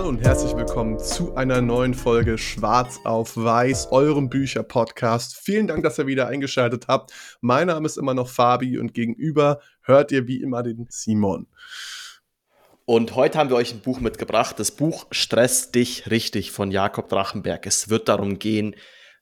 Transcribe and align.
Hallo 0.00 0.08
und 0.08 0.22
herzlich 0.22 0.56
willkommen 0.56 0.98
zu 0.98 1.34
einer 1.34 1.60
neuen 1.60 1.92
Folge 1.92 2.38
Schwarz 2.38 3.00
auf 3.04 3.36
Weiß, 3.36 3.92
eurem 3.92 4.30
Bücher-Podcast. 4.30 5.36
Vielen 5.36 5.66
Dank, 5.66 5.82
dass 5.82 5.98
ihr 5.98 6.06
wieder 6.06 6.26
eingeschaltet 6.26 6.88
habt. 6.88 7.12
Mein 7.42 7.66
Name 7.66 7.84
ist 7.84 7.98
immer 7.98 8.14
noch 8.14 8.30
Fabi 8.30 8.78
und 8.78 8.94
gegenüber 8.94 9.60
hört 9.82 10.10
ihr 10.10 10.26
wie 10.26 10.40
immer 10.40 10.62
den 10.62 10.86
Simon. 10.88 11.48
Und 12.86 13.14
heute 13.14 13.38
haben 13.38 13.50
wir 13.50 13.56
euch 13.56 13.74
ein 13.74 13.80
Buch 13.80 14.00
mitgebracht, 14.00 14.58
das 14.58 14.70
Buch 14.70 15.06
Stress 15.10 15.70
dich 15.70 16.10
richtig 16.10 16.50
von 16.50 16.70
Jakob 16.70 17.10
Drachenberg. 17.10 17.66
Es 17.66 17.90
wird 17.90 18.08
darum 18.08 18.38
gehen, 18.38 18.76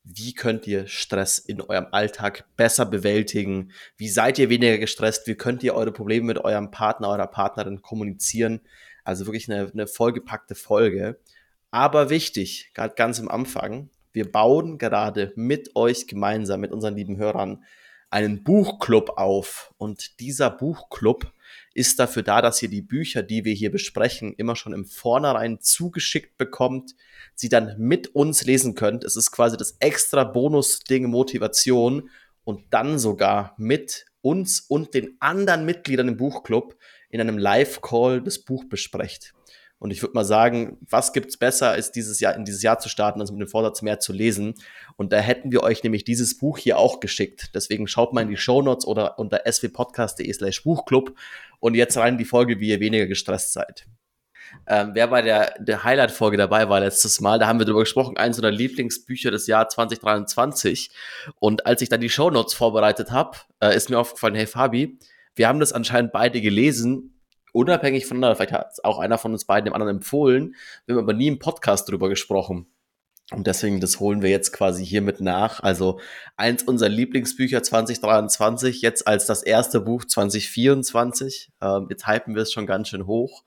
wie 0.04 0.32
könnt 0.32 0.68
ihr 0.68 0.86
Stress 0.86 1.40
in 1.40 1.60
eurem 1.60 1.88
Alltag 1.90 2.44
besser 2.56 2.86
bewältigen? 2.86 3.72
Wie 3.96 4.08
seid 4.08 4.38
ihr 4.38 4.48
weniger 4.48 4.78
gestresst? 4.78 5.26
Wie 5.26 5.34
könnt 5.34 5.64
ihr 5.64 5.74
eure 5.74 5.90
Probleme 5.90 6.26
mit 6.26 6.38
eurem 6.38 6.70
Partner, 6.70 7.08
eurer 7.08 7.26
Partnerin 7.26 7.82
kommunizieren? 7.82 8.60
Also 9.08 9.24
wirklich 9.24 9.50
eine, 9.50 9.70
eine 9.72 9.86
vollgepackte 9.86 10.54
Folge. 10.54 11.18
Aber 11.70 12.10
wichtig, 12.10 12.72
gerade 12.74 12.94
ganz 12.94 13.18
am 13.18 13.28
Anfang, 13.28 13.88
wir 14.12 14.30
bauen 14.30 14.76
gerade 14.76 15.32
mit 15.34 15.74
euch 15.74 16.06
gemeinsam, 16.06 16.60
mit 16.60 16.72
unseren 16.72 16.94
lieben 16.94 17.16
Hörern, 17.16 17.64
einen 18.10 18.44
Buchclub 18.44 19.16
auf. 19.16 19.72
Und 19.78 20.20
dieser 20.20 20.50
Buchclub 20.50 21.32
ist 21.72 21.98
dafür 21.98 22.22
da, 22.22 22.42
dass 22.42 22.62
ihr 22.62 22.68
die 22.68 22.82
Bücher, 22.82 23.22
die 23.22 23.46
wir 23.46 23.54
hier 23.54 23.72
besprechen, 23.72 24.34
immer 24.34 24.56
schon 24.56 24.74
im 24.74 24.84
Vornherein 24.84 25.58
zugeschickt 25.62 26.36
bekommt, 26.36 26.94
sie 27.34 27.48
dann 27.48 27.76
mit 27.78 28.14
uns 28.14 28.44
lesen 28.44 28.74
könnt. 28.74 29.04
Es 29.04 29.16
ist 29.16 29.30
quasi 29.30 29.56
das 29.56 29.78
extra 29.80 30.24
Bonus-Ding 30.24 31.06
Motivation 31.08 32.10
und 32.44 32.62
dann 32.74 32.98
sogar 32.98 33.54
mit 33.56 34.04
uns 34.20 34.60
und 34.60 34.92
den 34.92 35.16
anderen 35.18 35.64
Mitgliedern 35.64 36.08
im 36.08 36.18
Buchclub 36.18 36.76
in 37.10 37.20
einem 37.20 37.38
Live-Call 37.38 38.22
das 38.22 38.38
Buch 38.38 38.64
besprecht. 38.64 39.34
Und 39.80 39.92
ich 39.92 40.02
würde 40.02 40.14
mal 40.14 40.24
sagen, 40.24 40.76
was 40.80 41.12
gibt's 41.12 41.36
besser, 41.36 41.70
als 41.70 41.92
dieses 41.92 42.18
Jahr 42.18 42.34
in 42.34 42.44
dieses 42.44 42.62
Jahr 42.62 42.80
zu 42.80 42.88
starten, 42.88 43.20
als 43.20 43.30
mit 43.30 43.40
dem 43.40 43.48
Vorsatz 43.48 43.80
mehr 43.80 44.00
zu 44.00 44.12
lesen. 44.12 44.54
Und 44.96 45.12
da 45.12 45.18
hätten 45.18 45.52
wir 45.52 45.62
euch 45.62 45.84
nämlich 45.84 46.02
dieses 46.02 46.36
Buch 46.36 46.58
hier 46.58 46.78
auch 46.78 46.98
geschickt. 46.98 47.54
Deswegen 47.54 47.86
schaut 47.86 48.12
mal 48.12 48.22
in 48.22 48.28
die 48.28 48.36
Show 48.36 48.60
Notes 48.60 48.86
oder 48.86 49.18
unter 49.18 49.42
swpodcast.de 49.50 50.32
slash 50.32 50.64
Buchclub 50.64 51.16
und 51.60 51.74
jetzt 51.74 51.96
rein 51.96 52.14
in 52.14 52.18
die 52.18 52.24
Folge, 52.24 52.58
wie 52.58 52.70
ihr 52.70 52.80
weniger 52.80 53.06
gestresst 53.06 53.52
seid. 53.52 53.86
Ähm, 54.66 54.90
wer 54.94 55.08
bei 55.08 55.22
der, 55.22 55.54
der 55.58 55.84
Highlight-Folge 55.84 56.36
dabei 56.36 56.68
war 56.68 56.80
letztes 56.80 57.20
Mal, 57.20 57.38
da 57.38 57.46
haben 57.46 57.58
wir 57.58 57.66
darüber 57.66 57.82
gesprochen, 57.82 58.16
eins 58.16 58.38
unserer 58.38 58.50
Lieblingsbücher 58.50 59.30
des 59.30 59.46
Jahr 59.46 59.68
2023. 59.68 60.90
Und 61.38 61.66
als 61.66 61.82
ich 61.82 61.88
dann 61.88 62.00
die 62.00 62.08
Show 62.08 62.30
Notes 62.30 62.54
vorbereitet 62.54 63.12
habe, 63.12 63.36
äh, 63.60 63.76
ist 63.76 63.90
mir 63.90 63.98
aufgefallen, 63.98 64.34
hey 64.34 64.46
Fabi, 64.46 64.98
wir 65.38 65.48
haben 65.48 65.60
das 65.60 65.72
anscheinend 65.72 66.12
beide 66.12 66.40
gelesen 66.40 67.14
unabhängig 67.52 68.06
voneinander, 68.06 68.36
vielleicht 68.36 68.52
hat 68.52 68.84
auch 68.84 68.98
einer 68.98 69.18
von 69.18 69.32
uns 69.32 69.44
beiden 69.44 69.66
dem 69.66 69.74
anderen 69.74 69.96
empfohlen, 69.96 70.54
wir 70.86 70.94
haben 70.94 71.02
aber 71.02 71.12
nie 71.12 71.28
im 71.28 71.38
Podcast 71.38 71.88
drüber 71.88 72.08
gesprochen. 72.08 72.66
Und 73.30 73.46
deswegen, 73.46 73.78
das 73.78 74.00
holen 74.00 74.22
wir 74.22 74.30
jetzt 74.30 74.52
quasi 74.52 74.86
hiermit 74.86 75.20
nach. 75.20 75.60
Also 75.60 76.00
eins 76.38 76.62
unserer 76.62 76.88
Lieblingsbücher 76.88 77.62
2023, 77.62 78.80
jetzt 78.80 79.06
als 79.06 79.26
das 79.26 79.42
erste 79.42 79.82
Buch 79.82 80.06
2024. 80.06 81.52
Ähm, 81.60 81.88
jetzt 81.90 82.06
hypen 82.06 82.34
wir 82.34 82.42
es 82.42 82.52
schon 82.52 82.66
ganz 82.66 82.88
schön 82.88 83.06
hoch. 83.06 83.44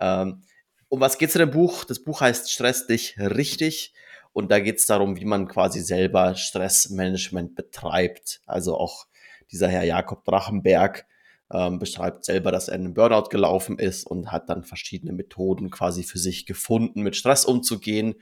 Ähm, 0.00 0.42
um 0.88 0.98
was 0.98 1.16
geht's 1.16 1.36
in 1.36 1.40
dem 1.40 1.52
Buch? 1.52 1.84
Das 1.84 2.00
Buch 2.00 2.20
heißt 2.20 2.50
Stress 2.50 2.88
dich 2.88 3.16
richtig. 3.20 3.94
Und 4.32 4.50
da 4.50 4.58
geht's 4.58 4.86
darum, 4.86 5.16
wie 5.16 5.24
man 5.24 5.46
quasi 5.46 5.80
selber 5.80 6.34
Stressmanagement 6.34 7.54
betreibt. 7.54 8.40
Also 8.46 8.76
auch 8.76 9.06
dieser 9.52 9.68
Herr 9.68 9.84
Jakob 9.84 10.24
Drachenberg 10.24 11.06
ähm, 11.52 11.78
beschreibt 11.78 12.24
selber, 12.24 12.52
dass 12.52 12.68
er 12.68 12.76
in 12.76 12.84
einen 12.84 12.94
Burnout 12.94 13.28
gelaufen 13.28 13.78
ist 13.78 14.06
und 14.06 14.30
hat 14.30 14.48
dann 14.48 14.64
verschiedene 14.64 15.12
Methoden 15.12 15.70
quasi 15.70 16.02
für 16.02 16.18
sich 16.18 16.46
gefunden, 16.46 17.02
mit 17.02 17.16
Stress 17.16 17.44
umzugehen 17.44 18.14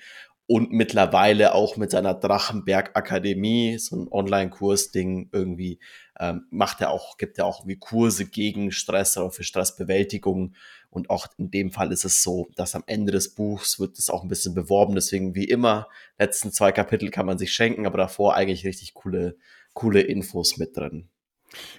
und 0.51 0.73
mittlerweile 0.73 1.55
auch 1.55 1.77
mit 1.77 1.91
seiner 1.91 2.15
Drachenberg 2.15 2.97
Akademie, 2.97 3.77
so 3.79 3.97
ein 3.97 4.09
Online-Kurs-Ding 4.11 5.29
irgendwie, 5.31 5.79
ähm, 6.19 6.47
macht 6.51 6.81
er 6.81 6.91
auch, 6.91 7.19
gibt 7.19 7.37
er 7.37 7.45
auch 7.45 7.61
irgendwie 7.61 7.79
Kurse 7.79 8.25
gegen 8.25 8.73
Stress 8.73 9.19
oder 9.19 9.31
für 9.31 9.45
Stressbewältigung. 9.45 10.55
Und 10.89 11.11
auch 11.11 11.27
in 11.37 11.51
dem 11.51 11.71
Fall 11.71 11.93
ist 11.93 12.07
es 12.07 12.23
so, 12.23 12.49
dass 12.57 12.75
am 12.75 12.83
Ende 12.87 13.13
des 13.13 13.35
Buchs 13.35 13.79
wird 13.79 13.99
es 13.99 14.09
auch 14.09 14.23
ein 14.23 14.31
bisschen 14.31 14.55
beworben. 14.55 14.95
Deswegen 14.95 15.35
wie 15.35 15.45
immer, 15.45 15.87
letzten 16.19 16.51
zwei 16.51 16.73
Kapitel 16.73 17.11
kann 17.11 17.27
man 17.27 17.37
sich 17.37 17.53
schenken, 17.53 17.85
aber 17.85 17.99
davor 17.99 18.35
eigentlich 18.35 18.65
richtig 18.65 18.95
coole, 18.95 19.37
coole 19.75 20.01
Infos 20.01 20.57
mit 20.57 20.75
drin. 20.75 21.11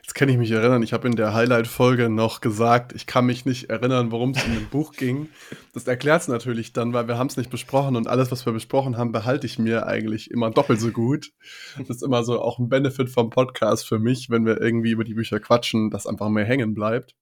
Jetzt 0.01 0.15
kann 0.15 0.29
ich 0.29 0.37
mich 0.37 0.51
erinnern, 0.51 0.81
ich 0.81 0.93
habe 0.93 1.07
in 1.07 1.15
der 1.15 1.33
Highlight-Folge 1.33 2.09
noch 2.09 2.41
gesagt, 2.41 2.93
ich 2.93 3.05
kann 3.05 3.25
mich 3.25 3.45
nicht 3.45 3.69
erinnern, 3.69 4.11
worum 4.11 4.31
es 4.31 4.43
in 4.43 4.55
dem 4.55 4.69
Buch 4.69 4.93
ging. 4.93 5.29
Das 5.73 5.87
erklärt 5.87 6.23
es 6.23 6.27
natürlich 6.27 6.73
dann, 6.73 6.93
weil 6.93 7.07
wir 7.07 7.17
haben 7.17 7.27
es 7.27 7.37
nicht 7.37 7.51
besprochen 7.51 7.95
und 7.95 8.07
alles, 8.07 8.31
was 8.31 8.45
wir 8.45 8.53
besprochen 8.53 8.97
haben, 8.97 9.11
behalte 9.11 9.45
ich 9.45 9.59
mir 9.59 9.85
eigentlich 9.85 10.31
immer 10.31 10.49
doppelt 10.49 10.79
so 10.79 10.89
gut. 10.89 11.31
Das 11.77 11.89
ist 11.89 12.03
immer 12.03 12.23
so 12.23 12.41
auch 12.41 12.57
ein 12.57 12.69
Benefit 12.69 13.09
vom 13.09 13.29
Podcast 13.29 13.87
für 13.87 13.99
mich, 13.99 14.29
wenn 14.29 14.45
wir 14.45 14.59
irgendwie 14.59 14.91
über 14.91 15.03
die 15.03 15.13
Bücher 15.13 15.39
quatschen, 15.39 15.91
dass 15.91 16.07
einfach 16.07 16.29
mehr 16.29 16.45
hängen 16.45 16.73
bleibt. 16.73 17.15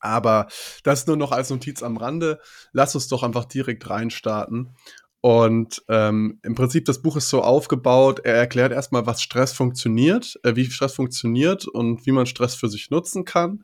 Aber 0.00 0.48
das 0.82 1.06
nur 1.06 1.16
noch 1.16 1.30
als 1.30 1.50
Notiz 1.50 1.82
am 1.82 1.96
Rande. 1.96 2.40
Lass 2.72 2.96
uns 2.96 3.06
doch 3.06 3.22
einfach 3.22 3.44
direkt 3.44 3.88
reinstarten. 3.88 4.74
Und 5.22 5.84
ähm, 5.88 6.40
im 6.42 6.56
Prinzip, 6.56 6.84
das 6.84 7.00
Buch 7.00 7.16
ist 7.16 7.30
so 7.30 7.42
aufgebaut, 7.42 8.18
er 8.24 8.34
erklärt 8.34 8.72
erstmal, 8.72 9.06
was 9.06 9.22
Stress 9.22 9.52
funktioniert, 9.52 10.38
äh, 10.42 10.56
wie 10.56 10.68
Stress 10.68 10.96
funktioniert 10.96 11.64
und 11.68 12.04
wie 12.06 12.10
man 12.10 12.26
Stress 12.26 12.56
für 12.56 12.68
sich 12.68 12.90
nutzen 12.90 13.24
kann. 13.24 13.62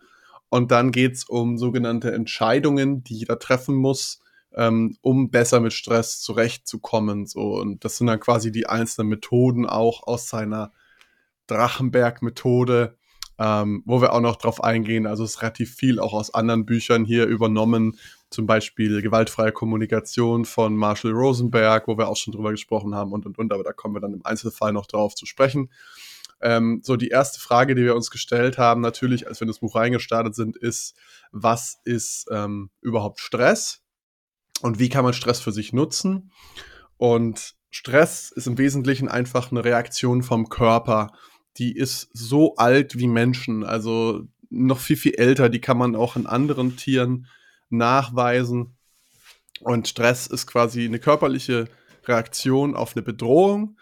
Und 0.51 0.71
dann 0.71 0.93
geht's 0.93 1.25
um 1.25 1.59
sogenannte 1.59 2.13
Entscheidungen, 2.13 3.03
die 3.03 3.17
jeder 3.19 3.41
treffen 3.41 3.75
muss, 3.75 4.21
ähm, 4.55 4.99
um 5.01 5.31
besser 5.31 5.59
mit 5.59 5.73
Stress 5.73 6.21
zurechtzukommen. 6.21 7.27
So. 7.27 7.57
Und 7.57 7.85
das 7.85 7.97
sind 7.97 8.07
dann 8.07 8.21
quasi 8.21 8.53
die 8.53 8.69
einzelnen 8.69 9.09
Methoden 9.09 9.67
auch 9.67 10.07
aus 10.07 10.29
seiner 10.29 10.71
Drachenberg-Methode, 11.49 12.97
ähm, 13.39 13.83
wo 13.87 14.01
wir 14.01 14.13
auch 14.13 14.21
noch 14.21 14.37
drauf 14.37 14.63
eingehen. 14.63 15.07
Also 15.07 15.25
es 15.25 15.37
ist 15.37 15.43
relativ 15.43 15.75
viel 15.75 16.01
auch 16.01 16.13
aus 16.13 16.35
anderen 16.35 16.67
Büchern 16.67 17.05
hier 17.05 17.27
übernommen, 17.27 17.99
zum 18.31 18.47
Beispiel 18.47 19.01
gewaltfreie 19.01 19.53
Kommunikation 19.53 20.45
von 20.45 20.77
Marshall 20.77 21.13
Rosenberg, 21.13 21.89
wo 21.89 21.97
wir 21.97 22.09
auch 22.09 22.17
schon 22.17 22.35
drüber 22.35 22.51
gesprochen 22.51 22.95
haben 22.95 23.13
und 23.13 23.27
und 23.27 23.39
und, 23.39 23.53
aber 23.53 23.63
da 23.63 23.73
kommen 23.73 23.95
wir 23.95 24.01
dann 24.01 24.15
im 24.15 24.25
Einzelfall 24.25 24.73
noch 24.73 24.87
drauf 24.87 25.15
zu 25.15 25.25
sprechen. 25.25 25.71
Ähm, 26.41 26.81
so, 26.85 26.97
die 26.97 27.09
erste 27.09 27.41
Frage, 27.41 27.75
die 27.75 27.83
wir 27.83 27.97
uns 27.97 28.11
gestellt 28.11 28.59
haben, 28.59 28.81
natürlich, 28.81 29.27
als 29.27 29.41
wir 29.41 29.45
in 29.45 29.49
das 29.49 29.59
Buch 29.59 29.75
reingestartet 29.75 30.35
sind, 30.35 30.57
ist, 30.57 30.95
was 31.33 31.81
ist 31.85 32.27
ähm, 32.31 32.71
überhaupt 32.81 33.21
Stress 33.21 33.83
und 34.63 34.79
wie 34.79 34.89
kann 34.89 35.05
man 35.05 35.15
Stress 35.15 35.41
für 35.41 35.53
sich 35.53 35.73
nutzen? 35.73 36.31
Und 36.97 37.55
Stress 37.71 38.31
ist 38.31 38.47
im 38.47 38.59
Wesentlichen 38.59 39.09
einfach 39.09 39.51
eine 39.51 39.65
Reaktion 39.65 40.23
vom 40.23 40.49
Körper. 40.49 41.13
Die 41.59 41.77
ist 41.77 42.09
so 42.13 42.57
alt 42.57 42.99
wie 42.99 43.09
Menschen, 43.09 43.65
also 43.65 44.25
noch 44.51 44.79
viel, 44.79 44.97
viel 44.97 45.15
älter. 45.15 45.49
Die 45.49 45.61
kann 45.61 45.79
man 45.79 45.97
auch 45.97 46.17
in 46.17 46.27
anderen 46.27 46.77
Tieren 46.77 47.27
nachweisen. 47.71 48.77
Und 49.61 49.89
Stress 49.89 50.27
ist 50.27 50.47
quasi 50.47 50.85
eine 50.85 50.99
körperliche 50.99 51.69
Reaktion 52.05 52.75
auf 52.75 52.97
eine 52.97 53.03
Bedrohung. 53.03 53.77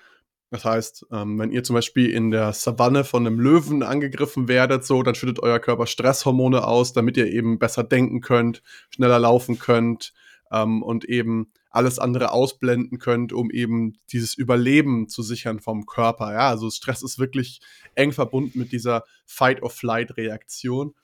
Das 0.51 0.65
heißt, 0.65 1.07
ähm, 1.13 1.39
wenn 1.39 1.51
ihr 1.51 1.65
zum 1.65 1.75
Beispiel 1.75 2.11
in 2.11 2.31
der 2.31 2.53
Savanne 2.53 3.05
von 3.05 3.27
einem 3.27 3.41
Löwen 3.41 3.83
angegriffen 3.83 4.49
werdet, 4.49 4.85
so, 4.85 5.03
dann 5.03 5.15
schüttet 5.15 5.41
euer 5.41 5.59
Körper 5.59 5.87
Stresshormone 5.87 6.65
aus, 6.65 6.93
damit 6.93 7.17
ihr 7.17 7.27
eben 7.27 7.59
besser 7.59 7.83
denken 7.83 8.21
könnt, 8.21 8.63
schneller 8.91 9.19
laufen 9.19 9.59
könnt 9.59 10.13
ähm, 10.53 10.83
und 10.83 11.05
eben 11.05 11.53
alles 11.77 11.99
andere 11.99 12.33
ausblenden 12.33 12.99
könnt, 12.99 13.33
um 13.33 13.51
eben 13.51 13.99
dieses 14.11 14.35
Überleben 14.35 15.09
zu 15.09 15.23
sichern 15.23 15.61
vom 15.61 15.87
Körper. 15.87 16.33
Ja, 16.33 16.49
also 16.49 16.71
Stress 16.71 17.03
ist 17.03 17.19
wirklich 17.19 17.61
eng 17.95 18.13
verbunden 18.13 18.59
mit 18.59 18.73
dieser 18.73 19.05
Fight-of-Flight-Reaktion. 19.27 20.95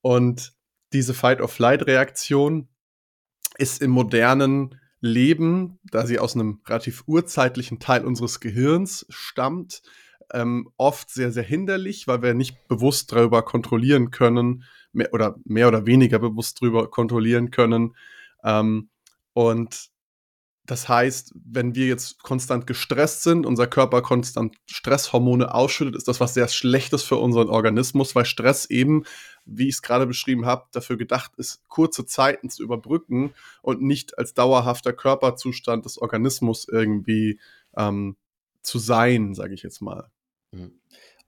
Und 0.00 0.52
diese 0.92 1.14
Fight-of-Flight-Reaktion 1.14 2.68
ist 3.58 3.82
im 3.82 3.90
modernen 3.90 4.80
Leben, 5.00 5.78
da 5.84 6.06
sie 6.06 6.18
aus 6.18 6.34
einem 6.34 6.60
relativ 6.66 7.04
urzeitlichen 7.06 7.78
Teil 7.78 8.04
unseres 8.04 8.40
Gehirns 8.40 9.06
stammt, 9.08 9.82
ähm, 10.32 10.68
oft 10.76 11.10
sehr, 11.10 11.32
sehr 11.32 11.42
hinderlich, 11.42 12.06
weil 12.06 12.22
wir 12.22 12.34
nicht 12.34 12.68
bewusst 12.68 13.12
darüber 13.12 13.42
kontrollieren 13.44 14.10
können, 14.10 14.64
mehr 14.92 15.12
oder 15.14 15.36
mehr 15.44 15.68
oder 15.68 15.86
weniger 15.86 16.18
bewusst 16.18 16.60
darüber 16.60 16.90
kontrollieren 16.90 17.50
können. 17.50 17.94
Ähm, 18.44 18.90
und 19.32 19.90
das 20.68 20.86
heißt, 20.86 21.32
wenn 21.34 21.74
wir 21.74 21.86
jetzt 21.86 22.22
konstant 22.22 22.66
gestresst 22.66 23.22
sind, 23.22 23.46
unser 23.46 23.66
Körper 23.66 24.02
konstant 24.02 24.54
Stresshormone 24.66 25.54
ausschüttet, 25.54 25.96
ist 25.96 26.08
das 26.08 26.20
was 26.20 26.34
sehr 26.34 26.46
Schlechtes 26.46 27.02
für 27.02 27.16
unseren 27.16 27.48
Organismus, 27.48 28.14
weil 28.14 28.26
Stress 28.26 28.66
eben, 28.66 29.04
wie 29.46 29.68
ich 29.68 29.76
es 29.76 29.82
gerade 29.82 30.06
beschrieben 30.06 30.44
habe, 30.44 30.66
dafür 30.72 30.98
gedacht 30.98 31.32
ist, 31.38 31.66
kurze 31.68 32.04
Zeiten 32.04 32.50
zu 32.50 32.62
überbrücken 32.62 33.32
und 33.62 33.80
nicht 33.80 34.18
als 34.18 34.34
dauerhafter 34.34 34.92
Körperzustand 34.92 35.86
des 35.86 35.96
Organismus 35.96 36.68
irgendwie 36.68 37.40
ähm, 37.74 38.18
zu 38.60 38.78
sein, 38.78 39.34
sage 39.34 39.54
ich 39.54 39.62
jetzt 39.62 39.80
mal. 39.80 40.10
Mhm. 40.52 40.78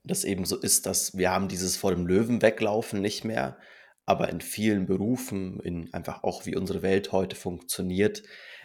Das 0.04 0.24
eben 0.24 0.44
so 0.44 0.58
ist, 0.58 0.84
dass 0.84 1.16
wir 1.16 1.30
haben 1.30 1.48
dieses 1.48 1.78
vor 1.78 1.94
dem 1.94 2.06
Löwen 2.06 2.42
weglaufen 2.42 3.00
nicht 3.00 3.24
mehr, 3.24 3.56
aber 4.04 4.28
in 4.28 4.42
vielen 4.42 4.84
Berufen, 4.84 5.60
in 5.60 5.94
einfach 5.94 6.24
auch 6.24 6.44
wie 6.44 6.56
unsere 6.56 6.82
Welt 6.82 7.12
heute 7.12 7.36
funktioniert, 7.36 8.22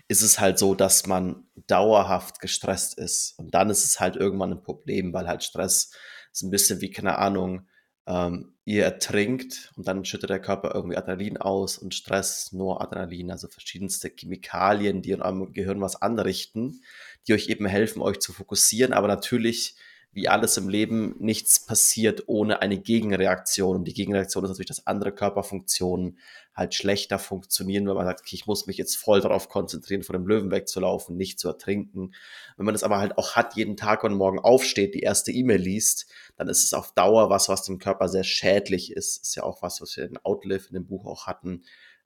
ist 0.08 0.22
es 0.22 0.40
halt 0.40 0.60
so, 0.60 0.76
dass 0.76 1.08
man 1.08 1.48
dauerhaft 1.68 2.40
gestresst 2.40 2.98
ist. 2.98 3.38
Und 3.40 3.54
dann 3.54 3.70
ist 3.70 3.86
es 3.86 4.00
halt 4.00 4.16
irgendwann 4.16 4.52
ein 4.52 4.62
Problem, 4.62 5.14
weil 5.14 5.28
halt 5.28 5.44
Stress 5.44 5.92
ist 6.32 6.44
ein 6.44 6.52
bisschen 6.52 6.82
wie, 6.82 6.92
keine 6.92 7.18
Ahnung, 7.18 7.68
ähm, 8.08 8.54
ihr 8.66 8.84
ertrinkt 8.84 9.72
und 9.76 9.88
dann 9.88 10.06
schüttet 10.06 10.30
der 10.30 10.42
Körper 10.42 10.74
irgendwie 10.76 10.98
Adrenalin 10.98 11.38
aus 11.38 11.78
und 11.78 11.96
Stress 11.96 12.52
nur 12.52 12.82
Adrenalin, 12.82 13.32
also 13.32 13.48
verschiedenste 13.48 14.10
Chemikalien, 14.10 15.02
die 15.02 15.12
in 15.12 15.22
eurem 15.22 15.54
Gehirn 15.54 15.82
was 15.82 16.02
anrichten, 16.02 16.82
die 17.28 17.34
euch 17.34 17.48
eben 17.50 17.66
helfen, 17.66 18.02
euch 18.02 18.20
zu 18.20 18.34
fokussieren, 18.34 18.94
aber 18.94 19.08
natürlich 19.08 19.76
wie 20.16 20.30
alles 20.30 20.56
im 20.56 20.70
Leben, 20.70 21.14
nichts 21.20 21.66
passiert 21.66 22.24
ohne 22.28 22.62
eine 22.62 22.78
Gegenreaktion. 22.78 23.76
Und 23.76 23.84
die 23.84 23.94
Gegenreaktion 23.94 24.46
ist 24.46 24.50
natürlich, 24.50 24.70
dass 24.70 24.88
andere 24.88 25.12
Körperfunktionen 25.12 26.18
halt 26.56 26.74
schlechter 26.74 27.20
funktionieren, 27.20 27.86
wenn 27.86 27.96
man 27.96 28.06
sagt, 28.06 28.22
okay, 28.22 28.38
ich 28.38 28.48
muss 28.48 28.66
mich 28.66 28.78
jetzt 28.78 28.96
voll 28.96 29.20
darauf 29.20 29.50
konzentrieren, 29.50 30.04
vor 30.04 30.14
dem 30.14 30.26
Löwen 30.26 30.52
wegzulaufen, 30.52 31.18
nicht 31.18 31.38
zu 31.38 31.50
ertrinken. 31.50 32.14
Wenn 32.56 32.66
man 32.66 32.74
das 32.74 32.84
aber 32.84 33.00
halt 33.00 33.18
auch 33.18 33.36
hat, 33.36 33.58
jeden 33.58 33.76
Tag 33.76 34.06
und 34.06 34.14
morgen 34.14 34.40
aufsteht, 34.40 34.96
die 34.96 35.02
erste 35.02 35.34
E-Mail 35.34 35.60
liest, 35.60 36.06
dann 36.38 36.48
ist 36.48 36.64
es 36.64 36.74
auf 36.74 36.94
Dauer 36.94 37.30
was, 37.30 37.50
was 37.50 37.64
dem 37.64 37.78
Körper 37.78 38.08
sehr 38.08 38.24
schädlich 38.24 38.94
ist. 38.94 39.22
Ist 39.22 39.36
ja 39.36 39.44
auch 39.44 39.62
was, 39.62 39.82
was 39.82 39.98
wir 39.98 40.06
in 40.06 40.18
Outlive 40.24 40.70
in 40.70 40.76
dem 40.76 40.88
Buch 40.88 41.06
auch 41.06 41.28
hatten. 41.28 41.64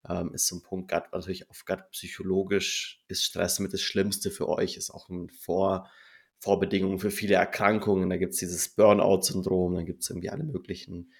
Ähm, 0.09 0.33
ist 0.33 0.47
so 0.47 0.55
ein 0.55 0.63
Punkt, 0.63 0.89
grad, 0.89 1.13
natürlich 1.13 1.47
auf 1.51 1.63
gerade 1.63 1.85
psychologisch 1.91 3.03
ist 3.07 3.23
Stress 3.23 3.59
mit 3.59 3.71
das 3.71 3.81
Schlimmste 3.81 4.31
für 4.31 4.49
euch, 4.49 4.77
ist 4.77 4.89
auch 4.89 5.09
ein 5.09 5.29
Vor- 5.29 5.87
Vorbedingungen 6.39 6.99
für 6.99 7.11
viele 7.11 7.35
Erkrankungen. 7.35 8.09
Da 8.09 8.17
gibt 8.17 8.33
es 8.33 8.39
dieses 8.39 8.69
Burnout-Syndrom, 8.69 9.75
dann 9.75 9.85
gibt 9.85 10.03
es 10.03 10.09
irgendwie 10.09 10.29
alle 10.29 10.43
möglichen 10.43 11.11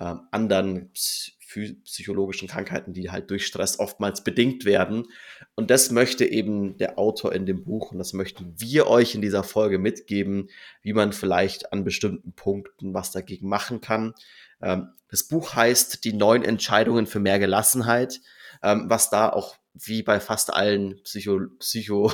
ähm, 0.00 0.20
anderen 0.30 0.90
psychologischen 0.92 2.46
Krankheiten, 2.46 2.92
die 2.92 3.10
halt 3.10 3.30
durch 3.30 3.46
Stress 3.46 3.78
oftmals 3.78 4.22
bedingt 4.22 4.64
werden. 4.64 5.06
Und 5.54 5.70
das 5.70 5.90
möchte 5.90 6.24
eben 6.24 6.76
der 6.76 6.98
Autor 6.98 7.32
in 7.32 7.46
dem 7.46 7.64
Buch 7.64 7.90
und 7.90 7.98
das 7.98 8.12
möchten 8.12 8.54
wir 8.58 8.86
euch 8.86 9.14
in 9.14 9.22
dieser 9.22 9.42
Folge 9.42 9.78
mitgeben, 9.78 10.50
wie 10.82 10.92
man 10.92 11.12
vielleicht 11.12 11.72
an 11.72 11.84
bestimmten 11.84 12.32
Punkten 12.32 12.94
was 12.94 13.12
dagegen 13.12 13.48
machen 13.48 13.80
kann. 13.80 14.14
Ähm, 14.60 14.90
das 15.10 15.24
Buch 15.24 15.54
heißt 15.54 16.04
Die 16.04 16.12
neun 16.12 16.44
Entscheidungen 16.44 17.06
für 17.06 17.18
mehr 17.18 17.38
Gelassenheit, 17.38 18.20
ähm, 18.62 18.84
was 18.88 19.10
da 19.10 19.30
auch 19.30 19.56
wie 19.72 20.02
bei 20.02 20.20
fast 20.20 20.52
allen 20.52 21.02
Psycho-Folgen, 21.02 21.56
Psycho 21.58 22.12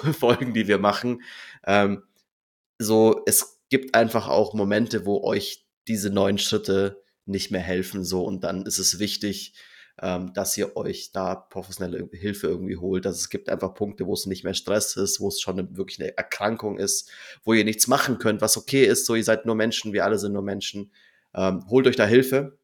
die 0.52 0.68
wir 0.68 0.78
machen, 0.78 1.22
ähm, 1.66 2.02
so, 2.78 3.22
es 3.26 3.62
gibt 3.70 3.94
einfach 3.94 4.28
auch 4.28 4.54
Momente, 4.54 5.06
wo 5.06 5.22
euch 5.22 5.66
diese 5.88 6.10
neuen 6.10 6.38
Schritte 6.38 7.02
nicht 7.26 7.50
mehr 7.50 7.60
helfen, 7.60 8.04
so, 8.04 8.24
und 8.24 8.44
dann 8.44 8.66
ist 8.66 8.78
es 8.78 8.98
wichtig, 8.98 9.54
ähm, 10.02 10.32
dass 10.34 10.56
ihr 10.56 10.76
euch 10.76 11.12
da 11.12 11.34
professionelle 11.36 12.08
Hilfe 12.12 12.48
irgendwie 12.48 12.76
holt. 12.76 13.06
Also 13.06 13.16
es 13.16 13.30
gibt 13.30 13.48
einfach 13.48 13.74
Punkte, 13.74 14.06
wo 14.06 14.12
es 14.12 14.26
nicht 14.26 14.44
mehr 14.44 14.54
Stress 14.54 14.96
ist, 14.96 15.20
wo 15.20 15.28
es 15.28 15.40
schon 15.40 15.58
eine, 15.58 15.76
wirklich 15.76 16.00
eine 16.00 16.16
Erkrankung 16.16 16.78
ist, 16.78 17.10
wo 17.44 17.52
ihr 17.52 17.64
nichts 17.64 17.86
machen 17.86 18.18
könnt, 18.18 18.40
was 18.40 18.56
okay 18.56 18.84
ist. 18.84 19.06
So, 19.06 19.14
ihr 19.14 19.24
seid 19.24 19.46
nur 19.46 19.54
Menschen, 19.54 19.92
wir 19.92 20.04
alle 20.04 20.18
sind 20.18 20.32
nur 20.32 20.42
Menschen. 20.42 20.92
Ähm, 21.34 21.64
holt 21.68 21.86
euch 21.86 21.96
da 21.96 22.06
Hilfe. 22.06 22.58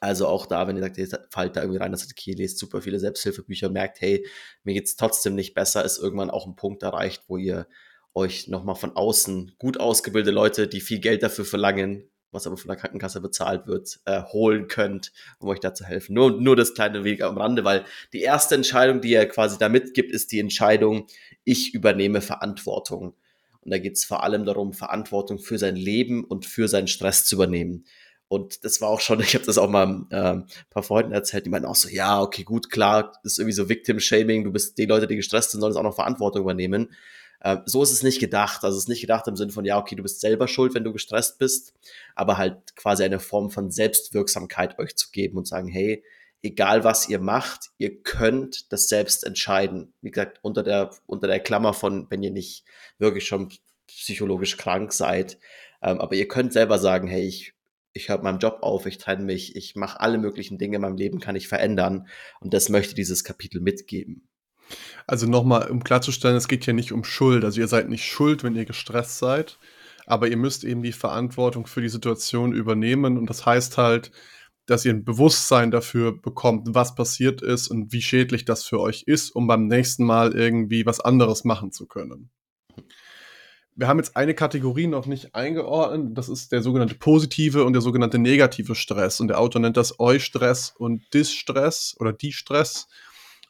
Also 0.00 0.28
auch 0.28 0.46
da, 0.46 0.68
wenn 0.68 0.76
ihr 0.76 0.82
sagt, 0.82 0.98
ihr 0.98 1.08
fallt 1.30 1.56
da 1.56 1.62
irgendwie 1.62 1.80
rein, 1.80 1.90
dass 1.90 2.04
ihr 2.04 2.10
okay, 2.12 2.32
lest 2.32 2.58
super 2.58 2.82
viele 2.82 3.00
Selbsthilfebücher, 3.00 3.68
merkt, 3.70 4.00
hey, 4.00 4.26
mir 4.62 4.74
geht's 4.74 4.96
trotzdem 4.96 5.34
nicht 5.34 5.54
besser, 5.54 5.84
ist 5.84 5.98
irgendwann 5.98 6.30
auch 6.30 6.46
ein 6.46 6.54
Punkt 6.54 6.82
erreicht, 6.82 7.24
wo 7.26 7.36
ihr 7.36 7.66
euch 8.14 8.48
nochmal 8.48 8.74
von 8.74 8.96
außen 8.96 9.52
gut 9.58 9.78
ausgebildete 9.78 10.34
Leute, 10.34 10.68
die 10.68 10.80
viel 10.80 10.98
Geld 10.98 11.22
dafür 11.22 11.44
verlangen, 11.44 12.04
was 12.30 12.46
aber 12.46 12.56
von 12.56 12.68
der 12.68 12.76
Krankenkasse 12.76 13.20
bezahlt 13.20 13.66
wird, 13.66 14.00
äh, 14.04 14.22
holen 14.22 14.68
könnt, 14.68 15.12
um 15.38 15.48
euch 15.48 15.60
da 15.60 15.74
zu 15.74 15.84
helfen. 15.84 16.14
Nur, 16.14 16.40
nur 16.40 16.56
das 16.56 16.74
kleine 16.74 17.04
Weg 17.04 17.22
am 17.22 17.38
Rande, 17.38 17.64
weil 17.64 17.84
die 18.12 18.20
erste 18.20 18.54
Entscheidung, 18.54 19.00
die 19.00 19.14
er 19.14 19.26
quasi 19.26 19.58
da 19.58 19.68
mitgibt, 19.68 20.12
ist 20.12 20.32
die 20.32 20.40
Entscheidung, 20.40 21.06
ich 21.44 21.74
übernehme 21.74 22.20
Verantwortung. 22.20 23.14
Und 23.60 23.70
da 23.70 23.78
geht 23.78 23.96
es 23.96 24.04
vor 24.04 24.22
allem 24.22 24.44
darum, 24.44 24.72
Verantwortung 24.72 25.38
für 25.38 25.58
sein 25.58 25.76
Leben 25.76 26.24
und 26.24 26.46
für 26.46 26.68
seinen 26.68 26.88
Stress 26.88 27.24
zu 27.24 27.36
übernehmen. 27.36 27.84
Und 28.28 28.64
das 28.64 28.80
war 28.80 28.90
auch 28.90 29.00
schon, 29.00 29.20
ich 29.20 29.34
habe 29.34 29.46
das 29.46 29.58
auch 29.58 29.70
mal 29.70 30.06
äh, 30.10 30.16
ein 30.16 30.46
paar 30.70 30.82
Freunden 30.82 31.12
erzählt, 31.12 31.46
die 31.46 31.50
meinten 31.50 31.66
auch 31.66 31.74
so, 31.74 31.88
ja, 31.88 32.20
okay, 32.20 32.44
gut, 32.44 32.70
klar, 32.70 33.12
das 33.22 33.32
ist 33.32 33.38
irgendwie 33.38 33.54
so 33.54 33.68
Victim-Shaming, 33.68 34.44
du 34.44 34.52
bist 34.52 34.76
die 34.78 34.86
Leute, 34.86 35.06
die 35.06 35.16
gestresst 35.16 35.52
sind, 35.52 35.60
sollen 35.60 35.76
auch 35.76 35.82
noch 35.82 35.94
Verantwortung 35.94 36.42
übernehmen. 36.42 36.92
Äh, 37.40 37.58
so 37.64 37.82
ist 37.82 37.92
es 37.92 38.02
nicht 38.02 38.20
gedacht. 38.20 38.64
Also 38.64 38.76
es 38.76 38.84
ist 38.84 38.88
nicht 38.88 39.00
gedacht 39.00 39.26
im 39.28 39.36
Sinne 39.36 39.52
von, 39.52 39.64
ja, 39.64 39.78
okay, 39.78 39.94
du 39.94 40.02
bist 40.02 40.20
selber 40.20 40.48
schuld, 40.48 40.74
wenn 40.74 40.84
du 40.84 40.92
gestresst 40.92 41.38
bist, 41.38 41.74
aber 42.14 42.38
halt 42.38 42.76
quasi 42.76 43.04
eine 43.04 43.20
Form 43.20 43.50
von 43.50 43.70
Selbstwirksamkeit 43.70 44.78
euch 44.78 44.96
zu 44.96 45.10
geben 45.10 45.38
und 45.38 45.46
sagen, 45.46 45.68
hey, 45.68 46.02
egal 46.42 46.84
was 46.84 47.08
ihr 47.08 47.18
macht, 47.18 47.70
ihr 47.78 48.02
könnt 48.02 48.72
das 48.72 48.88
selbst 48.88 49.24
entscheiden. 49.24 49.92
Wie 50.02 50.10
gesagt, 50.10 50.38
unter 50.42 50.62
der, 50.62 50.90
unter 51.06 51.26
der 51.26 51.40
Klammer 51.40 51.74
von, 51.74 52.06
wenn 52.10 52.22
ihr 52.22 52.30
nicht 52.30 52.64
wirklich 52.98 53.26
schon 53.26 53.50
psychologisch 53.86 54.56
krank 54.56 54.92
seid. 54.92 55.38
Ähm, 55.82 56.00
aber 56.00 56.14
ihr 56.14 56.28
könnt 56.28 56.52
selber 56.52 56.78
sagen, 56.78 57.08
hey, 57.08 57.22
ich, 57.22 57.54
ich 57.92 58.08
höre 58.08 58.22
meinem 58.22 58.38
Job 58.38 58.58
auf, 58.62 58.86
ich 58.86 58.98
trenne 58.98 59.24
mich, 59.24 59.56
ich 59.56 59.74
mache 59.76 60.00
alle 60.00 60.18
möglichen 60.18 60.58
Dinge 60.58 60.76
in 60.76 60.82
meinem 60.82 60.96
Leben, 60.96 61.20
kann 61.20 61.36
ich 61.36 61.48
verändern. 61.48 62.08
Und 62.40 62.54
das 62.54 62.68
möchte 62.68 62.94
dieses 62.94 63.24
Kapitel 63.24 63.60
mitgeben. 63.60 64.28
Also 65.06 65.26
nochmal, 65.26 65.70
um 65.70 65.82
klarzustellen, 65.82 66.36
es 66.36 66.48
geht 66.48 66.64
hier 66.64 66.74
nicht 66.74 66.92
um 66.92 67.04
Schuld. 67.04 67.44
Also 67.44 67.60
ihr 67.60 67.68
seid 67.68 67.88
nicht 67.88 68.04
schuld, 68.04 68.44
wenn 68.44 68.56
ihr 68.56 68.64
gestresst 68.64 69.18
seid, 69.18 69.58
aber 70.06 70.28
ihr 70.28 70.36
müsst 70.36 70.64
eben 70.64 70.82
die 70.82 70.92
Verantwortung 70.92 71.66
für 71.66 71.80
die 71.80 71.88
Situation 71.88 72.52
übernehmen. 72.52 73.16
Und 73.16 73.30
das 73.30 73.46
heißt 73.46 73.78
halt, 73.78 74.10
dass 74.66 74.84
ihr 74.84 74.92
ein 74.92 75.04
Bewusstsein 75.04 75.70
dafür 75.70 76.20
bekommt, 76.20 76.68
was 76.74 76.94
passiert 76.94 77.40
ist 77.40 77.68
und 77.68 77.92
wie 77.92 78.02
schädlich 78.02 78.44
das 78.44 78.64
für 78.64 78.80
euch 78.80 79.04
ist, 79.06 79.30
um 79.30 79.46
beim 79.46 79.66
nächsten 79.66 80.04
Mal 80.04 80.34
irgendwie 80.34 80.84
was 80.84 81.00
anderes 81.00 81.44
machen 81.44 81.72
zu 81.72 81.86
können. 81.86 82.30
Wir 83.74 83.88
haben 83.88 83.98
jetzt 83.98 84.16
eine 84.16 84.34
Kategorie 84.34 84.88
noch 84.88 85.06
nicht 85.06 85.34
eingeordnet. 85.34 86.18
Das 86.18 86.28
ist 86.28 86.52
der 86.52 86.62
sogenannte 86.62 86.96
positive 86.96 87.64
und 87.64 87.72
der 87.72 87.80
sogenannte 87.80 88.18
negative 88.18 88.74
Stress. 88.74 89.20
Und 89.20 89.28
der 89.28 89.38
Autor 89.38 89.62
nennt 89.62 89.76
das 89.76 90.00
Eustress 90.00 90.74
und 90.76 91.02
Distress 91.14 91.94
oder 91.98 92.12
Distress. 92.12 92.88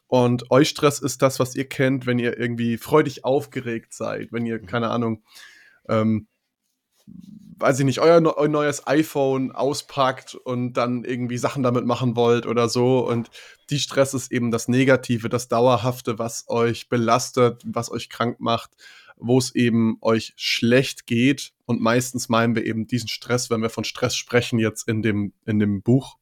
Und 0.09 0.51
Eustress 0.51 0.99
ist 0.99 1.21
das, 1.21 1.39
was 1.39 1.55
ihr 1.55 1.69
kennt, 1.69 2.07
wenn 2.07 2.19
ihr 2.19 2.39
irgendwie 2.39 2.79
freudig 2.79 3.25
aufgeregt 3.25 3.93
seid, 3.93 4.33
wenn 4.33 4.47
ihr, 4.47 4.61
mhm. 4.61 4.67
keine 4.67 4.89
Ahnung, 4.91 5.23
ähm, 5.89 6.27
weiß 7.59 7.79
ich 7.81 7.85
nicht, 7.85 8.01
euer, 8.01 8.23
euer, 8.37 8.49
neues 8.49 8.87
iPhone 8.87 9.53
auspackt 9.53 10.35
und 10.35 10.75
dann 10.75 11.05
irgendwie 11.05 11.39
Sachen 11.39 11.63
damit 11.63 11.85
machen 11.85 12.17
wollt 12.17 12.47
oder 12.47 12.69
so. 12.69 13.07
Und 13.07 13.31
die 13.71 13.79
Stress 13.79 14.15
ist 14.15 14.33
eben 14.33 14.51
das 14.51 14.69
Negative, 14.69 15.29
das 15.29 15.49
Dauerhafte, 15.49 16.19
was 16.19 16.49
euch 16.49 16.89
belastet, 16.89 17.63
was 17.67 17.91
euch 17.91 18.09
krank 18.09 18.41
macht, 18.41 18.71
wo 19.17 19.39
es 19.39 19.55
eben 19.55 19.99
euch 20.01 20.33
schlecht 20.37 21.07
geht. 21.07 21.53
Und 21.67 21.81
meistens 21.81 22.29
meinen 22.29 22.55
wir 22.55 22.65
eben 22.65 22.87
diesen 22.87 23.09
Stress, 23.09 23.51
wenn 23.51 23.63
wir 23.63 23.71
von 23.71 23.85
Stress 23.85 24.17
sprechen, 24.17 24.59
jetzt 24.59 24.89
in 24.89 25.03
dem, 25.03 25.33
in 25.45 25.59
dem 25.59 25.83
Buch, 25.83 26.17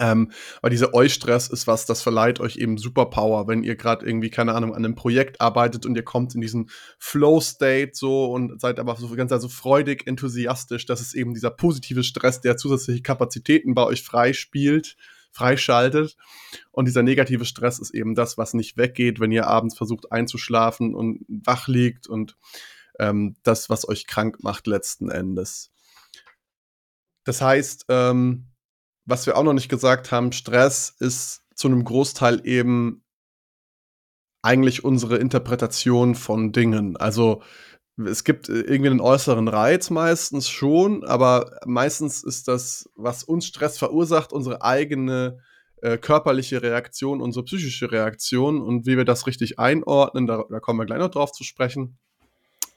ähm, 0.00 0.32
weil 0.62 0.70
dieser 0.70 0.94
Eustress 0.94 1.48
ist 1.48 1.66
was, 1.66 1.84
das 1.84 2.02
verleiht 2.02 2.40
euch 2.40 2.56
eben 2.56 2.78
Superpower, 2.78 3.46
wenn 3.46 3.62
ihr 3.62 3.76
gerade 3.76 4.06
irgendwie, 4.06 4.30
keine 4.30 4.54
Ahnung, 4.54 4.74
an 4.74 4.84
einem 4.84 4.94
Projekt 4.94 5.40
arbeitet 5.40 5.84
und 5.84 5.94
ihr 5.94 6.02
kommt 6.02 6.34
in 6.34 6.40
diesen 6.40 6.70
Flow-State 6.98 7.92
so 7.92 8.32
und 8.32 8.60
seid 8.60 8.80
aber 8.80 8.96
so 8.96 9.14
ganz 9.14 9.30
also 9.30 9.48
freudig, 9.48 10.06
enthusiastisch. 10.06 10.86
Das 10.86 11.02
ist 11.02 11.14
eben 11.14 11.34
dieser 11.34 11.50
positive 11.50 12.02
Stress, 12.02 12.40
der 12.40 12.56
zusätzliche 12.56 13.02
Kapazitäten 13.02 13.74
bei 13.74 13.84
euch 13.84 14.02
freispielt, 14.02 14.96
freischaltet. 15.32 16.16
Und 16.72 16.86
dieser 16.88 17.02
negative 17.02 17.44
Stress 17.44 17.78
ist 17.78 17.90
eben 17.90 18.14
das, 18.14 18.38
was 18.38 18.54
nicht 18.54 18.78
weggeht, 18.78 19.20
wenn 19.20 19.32
ihr 19.32 19.46
abends 19.46 19.76
versucht 19.76 20.10
einzuschlafen 20.10 20.94
und 20.94 21.26
wach 21.28 21.68
liegt 21.68 22.06
und 22.08 22.36
ähm, 22.98 23.36
das, 23.42 23.68
was 23.68 23.86
euch 23.86 24.06
krank 24.06 24.42
macht 24.42 24.66
letzten 24.66 25.10
Endes. 25.10 25.70
Das 27.24 27.42
heißt, 27.42 27.84
ähm, 27.90 28.49
was 29.04 29.26
wir 29.26 29.36
auch 29.36 29.42
noch 29.42 29.52
nicht 29.52 29.68
gesagt 29.68 30.12
haben, 30.12 30.32
Stress 30.32 30.94
ist 30.98 31.42
zu 31.54 31.68
einem 31.68 31.84
Großteil 31.84 32.42
eben 32.44 33.04
eigentlich 34.42 34.84
unsere 34.84 35.18
Interpretation 35.18 36.14
von 36.14 36.52
Dingen. 36.52 36.96
Also 36.96 37.42
es 38.06 38.24
gibt 38.24 38.48
äh, 38.48 38.60
irgendwie 38.60 38.90
einen 38.90 39.00
äußeren 39.00 39.48
Reiz 39.48 39.90
meistens 39.90 40.48
schon, 40.48 41.04
aber 41.04 41.58
meistens 41.66 42.22
ist 42.22 42.48
das, 42.48 42.88
was 42.94 43.24
uns 43.24 43.46
Stress 43.46 43.78
verursacht, 43.78 44.32
unsere 44.32 44.62
eigene 44.62 45.40
äh, 45.82 45.98
körperliche 45.98 46.62
Reaktion, 46.62 47.20
unsere 47.20 47.44
psychische 47.44 47.90
Reaktion 47.90 48.60
und 48.62 48.86
wie 48.86 48.96
wir 48.96 49.04
das 49.04 49.26
richtig 49.26 49.58
einordnen, 49.58 50.26
da, 50.26 50.44
da 50.48 50.60
kommen 50.60 50.78
wir 50.78 50.86
gleich 50.86 50.98
noch 50.98 51.10
drauf 51.10 51.32
zu 51.32 51.44
sprechen. 51.44 51.98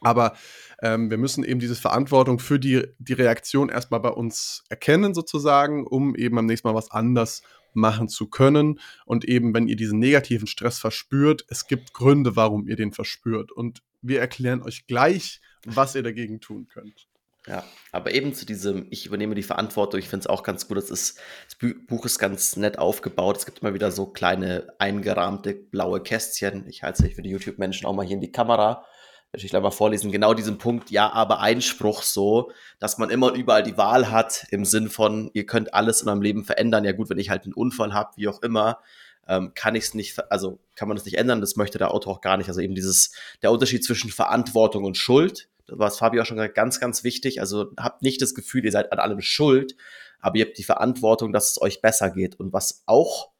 Aber 0.03 0.33
ähm, 0.81 1.09
wir 1.09 1.17
müssen 1.17 1.43
eben 1.43 1.59
diese 1.59 1.75
Verantwortung 1.75 2.39
für 2.39 2.59
die, 2.59 2.83
die 2.99 3.13
Reaktion 3.13 3.69
erstmal 3.69 3.99
bei 3.99 4.09
uns 4.09 4.63
erkennen, 4.69 5.13
sozusagen, 5.13 5.85
um 5.85 6.15
eben 6.15 6.37
am 6.37 6.45
nächsten 6.45 6.67
Mal 6.67 6.75
was 6.75 6.91
anders 6.91 7.41
machen 7.73 8.07
zu 8.07 8.27
können. 8.27 8.79
Und 9.05 9.25
eben, 9.25 9.53
wenn 9.53 9.67
ihr 9.67 9.75
diesen 9.75 9.99
negativen 9.99 10.47
Stress 10.47 10.79
verspürt, 10.79 11.45
es 11.49 11.67
gibt 11.67 11.93
Gründe, 11.93 12.35
warum 12.35 12.67
ihr 12.67 12.75
den 12.75 12.91
verspürt. 12.91 13.51
Und 13.51 13.81
wir 14.01 14.19
erklären 14.19 14.61
euch 14.61 14.85
gleich, 14.87 15.41
was 15.65 15.95
ihr 15.95 16.03
dagegen 16.03 16.39
tun 16.39 16.67
könnt. 16.67 17.07
Ja, 17.47 17.65
aber 17.91 18.13
eben 18.13 18.33
zu 18.33 18.45
diesem, 18.45 18.87
ich 18.89 19.05
übernehme 19.05 19.35
die 19.35 19.43
Verantwortung, 19.43 19.99
ich 19.99 20.07
finde 20.07 20.23
es 20.23 20.27
auch 20.27 20.43
ganz 20.43 20.67
gut, 20.69 20.77
das, 20.77 20.89
ist, 20.89 21.19
das 21.45 21.73
Buch 21.87 22.05
ist 22.05 22.17
ganz 22.17 22.55
nett 22.55 22.79
aufgebaut. 22.79 23.35
Es 23.35 23.45
gibt 23.45 23.59
immer 23.59 23.73
wieder 23.73 23.91
so 23.91 24.05
kleine 24.05 24.67
eingerahmte 24.79 25.53
blaue 25.53 26.01
Kästchen. 26.01 26.65
Ich 26.69 26.83
halte 26.83 27.05
es 27.05 27.15
für 27.15 27.21
die 27.21 27.31
YouTube-Menschen 27.31 27.85
auch 27.85 27.93
mal 27.93 28.05
hier 28.05 28.15
in 28.15 28.21
die 28.21 28.31
Kamera. 28.31 28.85
Ich 29.35 29.49
gleich 29.49 29.63
mal 29.63 29.71
vorlesen, 29.71 30.11
genau 30.11 30.35
diesen 30.35 30.59
Punkt, 30.59 30.91
ja, 30.91 31.11
aber 31.11 31.39
Einspruch 31.39 32.03
so, 32.03 32.51
dass 32.77 32.99
man 32.99 33.09
immer 33.09 33.31
und 33.31 33.37
überall 33.37 33.63
die 33.63 33.77
Wahl 33.77 34.11
hat, 34.11 34.45
im 34.51 34.63
Sinn 34.63 34.89
von, 34.89 35.31
ihr 35.33 35.47
könnt 35.47 35.73
alles 35.73 36.03
in 36.03 36.07
eurem 36.07 36.21
Leben 36.21 36.43
verändern. 36.43 36.85
Ja 36.85 36.91
gut, 36.91 37.09
wenn 37.09 37.17
ich 37.17 37.31
halt 37.31 37.45
einen 37.45 37.53
Unfall 37.53 37.95
habe, 37.95 38.11
wie 38.15 38.27
auch 38.27 38.43
immer, 38.43 38.79
ähm, 39.27 39.53
kann 39.55 39.73
ich 39.73 39.85
es 39.85 39.93
nicht, 39.95 40.31
also 40.31 40.59
kann 40.75 40.87
man 40.87 40.97
das 40.97 41.05
nicht 41.05 41.17
ändern, 41.17 41.41
das 41.41 41.55
möchte 41.55 41.79
der 41.79 41.91
Autor 41.91 42.13
auch 42.13 42.21
gar 42.21 42.37
nicht. 42.37 42.47
Also 42.47 42.61
eben 42.61 42.75
dieses, 42.75 43.11
der 43.41 43.51
Unterschied 43.51 43.83
zwischen 43.83 44.11
Verantwortung 44.11 44.83
und 44.83 44.97
Schuld, 44.97 45.49
war 45.67 45.89
Fabio 45.89 46.21
auch 46.21 46.25
schon 46.27 46.37
gesagt, 46.37 46.53
ganz, 46.53 46.79
ganz 46.79 47.03
wichtig. 47.03 47.39
Also 47.39 47.71
habt 47.75 48.03
nicht 48.03 48.21
das 48.21 48.35
Gefühl, 48.35 48.65
ihr 48.65 48.71
seid 48.71 48.91
an 48.91 48.99
allem 48.99 49.21
schuld, 49.21 49.75
aber 50.19 50.37
ihr 50.37 50.45
habt 50.45 50.59
die 50.59 50.63
Verantwortung, 50.63 51.33
dass 51.33 51.51
es 51.51 51.61
euch 51.61 51.81
besser 51.81 52.11
geht. 52.11 52.39
Und 52.39 52.53
was 52.53 52.83
auch 52.85 53.31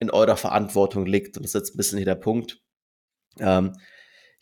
in 0.00 0.10
eurer 0.10 0.36
Verantwortung 0.36 1.06
liegt, 1.06 1.36
und 1.36 1.44
das 1.44 1.54
ist 1.54 1.60
jetzt 1.60 1.74
ein 1.74 1.76
bisschen 1.76 1.98
hier 1.98 2.06
der 2.06 2.14
Punkt, 2.16 2.60
ähm, 3.38 3.74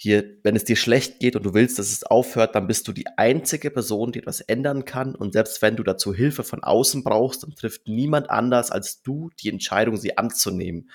hier, 0.01 0.39
wenn 0.45 0.55
es 0.55 0.65
dir 0.65 0.77
schlecht 0.77 1.19
geht 1.19 1.35
und 1.35 1.45
du 1.45 1.55
willst, 1.55 1.79
dass 1.81 1.91
es 1.91 2.05
aufhört, 2.05 2.55
dann 2.55 2.69
bist 2.69 2.87
du 2.87 2.93
die 2.93 3.09
einzige 3.17 3.69
Person, 3.69 4.13
die 4.13 4.21
etwas 4.21 4.41
ändern 4.41 4.85
kann. 4.85 5.17
Und 5.17 5.33
selbst 5.33 5.61
wenn 5.61 5.75
du 5.75 5.83
dazu 5.83 6.15
Hilfe 6.15 6.45
von 6.45 6.63
außen 6.63 7.03
brauchst, 7.03 7.43
dann 7.43 7.57
trifft 7.57 7.89
niemand 7.89 8.31
anders 8.31 8.71
als 8.71 9.03
du 9.03 9.31
die 9.43 9.49
Entscheidung, 9.51 9.97
sie 9.97 10.17
anzunehmen. 10.17 10.89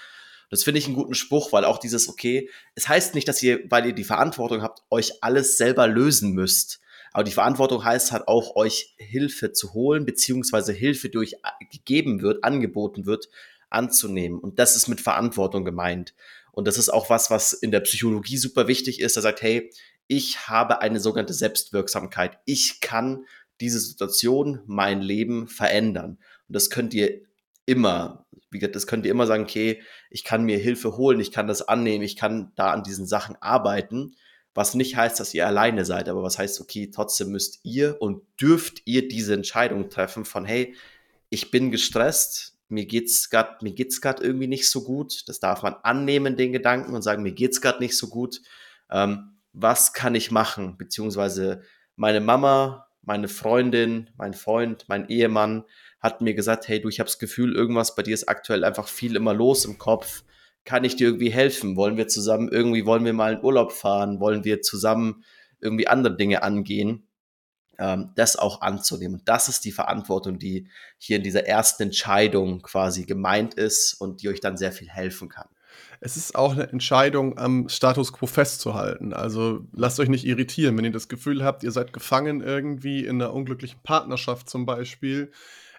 Das 0.50 0.64
finde 0.64 0.80
ich 0.80 0.86
einen 0.86 0.96
guten 0.96 1.16
Spruch, 1.16 1.52
weil 1.52 1.66
auch 1.66 1.80
dieses, 1.80 2.08
okay, 2.08 2.50
es 2.76 2.88
heißt 2.88 3.14
nicht, 3.14 3.28
dass 3.28 3.44
ihr, 3.44 3.60
weil 3.70 3.88
ihr 3.88 3.94
die 3.94 4.06
Verantwortung 4.06 4.62
habt, 4.62 4.84
euch 4.90 5.22
alles 5.22 5.58
selber 5.58 5.86
lösen 5.88 6.32
müsst. 6.32 6.80
Aber 7.12 7.26
die 7.26 7.32
Verantwortung 7.32 7.84
heißt 7.84 8.14
halt 8.14 8.30
auch, 8.30 8.56
euch 8.56 8.96
Hilfe 8.98 9.52
zu 9.52 9.74
holen, 9.74 10.06
beziehungsweise 10.06 10.72
Hilfe, 10.72 11.10
die 11.10 11.18
euch 11.18 11.36
gegeben 11.72 12.22
wird, 12.22 12.46
angeboten 12.46 13.06
wird, 13.06 13.28
anzunehmen. 13.70 14.40
Und 14.40 14.60
das 14.60 14.78
ist 14.78 14.88
mit 14.88 15.02
Verantwortung 15.02 15.66
gemeint. 15.66 16.14
Und 16.54 16.68
das 16.68 16.78
ist 16.78 16.90
auch 16.90 17.10
was, 17.10 17.30
was 17.30 17.52
in 17.52 17.72
der 17.72 17.82
Psychologie 17.82 18.38
super 18.38 18.68
wichtig 18.68 19.02
ist. 19.02 19.18
Da 19.18 19.22
sagt, 19.22 19.42
hey, 19.42 19.72
ich 20.08 20.48
habe 20.48 20.82
eine 20.82 21.00
sogenannte 21.00 21.34
Selbstwirksamkeit. 21.34 22.38
Ich 22.46 22.80
kann 22.80 23.26
diese 23.60 23.80
Situation, 23.80 24.62
mein 24.66 25.02
Leben 25.02 25.48
verändern. 25.48 26.20
Und 26.48 26.56
das 26.56 26.70
könnt 26.70 26.94
ihr 26.94 27.22
immer, 27.66 28.26
wie 28.52 28.60
gesagt, 28.60 28.76
das 28.76 28.88
könnt 28.88 29.06
ihr 29.06 29.12
immer 29.12 29.26
sagen, 29.26 29.44
okay, 29.44 29.82
ich 30.10 30.24
kann 30.24 30.44
mir 30.44 30.58
Hilfe 30.58 30.96
holen, 30.98 31.20
ich 31.20 31.32
kann 31.32 31.48
das 31.48 31.68
annehmen, 31.68 32.04
ich 32.04 32.16
kann 32.16 32.52
da 32.56 32.72
an 32.72 32.84
diesen 32.84 33.08
Sachen 33.08 33.36
arbeiten, 33.42 34.16
was 34.54 34.76
nicht 34.76 34.96
heißt, 34.96 35.20
dass 35.20 35.34
ihr 35.34 35.48
alleine 35.48 35.86
seid, 35.86 36.10
aber 36.10 36.22
was 36.22 36.38
heißt, 36.38 36.62
okay, 36.62 36.92
trotzdem 36.92 37.30
müsst 37.32 37.62
ihr 37.64 38.00
und 38.00 38.22
dürft 38.40 38.84
ihr 38.86 39.08
diese 39.08 39.34
Entscheidung 39.34 39.90
treffen 39.90 40.26
von, 40.26 40.46
hey, 40.46 40.76
ich 41.30 41.50
bin 41.50 41.72
gestresst, 41.72 42.58
mir 42.70 42.86
geht's 42.86 43.30
gerade, 43.30 43.58
mir 43.62 43.74
geht's 43.74 44.02
gerade 44.02 44.24
irgendwie 44.24 44.48
nicht 44.48 44.70
so 44.70 44.84
gut. 44.84 45.28
Das 45.28 45.40
darf 45.40 45.64
man 45.64 45.76
annehmen, 45.84 46.38
den 46.38 46.52
Gedanken 46.52 46.94
und 46.96 47.02
sagen, 47.02 47.24
mir 47.24 47.34
geht's 47.34 47.62
gerade 47.62 47.80
nicht 47.80 47.98
so 47.98 48.08
gut. 48.08 48.42
Ähm, 48.92 49.38
was 49.54 49.94
kann 49.94 50.16
ich 50.16 50.32
machen? 50.32 50.78
Beziehungsweise 50.78 51.62
meine 51.96 52.22
Mama, 52.22 52.88
meine 53.04 53.28
Freundin, 53.28 54.10
mein 54.18 54.34
Freund, 54.34 54.86
mein 54.88 55.08
Ehemann 55.10 55.64
hat 56.00 56.22
mir 56.22 56.34
gesagt, 56.34 56.68
hey 56.68 56.82
du, 56.82 56.90
ich 56.90 57.00
habe 57.00 57.08
das 57.08 57.20
Gefühl, 57.20 57.56
irgendwas 57.56 57.96
bei 57.96 58.04
dir 58.04 58.14
ist 58.14 58.28
aktuell 58.28 58.64
einfach 58.64 58.88
viel 58.88 59.16
immer 59.16 59.34
los 59.34 59.66
im 59.66 59.78
Kopf. 59.78 60.24
Kann 60.66 60.84
ich 60.84 60.96
dir 60.96 61.08
irgendwie 61.08 61.30
helfen? 61.32 61.76
Wollen 61.76 61.98
wir 61.98 62.08
zusammen 62.08 62.50
irgendwie, 62.50 62.86
wollen 62.86 63.06
wir 63.06 63.14
mal 63.14 63.34
in 63.34 63.44
Urlaub 63.44 63.74
fahren? 63.74 64.20
Wollen 64.20 64.46
wir 64.46 64.62
zusammen 64.62 65.24
irgendwie 65.60 65.88
andere 65.88 66.16
Dinge 66.16 66.44
angehen? 66.44 67.08
Ähm, 67.80 68.12
das 68.16 68.36
auch 68.36 68.62
anzunehmen. 68.62 69.20
Und 69.20 69.28
das 69.28 69.50
ist 69.50 69.66
die 69.66 69.72
Verantwortung, 69.72 70.38
die 70.38 70.68
hier 70.98 71.18
in 71.18 71.24
dieser 71.24 71.48
ersten 71.48 71.84
Entscheidung 71.84 72.62
quasi 72.62 73.06
gemeint 73.06 73.56
ist 73.56 73.94
und 73.96 74.22
die 74.22 74.30
euch 74.30 74.40
dann 74.40 74.58
sehr 74.58 74.72
viel 74.72 74.90
helfen 74.90 75.30
kann. 75.30 75.48
Es 76.00 76.18
ist 76.18 76.36
auch 76.36 76.52
eine 76.52 76.70
Entscheidung, 76.70 77.38
am 77.38 77.70
Status 77.70 78.14
quo 78.14 78.28
festzuhalten. 78.28 79.14
Also 79.14 79.66
lasst 79.74 80.00
euch 80.00 80.10
nicht 80.10 80.26
irritieren, 80.26 80.78
wenn 80.78 80.86
ihr 80.86 80.92
das 80.92 81.08
Gefühl 81.08 81.44
habt, 81.44 81.64
ihr 81.64 81.72
seid 81.72 81.94
gefangen 81.94 82.42
irgendwie 82.42 83.06
in 83.06 83.22
einer 83.22 83.34
unglücklichen 83.34 83.80
Partnerschaft 83.82 84.50
zum 84.50 84.66
Beispiel 84.66 85.32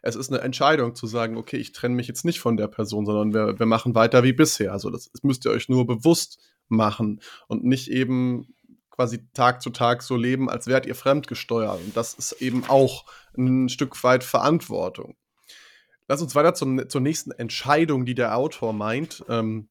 es 0.07 0.17
ist 0.17 0.31
eine 0.31 0.43
Entscheidung 0.43 0.95
zu 0.95 1.07
sagen, 1.07 1.39
okay, 1.39 1.57
ich 1.57 1.73
trenne 1.73 1.95
mich 1.95 2.09
jetzt 2.09 2.27
nicht 2.27 2.39
von 2.39 2.59
der 2.59 2.69
Person, 2.69 3.07
sondern 3.07 3.33
wir, 3.33 3.59
wir 3.59 3.65
machen 3.65 3.95
weiter 3.95 4.23
wie 4.23 4.35
bisher. 4.35 4.73
Also 4.73 4.91
das, 4.91 5.11
das 5.11 5.23
müsst 5.23 5.47
ihr 5.47 5.51
euch 5.51 5.71
nur 5.71 5.87
bewusst 5.87 6.39
machen 6.69 7.21
und 7.49 7.65
nicht 7.65 7.91
eben 7.91 8.55
quasi 8.95 9.27
Tag 9.35 9.61
zu 9.61 9.71
Tag 9.71 10.03
so 10.03 10.17
leben, 10.17 10.49
als 10.49 10.69
wärt 10.69 10.87
ihr 10.87 10.95
fremdgesteuert. 10.95 11.81
Und 11.81 11.97
das 11.97 12.15
ist 12.15 12.33
eben 12.41 12.65
auch 12.69 13.05
ein 13.37 13.69
Stück 13.69 14.03
weit 14.05 14.23
Verantwortung. 14.23 15.17
Lass 16.07 16.23
uns 16.23 16.35
weiter 16.35 16.55
zum, 16.55 16.89
zur 16.89 17.01
nächsten 17.01 17.33
Entscheidung, 17.33 18.05
die 18.05 18.15
der 18.15 18.37
Autor 18.37 18.73
meint. 18.73 19.25
Ähm, 19.29 19.69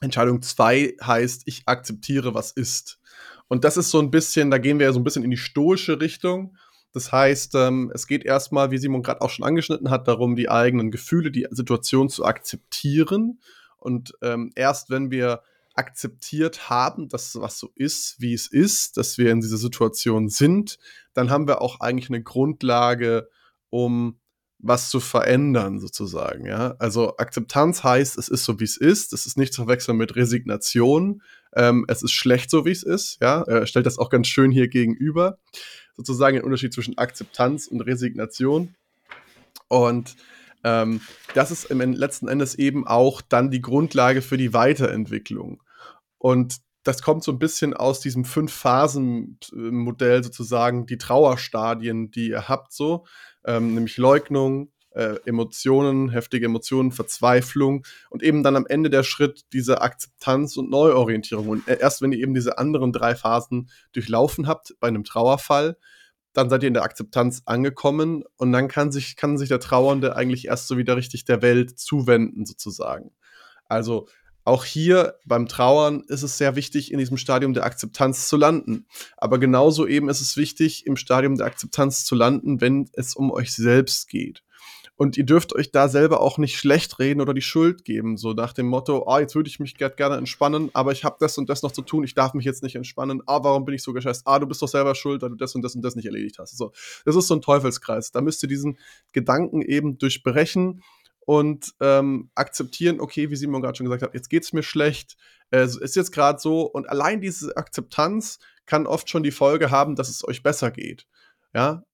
Entscheidung 0.00 0.42
2 0.42 0.96
heißt, 1.00 1.42
ich 1.46 1.62
akzeptiere, 1.66 2.34
was 2.34 2.50
ist. 2.50 2.98
Und 3.46 3.64
das 3.64 3.76
ist 3.76 3.90
so 3.90 4.00
ein 4.00 4.10
bisschen, 4.10 4.50
da 4.50 4.58
gehen 4.58 4.78
wir 4.78 4.86
ja 4.86 4.92
so 4.92 4.98
ein 4.98 5.04
bisschen 5.04 5.22
in 5.22 5.30
die 5.30 5.36
stoische 5.36 6.00
Richtung. 6.00 6.56
Das 6.92 7.12
heißt, 7.12 7.54
ähm, 7.54 7.92
es 7.94 8.06
geht 8.08 8.24
erstmal, 8.24 8.70
wie 8.72 8.78
Simon 8.78 9.02
gerade 9.02 9.20
auch 9.20 9.30
schon 9.30 9.44
angeschnitten 9.44 9.90
hat, 9.90 10.08
darum, 10.08 10.34
die 10.34 10.48
eigenen 10.48 10.90
Gefühle, 10.90 11.30
die 11.30 11.46
Situation 11.50 12.08
zu 12.08 12.24
akzeptieren. 12.24 13.40
Und 13.78 14.14
ähm, 14.22 14.50
erst 14.56 14.90
wenn 14.90 15.10
wir 15.10 15.42
akzeptiert 15.74 16.70
haben, 16.70 17.08
dass 17.08 17.34
was 17.40 17.58
so 17.58 17.70
ist, 17.74 18.16
wie 18.20 18.32
es 18.32 18.46
ist, 18.46 18.96
dass 18.96 19.18
wir 19.18 19.30
in 19.30 19.40
dieser 19.40 19.56
Situation 19.56 20.28
sind, 20.28 20.78
dann 21.14 21.30
haben 21.30 21.48
wir 21.48 21.60
auch 21.60 21.80
eigentlich 21.80 22.10
eine 22.10 22.22
Grundlage, 22.22 23.28
um 23.70 24.20
was 24.58 24.88
zu 24.88 25.00
verändern, 25.00 25.80
sozusagen. 25.80 26.46
Ja? 26.46 26.76
Also 26.78 27.16
Akzeptanz 27.16 27.84
heißt, 27.84 28.16
es 28.16 28.28
ist 28.28 28.44
so, 28.44 28.60
wie 28.60 28.64
es 28.64 28.76
ist. 28.76 29.12
Es 29.12 29.26
ist 29.26 29.36
nicht 29.36 29.52
zu 29.52 29.62
verwechseln 29.62 29.98
mit 29.98 30.16
Resignation. 30.16 31.22
Ähm, 31.54 31.84
es 31.88 32.02
ist 32.02 32.12
schlecht, 32.12 32.50
so 32.50 32.64
wie 32.64 32.70
es 32.70 32.82
ist. 32.82 33.18
Ja? 33.20 33.42
Er 33.42 33.66
stellt 33.66 33.86
das 33.86 33.98
auch 33.98 34.10
ganz 34.10 34.28
schön 34.28 34.50
hier 34.50 34.68
gegenüber 34.68 35.38
sozusagen 35.96 36.36
den 36.36 36.44
Unterschied 36.44 36.72
zwischen 36.72 36.98
Akzeptanz 36.98 37.66
und 37.66 37.80
Resignation. 37.80 38.74
Und 39.68 40.16
ähm, 40.64 41.00
das 41.34 41.50
ist 41.50 41.64
im 41.64 41.80
letzten 41.92 42.28
Endes 42.28 42.54
eben 42.54 42.86
auch 42.86 43.20
dann 43.20 43.50
die 43.50 43.60
Grundlage 43.60 44.22
für 44.22 44.36
die 44.36 44.52
Weiterentwicklung. 44.52 45.62
Und 46.24 46.56
das 46.84 47.02
kommt 47.02 47.22
so 47.22 47.32
ein 47.32 47.38
bisschen 47.38 47.74
aus 47.74 48.00
diesem 48.00 48.24
Fünf-Phasen-Modell 48.24 50.24
sozusagen, 50.24 50.86
die 50.86 50.96
Trauerstadien, 50.96 52.10
die 52.10 52.30
ihr 52.30 52.48
habt, 52.48 52.72
so, 52.72 53.04
ähm, 53.44 53.74
nämlich 53.74 53.98
Leugnung, 53.98 54.72
äh, 54.92 55.16
Emotionen, 55.26 56.08
heftige 56.08 56.46
Emotionen, 56.46 56.92
Verzweiflung 56.92 57.84
und 58.08 58.22
eben 58.22 58.42
dann 58.42 58.56
am 58.56 58.64
Ende 58.64 58.88
der 58.88 59.02
Schritt 59.02 59.42
diese 59.52 59.82
Akzeptanz 59.82 60.56
und 60.56 60.70
Neuorientierung. 60.70 61.48
Und 61.48 61.68
erst 61.68 62.00
wenn 62.00 62.12
ihr 62.12 62.20
eben 62.20 62.32
diese 62.32 62.56
anderen 62.56 62.90
drei 62.90 63.14
Phasen 63.14 63.68
durchlaufen 63.92 64.48
habt 64.48 64.74
bei 64.80 64.88
einem 64.88 65.04
Trauerfall, 65.04 65.76
dann 66.32 66.48
seid 66.48 66.62
ihr 66.62 66.68
in 66.68 66.74
der 66.74 66.84
Akzeptanz 66.84 67.42
angekommen 67.44 68.24
und 68.38 68.50
dann 68.50 68.68
kann 68.68 68.92
sich, 68.92 69.16
kann 69.16 69.36
sich 69.36 69.50
der 69.50 69.60
Trauernde 69.60 70.16
eigentlich 70.16 70.46
erst 70.46 70.68
so 70.68 70.78
wieder 70.78 70.96
richtig 70.96 71.26
der 71.26 71.42
Welt 71.42 71.78
zuwenden, 71.78 72.46
sozusagen. 72.46 73.10
Also 73.66 74.08
auch 74.44 74.64
hier 74.64 75.14
beim 75.24 75.48
Trauern 75.48 76.04
ist 76.08 76.22
es 76.22 76.36
sehr 76.36 76.54
wichtig, 76.54 76.92
in 76.92 76.98
diesem 76.98 77.16
Stadium 77.16 77.54
der 77.54 77.64
Akzeptanz 77.64 78.28
zu 78.28 78.36
landen. 78.36 78.86
Aber 79.16 79.38
genauso 79.38 79.86
eben 79.86 80.08
ist 80.08 80.20
es 80.20 80.36
wichtig, 80.36 80.86
im 80.86 80.96
Stadium 80.96 81.36
der 81.36 81.46
Akzeptanz 81.46 82.04
zu 82.04 82.14
landen, 82.14 82.60
wenn 82.60 82.90
es 82.92 83.14
um 83.14 83.30
euch 83.30 83.54
selbst 83.54 84.08
geht. 84.08 84.42
Und 84.96 85.16
ihr 85.16 85.24
dürft 85.24 85.54
euch 85.54 85.72
da 85.72 85.88
selber 85.88 86.20
auch 86.20 86.38
nicht 86.38 86.56
schlecht 86.56 87.00
reden 87.00 87.20
oder 87.20 87.34
die 87.34 87.42
Schuld 87.42 87.84
geben. 87.84 88.16
So 88.16 88.32
nach 88.32 88.52
dem 88.52 88.66
Motto, 88.66 89.04
oh, 89.06 89.18
jetzt 89.18 89.34
würde 89.34 89.48
ich 89.48 89.58
mich 89.58 89.74
gerne 89.74 90.16
entspannen, 90.16 90.70
aber 90.72 90.92
ich 90.92 91.04
habe 91.04 91.16
das 91.18 91.36
und 91.36 91.48
das 91.48 91.62
noch 91.62 91.72
zu 91.72 91.82
tun, 91.82 92.04
ich 92.04 92.14
darf 92.14 92.34
mich 92.34 92.44
jetzt 92.44 92.62
nicht 92.62 92.76
entspannen. 92.76 93.20
Ah, 93.26 93.42
warum 93.42 93.64
bin 93.64 93.74
ich 93.74 93.82
so 93.82 93.92
gescheißt? 93.92 94.22
Ah, 94.26 94.38
du 94.38 94.46
bist 94.46 94.62
doch 94.62 94.68
selber 94.68 94.94
schuld, 94.94 95.22
weil 95.22 95.30
du 95.30 95.36
das 95.36 95.54
und 95.54 95.62
das 95.62 95.74
und 95.74 95.82
das 95.82 95.96
nicht 95.96 96.06
erledigt 96.06 96.38
hast. 96.38 96.56
So, 96.56 96.72
das 97.04 97.16
ist 97.16 97.26
so 97.26 97.34
ein 97.34 97.42
Teufelskreis. 97.42 98.12
Da 98.12 98.20
müsst 98.20 98.42
ihr 98.44 98.48
diesen 98.48 98.78
Gedanken 99.12 99.62
eben 99.62 99.98
durchbrechen 99.98 100.82
und 101.26 101.74
ähm, 101.80 102.30
akzeptieren, 102.34 103.00
okay, 103.00 103.30
wie 103.30 103.36
Simon 103.36 103.62
gerade 103.62 103.76
schon 103.76 103.86
gesagt 103.86 104.02
hat, 104.02 104.14
jetzt 104.14 104.30
geht 104.30 104.44
es 104.44 104.52
mir 104.52 104.62
schlecht, 104.62 105.16
äh, 105.50 105.64
ist 105.64 105.96
jetzt 105.96 106.12
gerade 106.12 106.38
so 106.38 106.62
und 106.62 106.88
allein 106.88 107.20
diese 107.20 107.56
Akzeptanz 107.56 108.38
kann 108.66 108.86
oft 108.86 109.10
schon 109.10 109.22
die 109.22 109.30
Folge 109.30 109.70
haben, 109.70 109.96
dass 109.96 110.08
es 110.08 110.26
euch 110.26 110.42
besser 110.42 110.70
geht. 110.70 111.06
Ja, 111.54 111.84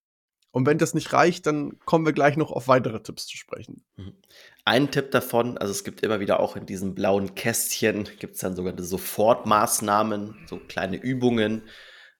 und 0.53 0.67
wenn 0.67 0.79
das 0.79 0.95
nicht 0.95 1.13
reicht, 1.13 1.47
dann 1.47 1.79
kommen 1.81 2.05
wir 2.05 2.13
gleich 2.13 2.37
noch 2.37 2.51
auf 2.51 2.67
weitere 2.67 3.01
Tipps 3.03 3.27
zu 3.27 3.37
sprechen. 3.37 3.85
Mhm. 3.97 4.15
Ein 4.65 4.91
Tipp 4.91 5.13
davon, 5.13 5.59
also 5.59 5.71
es 5.71 5.85
gibt 5.85 6.03
immer 6.03 6.21
wieder 6.21 6.41
auch 6.41 6.57
in 6.57 6.67
diesem 6.67 6.95
blauen 6.95 7.35
Kästchen, 7.35 8.09
gibt 8.19 8.35
es 8.35 8.41
dann 8.41 8.57
sogenannte 8.57 8.83
Sofortmaßnahmen, 8.83 10.47
so 10.47 10.59
kleine 10.59 10.97
Übungen, 10.97 11.63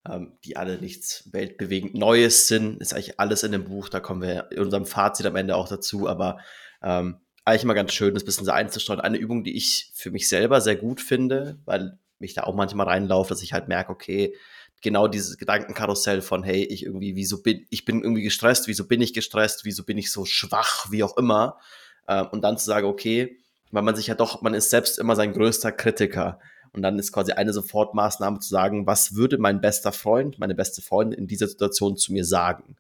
ähm, 0.09 0.39
die 0.45 0.57
alle 0.57 0.81
nichts 0.81 1.29
weltbewegend 1.33 1.95
Neues 1.95 2.49
sind. 2.49 2.81
Ist 2.81 2.95
eigentlich 2.95 3.21
alles 3.21 3.43
in 3.43 3.53
dem 3.53 3.65
Buch, 3.65 3.89
da 3.89 4.01
kommen 4.01 4.23
wir 4.23 4.51
in 4.51 4.61
unserem 4.61 4.87
Fazit 4.87 5.27
am 5.27 5.37
Ende 5.37 5.57
auch 5.57 5.69
dazu, 5.69 6.09
aber 6.09 6.39
ähm, 6.83 7.17
eigentlich 7.45 7.65
immer 7.65 7.75
ganz 7.75 7.93
schön, 7.93 8.15
das 8.15 8.25
bisschen 8.25 8.45
so 8.45 8.53
einzusteuern. 8.53 9.01
Eine 9.01 9.19
Übung, 9.19 9.45
die 9.45 9.57
ich 9.57 9.91
für 9.95 10.11
mich 10.11 10.29
selber 10.29 10.61
sehr 10.61 10.77
gut 10.77 11.01
finde, 11.01 11.59
weil 11.65 11.99
mich 12.19 12.35
da 12.35 12.45
auch 12.45 12.55
manchmal 12.55 12.87
reinlaufe, 12.87 13.31
dass 13.31 13.43
ich 13.43 13.53
halt 13.53 13.69
merke, 13.69 13.91
okay, 13.91 14.35
genau 14.83 15.09
dieses 15.09 15.39
Gedankenkarussell 15.39 16.23
von, 16.23 16.43
hey, 16.43 16.65
ich 16.65 16.85
irgendwie, 16.85 17.17
wieso 17.17 17.43
bin, 17.43 17.67
ich 17.71 17.85
bin 17.85 18.03
irgendwie 18.03 18.23
gestresst, 18.23 18.69
wieso 18.69 18.87
bin 18.87 19.01
ich 19.01 19.13
gestresst, 19.13 19.65
wieso 19.65 19.85
bin 19.85 19.99
ich 19.99 20.13
so 20.13 20.25
schwach, 20.25 20.91
wie 20.91 21.03
auch 21.03 21.17
immer. 21.17 21.59
Äh, 22.07 22.25
und 22.25 22.43
dann 22.43 22.59
zu 22.59 22.67
sagen, 22.67 22.87
okay, 22.87 23.39
weil 23.71 23.83
man 23.83 23.97
sich 23.97 24.09
ja 24.09 24.15
doch, 24.15 24.43
man 24.43 24.55
ist 24.55 24.71
selbst 24.71 24.99
immer 24.99 25.17
sein 25.17 25.33
größter 25.33 25.73
Kritiker. 25.73 26.41
Und 26.73 26.83
dann 26.83 26.99
ist 26.99 27.13
quasi 27.13 27.33
eine 27.33 27.53
Sofortmaßnahme 27.53 28.39
zu 28.39 28.49
sagen, 28.49 28.87
was 28.87 29.15
würde 29.15 29.39
mein 29.39 29.61
bester 29.61 29.93
Freund, 29.93 30.39
meine 30.39 30.55
beste 30.55 30.83
Freundin 30.83 31.19
in 31.19 31.27
dieser 31.27 31.49
Situation 31.49 31.97
zu 31.97 32.13
mir 32.13 32.25
sagen? 32.25 32.77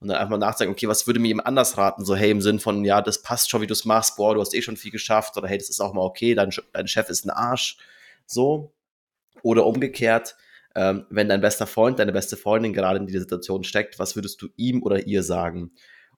Und 0.00 0.08
dann 0.08 0.18
einfach 0.18 0.36
nachdenken, 0.36 0.72
okay, 0.72 0.88
was 0.88 1.06
würde 1.06 1.20
mir 1.20 1.28
jemand 1.28 1.46
anders 1.46 1.78
raten? 1.78 2.04
So, 2.04 2.16
hey, 2.16 2.30
im 2.30 2.42
Sinn 2.42 2.58
von, 2.58 2.84
ja, 2.84 3.00
das 3.00 3.22
passt 3.22 3.50
schon, 3.50 3.62
wie 3.62 3.66
du 3.66 3.72
es 3.72 3.84
machst, 3.84 4.16
boah, 4.16 4.34
du 4.34 4.40
hast 4.40 4.52
eh 4.54 4.60
schon 4.60 4.76
viel 4.76 4.90
geschafft, 4.90 5.36
oder 5.36 5.48
hey, 5.48 5.58
das 5.58 5.70
ist 5.70 5.80
auch 5.80 5.94
mal 5.94 6.02
okay, 6.02 6.34
dein, 6.34 6.50
dein 6.72 6.88
Chef 6.88 7.08
ist 7.08 7.24
ein 7.24 7.30
Arsch. 7.30 7.78
So. 8.26 8.72
Oder 9.42 9.64
umgekehrt, 9.64 10.36
ähm, 10.74 11.06
wenn 11.10 11.28
dein 11.28 11.40
bester 11.40 11.66
Freund, 11.66 11.98
deine 11.98 12.12
beste 12.12 12.36
Freundin 12.36 12.72
gerade 12.72 12.98
in 12.98 13.06
dieser 13.06 13.20
Situation 13.20 13.64
steckt, 13.64 13.98
was 13.98 14.16
würdest 14.16 14.42
du 14.42 14.48
ihm 14.56 14.82
oder 14.82 15.06
ihr 15.06 15.22
sagen? 15.22 15.72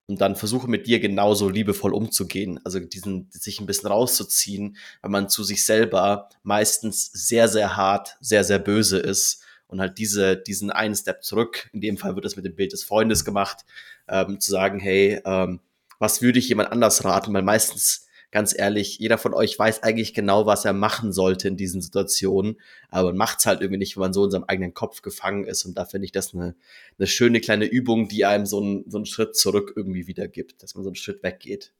Und 0.07 0.21
dann 0.21 0.35
versuche 0.35 0.67
mit 0.67 0.85
dir 0.85 0.99
genauso 0.99 1.49
liebevoll 1.49 1.93
umzugehen, 1.93 2.59
also 2.63 2.79
diesen, 2.79 3.27
sich 3.31 3.59
ein 3.59 3.65
bisschen 3.65 3.89
rauszuziehen, 3.89 4.77
weil 5.01 5.11
man 5.11 5.29
zu 5.29 5.43
sich 5.43 5.65
selber 5.65 6.29
meistens 6.43 7.07
sehr, 7.11 7.47
sehr 7.47 7.75
hart, 7.75 8.15
sehr, 8.21 8.43
sehr 8.43 8.59
böse 8.59 8.99
ist 8.99 9.43
und 9.67 9.81
halt 9.81 9.97
diese, 9.97 10.37
diesen 10.37 10.69
einen 10.69 10.95
Step 10.95 11.23
zurück, 11.23 11.69
in 11.73 11.81
dem 11.81 11.97
Fall 11.97 12.15
wird 12.15 12.25
das 12.25 12.35
mit 12.35 12.45
dem 12.45 12.55
Bild 12.55 12.71
des 12.71 12.83
Freundes 12.83 13.25
gemacht, 13.25 13.65
ähm, 14.07 14.39
zu 14.39 14.51
sagen, 14.51 14.79
hey, 14.79 15.21
ähm, 15.25 15.59
was 15.97 16.21
würde 16.21 16.39
ich 16.39 16.49
jemand 16.49 16.71
anders 16.71 17.03
raten? 17.03 17.33
Weil 17.33 17.41
meistens, 17.41 18.04
ganz 18.31 18.57
ehrlich, 18.57 18.99
jeder 18.99 19.17
von 19.17 19.33
euch 19.33 19.57
weiß 19.57 19.83
eigentlich 19.83 20.13
genau, 20.13 20.45
was 20.45 20.65
er 20.65 20.73
machen 20.73 21.11
sollte 21.11 21.47
in 21.47 21.57
diesen 21.57 21.81
Situationen, 21.81 22.59
aber 22.89 23.09
man 23.09 23.17
macht 23.17 23.39
es 23.39 23.45
halt 23.45 23.61
irgendwie 23.61 23.79
nicht, 23.79 23.95
wenn 23.95 24.01
man 24.01 24.13
so 24.13 24.25
in 24.25 24.31
seinem 24.31 24.45
eigenen 24.45 24.73
Kopf 24.73 25.01
gefangen 25.01 25.45
ist. 25.45 25.65
Und 25.65 25.77
da 25.77 25.85
finde 25.85 26.05
ich 26.05 26.11
das 26.11 26.33
eine, 26.33 26.55
eine 26.97 27.07
schöne 27.07 27.41
kleine 27.41 27.65
Übung, 27.65 28.07
die 28.07 28.25
einem 28.25 28.45
so, 28.45 28.59
ein, 28.59 28.85
so 28.87 28.97
einen 28.97 29.05
Schritt 29.05 29.35
zurück 29.35 29.73
irgendwie 29.75 30.07
wieder 30.07 30.27
gibt, 30.27 30.63
dass 30.63 30.75
man 30.75 30.83
so 30.83 30.89
einen 30.89 30.95
Schritt 30.95 31.23
weggeht. 31.23 31.73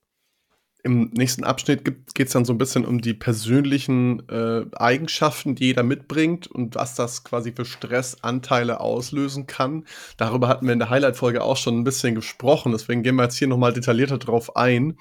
Im 0.85 1.09
nächsten 1.15 1.43
Abschnitt 1.43 1.83
geht 1.83 2.27
es 2.27 2.33
dann 2.33 2.45
so 2.45 2.53
ein 2.53 2.59
bisschen 2.59 2.85
um 2.85 3.01
die 3.01 3.15
persönlichen 3.15 4.29
äh, 4.29 4.65
Eigenschaften, 4.75 5.55
die 5.55 5.65
jeder 5.65 5.81
mitbringt 5.81 6.45
und 6.45 6.75
was 6.75 6.93
das 6.93 7.23
quasi 7.23 7.53
für 7.53 7.65
Stressanteile 7.65 8.79
auslösen 8.79 9.47
kann. 9.47 9.87
Darüber 10.17 10.47
hatten 10.47 10.67
wir 10.67 10.73
in 10.73 10.79
der 10.79 10.91
Highlight-Folge 10.91 11.41
auch 11.41 11.57
schon 11.57 11.79
ein 11.79 11.85
bisschen 11.85 12.13
gesprochen, 12.13 12.71
deswegen 12.71 13.01
gehen 13.01 13.15
wir 13.15 13.23
jetzt 13.23 13.39
hier 13.39 13.47
nochmal 13.47 13.73
detaillierter 13.73 14.19
drauf 14.19 14.55
ein. 14.55 14.99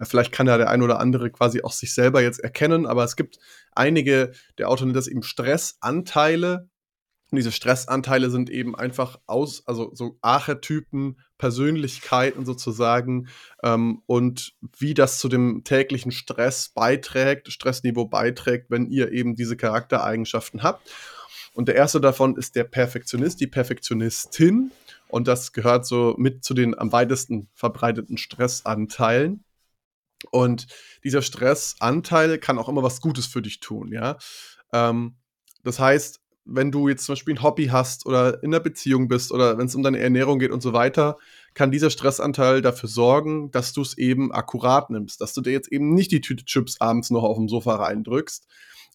Äh, 0.00 0.04
vielleicht 0.04 0.32
kann 0.32 0.48
ja 0.48 0.58
der 0.58 0.68
ein 0.68 0.82
oder 0.82 0.98
andere 0.98 1.30
quasi 1.30 1.62
auch 1.62 1.70
sich 1.70 1.94
selber 1.94 2.20
jetzt 2.20 2.40
erkennen, 2.40 2.84
aber 2.84 3.04
es 3.04 3.14
gibt 3.14 3.38
einige, 3.70 4.32
der 4.58 4.68
Autor 4.68 4.86
nennt 4.86 4.96
das 4.96 5.06
eben 5.06 5.22
Stressanteile, 5.22 6.68
und 7.30 7.36
diese 7.36 7.52
Stressanteile 7.52 8.30
sind 8.30 8.50
eben 8.50 8.74
einfach 8.74 9.20
aus, 9.26 9.62
also 9.66 9.92
so 9.94 10.18
Archetypen, 10.22 11.20
Persönlichkeiten 11.40 12.44
sozusagen 12.44 13.28
ähm, 13.62 14.02
und 14.04 14.52
wie 14.76 14.92
das 14.92 15.18
zu 15.18 15.28
dem 15.28 15.64
täglichen 15.64 16.12
Stress 16.12 16.68
beiträgt, 16.68 17.50
Stressniveau 17.50 18.04
beiträgt, 18.04 18.70
wenn 18.70 18.86
ihr 18.86 19.10
eben 19.10 19.34
diese 19.34 19.56
Charaktereigenschaften 19.56 20.62
habt. 20.62 20.92
Und 21.54 21.66
der 21.66 21.76
erste 21.76 21.98
davon 21.98 22.36
ist 22.36 22.56
der 22.56 22.64
Perfektionist, 22.64 23.40
die 23.40 23.46
Perfektionistin. 23.46 24.70
Und 25.08 25.26
das 25.28 25.52
gehört 25.52 25.86
so 25.86 26.14
mit 26.18 26.44
zu 26.44 26.52
den 26.52 26.78
am 26.78 26.92
weitesten 26.92 27.48
verbreiteten 27.54 28.18
Stressanteilen. 28.18 29.42
Und 30.30 30.66
dieser 31.02 31.22
Stressanteil 31.22 32.36
kann 32.36 32.58
auch 32.58 32.68
immer 32.68 32.82
was 32.82 33.00
Gutes 33.00 33.26
für 33.26 33.40
dich 33.40 33.60
tun, 33.60 33.90
ja. 33.90 34.18
Ähm, 34.74 35.16
das 35.64 35.78
heißt, 35.78 36.20
wenn 36.52 36.72
du 36.72 36.88
jetzt 36.88 37.04
zum 37.04 37.12
Beispiel 37.14 37.34
ein 37.34 37.42
Hobby 37.42 37.66
hast 37.66 38.06
oder 38.06 38.42
in 38.42 38.52
einer 38.52 38.60
Beziehung 38.60 39.08
bist 39.08 39.32
oder 39.32 39.56
wenn 39.56 39.66
es 39.66 39.74
um 39.74 39.82
deine 39.82 40.00
Ernährung 40.00 40.38
geht 40.38 40.50
und 40.50 40.62
so 40.62 40.72
weiter, 40.72 41.16
kann 41.54 41.70
dieser 41.70 41.90
Stressanteil 41.90 42.60
dafür 42.60 42.88
sorgen, 42.88 43.50
dass 43.50 43.72
du 43.72 43.82
es 43.82 43.96
eben 43.96 44.32
akkurat 44.32 44.90
nimmst, 44.90 45.20
dass 45.20 45.32
du 45.32 45.40
dir 45.40 45.52
jetzt 45.52 45.72
eben 45.72 45.94
nicht 45.94 46.10
die 46.10 46.20
Tüte 46.20 46.44
Chips 46.44 46.80
abends 46.80 47.10
noch 47.10 47.22
auf 47.22 47.36
dem 47.36 47.48
Sofa 47.48 47.76
reindrückst. 47.76 48.46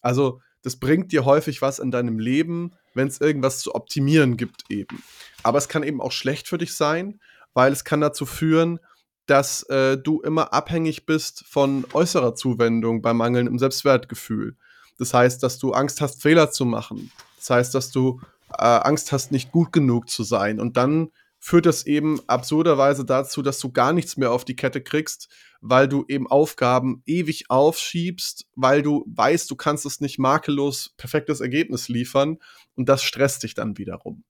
Also 0.02 0.40
das 0.62 0.76
bringt 0.76 1.12
dir 1.12 1.24
häufig 1.24 1.62
was 1.62 1.78
in 1.78 1.90
deinem 1.90 2.18
Leben, 2.18 2.72
wenn 2.94 3.08
es 3.08 3.20
irgendwas 3.20 3.60
zu 3.60 3.74
optimieren 3.74 4.36
gibt 4.36 4.64
eben. 4.68 5.02
Aber 5.42 5.58
es 5.58 5.68
kann 5.68 5.82
eben 5.82 6.00
auch 6.00 6.12
schlecht 6.12 6.48
für 6.48 6.58
dich 6.58 6.74
sein, 6.74 7.20
weil 7.54 7.72
es 7.72 7.84
kann 7.84 8.00
dazu 8.00 8.26
führen, 8.26 8.80
dass 9.26 9.62
äh, 9.64 9.96
du 9.96 10.20
immer 10.20 10.52
abhängig 10.52 11.06
bist 11.06 11.44
von 11.48 11.84
äußerer 11.92 12.34
Zuwendung 12.34 13.02
bei 13.02 13.12
mangelndem 13.12 13.58
Selbstwertgefühl. 13.58 14.56
Das 14.98 15.14
heißt, 15.14 15.42
dass 15.42 15.58
du 15.58 15.72
Angst 15.72 16.00
hast, 16.00 16.22
Fehler 16.22 16.50
zu 16.50 16.64
machen. 16.64 17.10
Das 17.38 17.50
heißt, 17.50 17.74
dass 17.74 17.90
du 17.90 18.20
äh, 18.50 18.64
Angst 18.64 19.12
hast, 19.12 19.32
nicht 19.32 19.52
gut 19.52 19.72
genug 19.72 20.08
zu 20.08 20.22
sein. 20.22 20.60
Und 20.60 20.76
dann 20.76 21.10
führt 21.38 21.66
das 21.66 21.86
eben 21.86 22.20
absurderweise 22.28 23.04
dazu, 23.04 23.42
dass 23.42 23.60
du 23.60 23.70
gar 23.70 23.92
nichts 23.92 24.16
mehr 24.16 24.32
auf 24.32 24.44
die 24.44 24.56
Kette 24.56 24.82
kriegst, 24.82 25.28
weil 25.60 25.88
du 25.88 26.04
eben 26.08 26.26
Aufgaben 26.26 27.02
ewig 27.06 27.50
aufschiebst, 27.50 28.46
weil 28.54 28.82
du 28.82 29.04
weißt, 29.06 29.50
du 29.50 29.56
kannst 29.56 29.86
es 29.86 30.00
nicht 30.00 30.18
makellos 30.18 30.94
perfektes 30.96 31.40
Ergebnis 31.40 31.88
liefern 31.88 32.38
und 32.74 32.88
das 32.88 33.02
stresst 33.02 33.42
dich 33.42 33.54
dann 33.54 33.78
wiederum. 33.78 34.24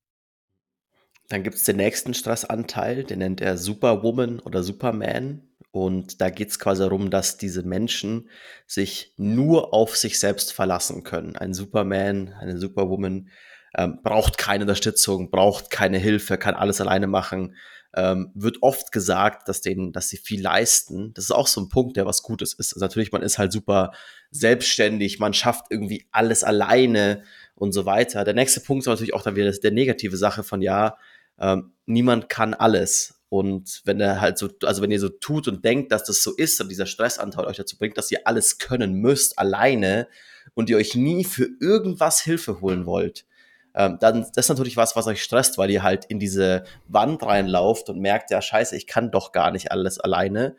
Dann 1.29 1.43
gibt 1.43 1.57
es 1.57 1.65
den 1.65 1.77
nächsten 1.77 2.15
Stressanteil, 2.15 3.03
den 3.05 3.19
nennt 3.19 3.41
er 3.41 3.59
Superwoman 3.59 4.39
oder 4.41 4.63
Superman. 4.63 5.43
Und 5.77 6.23
da 6.23 6.31
geht 6.31 6.49
es 6.49 6.59
quasi 6.59 6.83
darum, 6.83 7.11
dass 7.11 7.37
diese 7.37 7.63
Menschen 7.63 8.31
sich 8.67 9.13
nur 9.19 9.75
auf 9.75 9.95
sich 9.95 10.19
selbst 10.19 10.55
verlassen 10.55 11.05
können. 11.05 11.37
Ein 11.37 11.53
Superman, 11.53 12.33
eine 12.41 12.59
Superwoman 12.59 13.29
ähm, 13.77 13.99
braucht 14.03 14.39
keine 14.39 14.65
Unterstützung, 14.65 15.31
braucht 15.31 15.69
keine 15.69 15.99
Hilfe, 15.99 16.39
kann 16.39 16.55
alles 16.55 16.81
alleine 16.81 17.07
machen. 17.07 17.57
Ähm, 17.95 18.33
wird 18.35 18.63
oft 18.63 18.91
gesagt, 18.91 19.51
dass, 19.51 19.61
denen, 19.61 19.93
dass 19.93 20.09
sie 20.09 20.17
viel 20.17 20.41
leisten. 20.41 21.13
Das 21.13 21.25
ist 21.25 21.31
auch 21.31 21.47
so 21.47 21.61
ein 21.61 21.69
Punkt, 21.69 21.99
der 21.99 22.07
was 22.07 22.23
Gutes 22.23 22.55
ist. 22.55 22.73
Also 22.73 22.83
natürlich, 22.83 23.13
man 23.13 23.21
ist 23.21 23.37
halt 23.37 23.53
super 23.53 23.93
selbstständig, 24.31 25.19
man 25.19 25.35
schafft 25.35 25.67
irgendwie 25.69 26.07
alles 26.11 26.43
alleine 26.43 27.23
und 27.55 27.73
so 27.73 27.85
weiter. 27.85 28.25
Der 28.25 28.33
nächste 28.33 28.61
Punkt 28.61 28.85
ist 28.85 28.87
natürlich 28.87 29.13
auch 29.13 29.23
dann 29.23 29.37
wieder 29.37 29.53
der 29.53 29.73
negative 29.73 30.17
Sache 30.17 30.43
von 30.43 30.63
ja, 30.63 30.97
ähm, 31.39 31.75
niemand 31.85 32.31
kann 32.31 32.55
alles. 32.55 33.16
Und 33.29 33.83
wenn 33.85 34.01
er 34.01 34.21
halt 34.21 34.39
so, 34.39 34.49
also 34.63 34.83
wenn 34.83 34.91
ihr 34.91 35.01
so 35.01 35.09
tut 35.09 35.49
und 35.49 35.65
denkt, 35.65 35.91
dass 35.91 36.05
das 36.05 36.23
so 36.23 36.35
ist 36.35 36.61
und 36.61 36.69
dieser 36.69 36.87
Stressanteil 36.87 37.47
euch 37.47 37.57
dazu 37.57 37.77
bringt, 37.77 37.99
dass 37.99 38.11
ihr 38.11 38.21
alles 38.25 38.59
können 38.59 38.95
müsst, 38.95 39.39
alleine 39.39 40.07
und 40.55 40.71
ihr 40.71 40.77
euch 40.77 40.95
nie 40.95 41.25
für 41.25 41.49
irgendwas 41.61 42.21
Hilfe 42.21 42.61
holen 42.61 42.87
wollt, 42.87 43.27
ähm, 43.75 43.99
dann 44.01 44.23
das 44.23 44.47
ist 44.47 44.49
natürlich 44.49 44.77
was, 44.77 44.97
was 44.97 45.07
euch 45.07 45.23
stresst, 45.23 45.59
weil 45.59 45.71
ihr 45.71 45.83
halt 45.83 46.07
in 46.07 46.19
diese 46.19 46.65
Wand 46.89 47.23
reinlauft 47.23 47.91
und 47.91 48.01
merkt, 48.01 48.31
ja, 48.31 48.41
scheiße, 48.41 48.77
ich 48.77 48.87
kann 48.87 49.11
doch 49.11 49.33
gar 49.33 49.51
nicht 49.51 49.71
alles 49.71 50.01
alleine. 50.01 50.57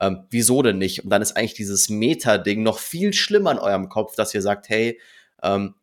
Ähm, 0.00 0.26
wieso 0.30 0.62
denn 0.62 0.78
nicht? 0.78 1.04
Und 1.04 1.10
dann 1.10 1.20
ist 1.20 1.36
eigentlich 1.36 1.54
dieses 1.54 1.88
Meta-Ding 1.88 2.62
noch 2.62 2.78
viel 2.78 3.12
schlimmer 3.12 3.52
in 3.52 3.58
eurem 3.58 3.88
Kopf, 3.88 4.14
dass 4.14 4.34
ihr 4.34 4.42
sagt, 4.42 4.68
hey, 4.68 5.00
ähm, 5.42 5.74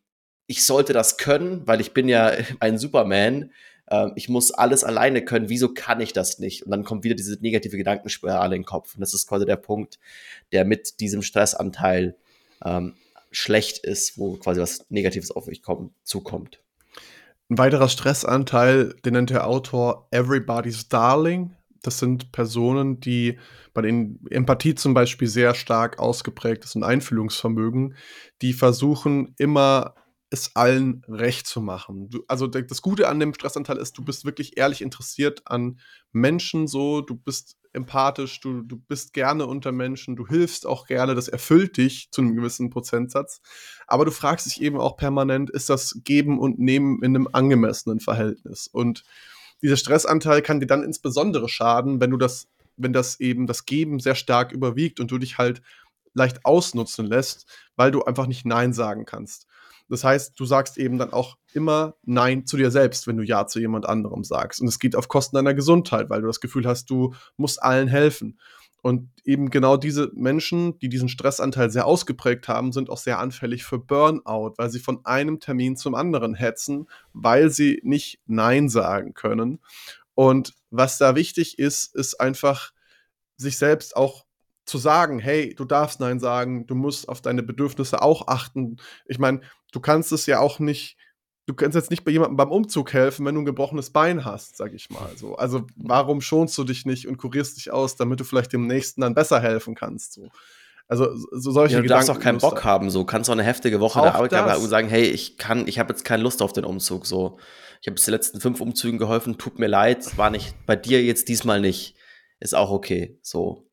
ich 0.46 0.64
sollte 0.64 0.94
das 0.94 1.18
können, 1.18 1.66
weil 1.66 1.80
ich 1.80 1.92
bin 1.92 2.08
ja 2.08 2.32
ein 2.60 2.78
Superman 2.78 3.52
äh, 3.90 4.08
ich 4.14 4.28
muss 4.28 4.50
alles 4.50 4.84
alleine 4.84 5.24
können, 5.24 5.48
wieso 5.48 5.72
kann 5.72 6.00
ich 6.00 6.12
das 6.12 6.38
nicht? 6.38 6.64
Und 6.64 6.70
dann 6.70 6.84
kommt 6.84 7.04
wieder 7.04 7.14
diese 7.14 7.38
negative 7.40 7.76
Gedankenspirale 7.76 8.54
in 8.54 8.62
den 8.62 8.66
Kopf. 8.66 8.94
Und 8.94 9.00
das 9.00 9.14
ist 9.14 9.28
quasi 9.28 9.46
der 9.46 9.56
Punkt, 9.56 9.98
der 10.52 10.64
mit 10.64 11.00
diesem 11.00 11.22
Stressanteil 11.22 12.16
ähm, 12.64 12.94
schlecht 13.30 13.78
ist, 13.78 14.18
wo 14.18 14.36
quasi 14.36 14.60
was 14.60 14.86
Negatives 14.90 15.30
auf 15.30 15.48
euch 15.48 15.62
kommt, 15.62 15.92
zukommt. 16.02 16.60
Ein 17.50 17.58
weiterer 17.58 17.88
Stressanteil, 17.88 18.94
den 19.04 19.14
nennt 19.14 19.30
der 19.30 19.46
Autor 19.46 20.06
Everybody's 20.10 20.88
Darling. 20.88 21.54
Das 21.82 21.98
sind 21.98 22.32
Personen, 22.32 23.00
die 23.00 23.38
bei 23.72 23.82
denen 23.82 24.26
Empathie 24.30 24.74
zum 24.74 24.92
Beispiel 24.92 25.28
sehr 25.28 25.54
stark 25.54 25.98
ausgeprägt 25.98 26.64
ist 26.64 26.74
und 26.74 26.82
Einfühlungsvermögen, 26.82 27.94
die 28.42 28.52
versuchen 28.52 29.34
immer 29.38 29.94
es 30.30 30.54
allen 30.54 31.02
recht 31.08 31.46
zu 31.46 31.60
machen. 31.60 32.10
Du, 32.10 32.22
also 32.28 32.46
das 32.46 32.82
Gute 32.82 33.08
an 33.08 33.18
dem 33.20 33.32
Stressanteil 33.32 33.78
ist, 33.78 33.96
du 33.96 34.04
bist 34.04 34.24
wirklich 34.24 34.58
ehrlich 34.58 34.82
interessiert 34.82 35.42
an 35.46 35.80
Menschen 36.12 36.66
so, 36.66 37.00
du 37.00 37.14
bist 37.14 37.56
empathisch, 37.72 38.40
du, 38.40 38.62
du 38.62 38.76
bist 38.76 39.12
gerne 39.12 39.46
unter 39.46 39.72
Menschen, 39.72 40.16
du 40.16 40.26
hilfst 40.26 40.66
auch 40.66 40.86
gerne, 40.86 41.14
das 41.14 41.28
erfüllt 41.28 41.76
dich 41.76 42.10
zu 42.10 42.20
einem 42.20 42.34
gewissen 42.34 42.70
Prozentsatz. 42.70 43.40
Aber 43.86 44.04
du 44.04 44.10
fragst 44.10 44.46
dich 44.46 44.60
eben 44.60 44.78
auch 44.78 44.96
permanent, 44.96 45.50
ist 45.50 45.70
das 45.70 46.00
Geben 46.04 46.38
und 46.38 46.58
Nehmen 46.58 47.02
in 47.02 47.14
einem 47.14 47.28
angemessenen 47.32 48.00
Verhältnis? 48.00 48.68
Und 48.68 49.04
dieser 49.62 49.76
Stressanteil 49.76 50.42
kann 50.42 50.60
dir 50.60 50.66
dann 50.66 50.82
insbesondere 50.82 51.48
schaden, 51.48 52.00
wenn 52.00 52.10
du 52.10 52.16
das, 52.16 52.48
wenn 52.76 52.92
das 52.92 53.20
eben 53.20 53.46
das 53.46 53.64
Geben 53.64 53.98
sehr 53.98 54.14
stark 54.14 54.52
überwiegt 54.52 55.00
und 55.00 55.10
du 55.10 55.18
dich 55.18 55.38
halt 55.38 55.62
leicht 56.14 56.44
ausnutzen 56.44 57.06
lässt, 57.06 57.46
weil 57.76 57.90
du 57.90 58.02
einfach 58.04 58.26
nicht 58.26 58.44
Nein 58.44 58.72
sagen 58.72 59.04
kannst. 59.04 59.46
Das 59.88 60.04
heißt, 60.04 60.38
du 60.38 60.44
sagst 60.44 60.78
eben 60.78 60.98
dann 60.98 61.12
auch 61.12 61.36
immer 61.52 61.94
Nein 62.04 62.46
zu 62.46 62.56
dir 62.56 62.70
selbst, 62.70 63.06
wenn 63.06 63.16
du 63.16 63.22
Ja 63.22 63.46
zu 63.46 63.58
jemand 63.58 63.86
anderem 63.86 64.24
sagst. 64.24 64.60
Und 64.60 64.68
es 64.68 64.78
geht 64.78 64.96
auf 64.96 65.08
Kosten 65.08 65.36
deiner 65.36 65.54
Gesundheit, 65.54 66.10
weil 66.10 66.20
du 66.20 66.26
das 66.26 66.40
Gefühl 66.40 66.66
hast, 66.66 66.90
du 66.90 67.14
musst 67.36 67.62
allen 67.62 67.88
helfen. 67.88 68.38
Und 68.80 69.10
eben 69.24 69.50
genau 69.50 69.76
diese 69.76 70.10
Menschen, 70.14 70.78
die 70.78 70.88
diesen 70.88 71.08
Stressanteil 71.08 71.70
sehr 71.70 71.86
ausgeprägt 71.86 72.46
haben, 72.46 72.70
sind 72.72 72.90
auch 72.90 72.98
sehr 72.98 73.18
anfällig 73.18 73.64
für 73.64 73.78
Burnout, 73.78 74.54
weil 74.56 74.70
sie 74.70 74.78
von 74.78 75.04
einem 75.04 75.40
Termin 75.40 75.76
zum 75.76 75.94
anderen 75.94 76.34
hetzen, 76.34 76.86
weil 77.12 77.50
sie 77.50 77.80
nicht 77.82 78.20
Nein 78.26 78.68
sagen 78.68 79.14
können. 79.14 79.58
Und 80.14 80.54
was 80.70 80.98
da 80.98 81.16
wichtig 81.16 81.58
ist, 81.58 81.94
ist 81.94 82.20
einfach 82.20 82.72
sich 83.36 83.58
selbst 83.58 83.96
auch 83.96 84.24
zu 84.68 84.78
sagen, 84.78 85.18
hey, 85.18 85.54
du 85.54 85.64
darfst 85.64 86.00
Nein 86.00 86.20
sagen, 86.20 86.66
du 86.66 86.74
musst 86.74 87.08
auf 87.08 87.20
deine 87.20 87.42
Bedürfnisse 87.42 88.02
auch 88.02 88.28
achten. 88.28 88.76
Ich 89.06 89.18
meine, 89.18 89.40
du 89.72 89.80
kannst 89.80 90.12
es 90.12 90.26
ja 90.26 90.40
auch 90.40 90.58
nicht 90.58 90.96
du 91.48 91.54
kannst 91.54 91.74
jetzt 91.74 91.90
nicht 91.90 92.04
bei 92.04 92.10
jemandem 92.10 92.36
beim 92.36 92.52
Umzug 92.52 92.92
helfen, 92.92 93.24
wenn 93.24 93.34
du 93.34 93.40
ein 93.40 93.46
gebrochenes 93.46 93.90
Bein 93.90 94.26
hast, 94.26 94.58
sag 94.58 94.74
ich 94.74 94.90
mal 94.90 95.10
so. 95.16 95.34
Also 95.36 95.66
warum 95.76 96.20
schonst 96.20 96.58
du 96.58 96.64
dich 96.64 96.84
nicht 96.84 97.08
und 97.08 97.16
kurierst 97.16 97.56
dich 97.56 97.72
aus, 97.72 97.96
damit 97.96 98.20
du 98.20 98.24
vielleicht 98.24 98.52
dem 98.52 98.66
Nächsten 98.66 99.00
dann 99.00 99.14
besser 99.14 99.40
helfen 99.40 99.74
kannst? 99.74 100.12
So. 100.12 100.28
Also 100.88 101.08
so 101.32 101.50
solche 101.50 101.74
ja, 101.74 101.78
du 101.78 101.84
Gedanken. 101.84 102.06
darfst 102.06 102.10
auch 102.10 102.22
keinen 102.22 102.38
Bock 102.38 102.64
haben, 102.64 102.90
so 102.90 103.04
kannst 103.04 103.28
du 103.28 103.32
auch 103.32 103.36
eine 103.36 103.44
heftige 103.44 103.80
Woche 103.80 104.00
der 104.00 104.14
Arbeit 104.14 104.32
haben 104.34 104.62
und 104.62 104.68
sagen, 104.68 104.88
hey, 104.88 105.04
ich 105.04 105.38
kann, 105.38 105.66
ich 105.66 105.78
habe 105.78 105.92
jetzt 105.92 106.04
keine 106.04 106.22
Lust 106.22 106.42
auf 106.42 106.52
den 106.52 106.64
Umzug. 106.64 107.06
So, 107.06 107.38
ich 107.80 107.88
habe 107.88 107.94
bis 107.94 108.04
die 108.04 108.10
letzten 108.10 108.40
fünf 108.40 108.60
Umzügen 108.60 108.98
geholfen, 108.98 109.38
tut 109.38 109.58
mir 109.58 109.68
leid, 109.68 110.16
war 110.18 110.30
nicht 110.30 110.54
bei 110.66 110.76
dir 110.76 111.02
jetzt 111.02 111.28
diesmal 111.28 111.60
nicht, 111.60 111.94
ist 112.40 112.54
auch 112.54 112.70
okay. 112.70 113.18
So, 113.22 113.67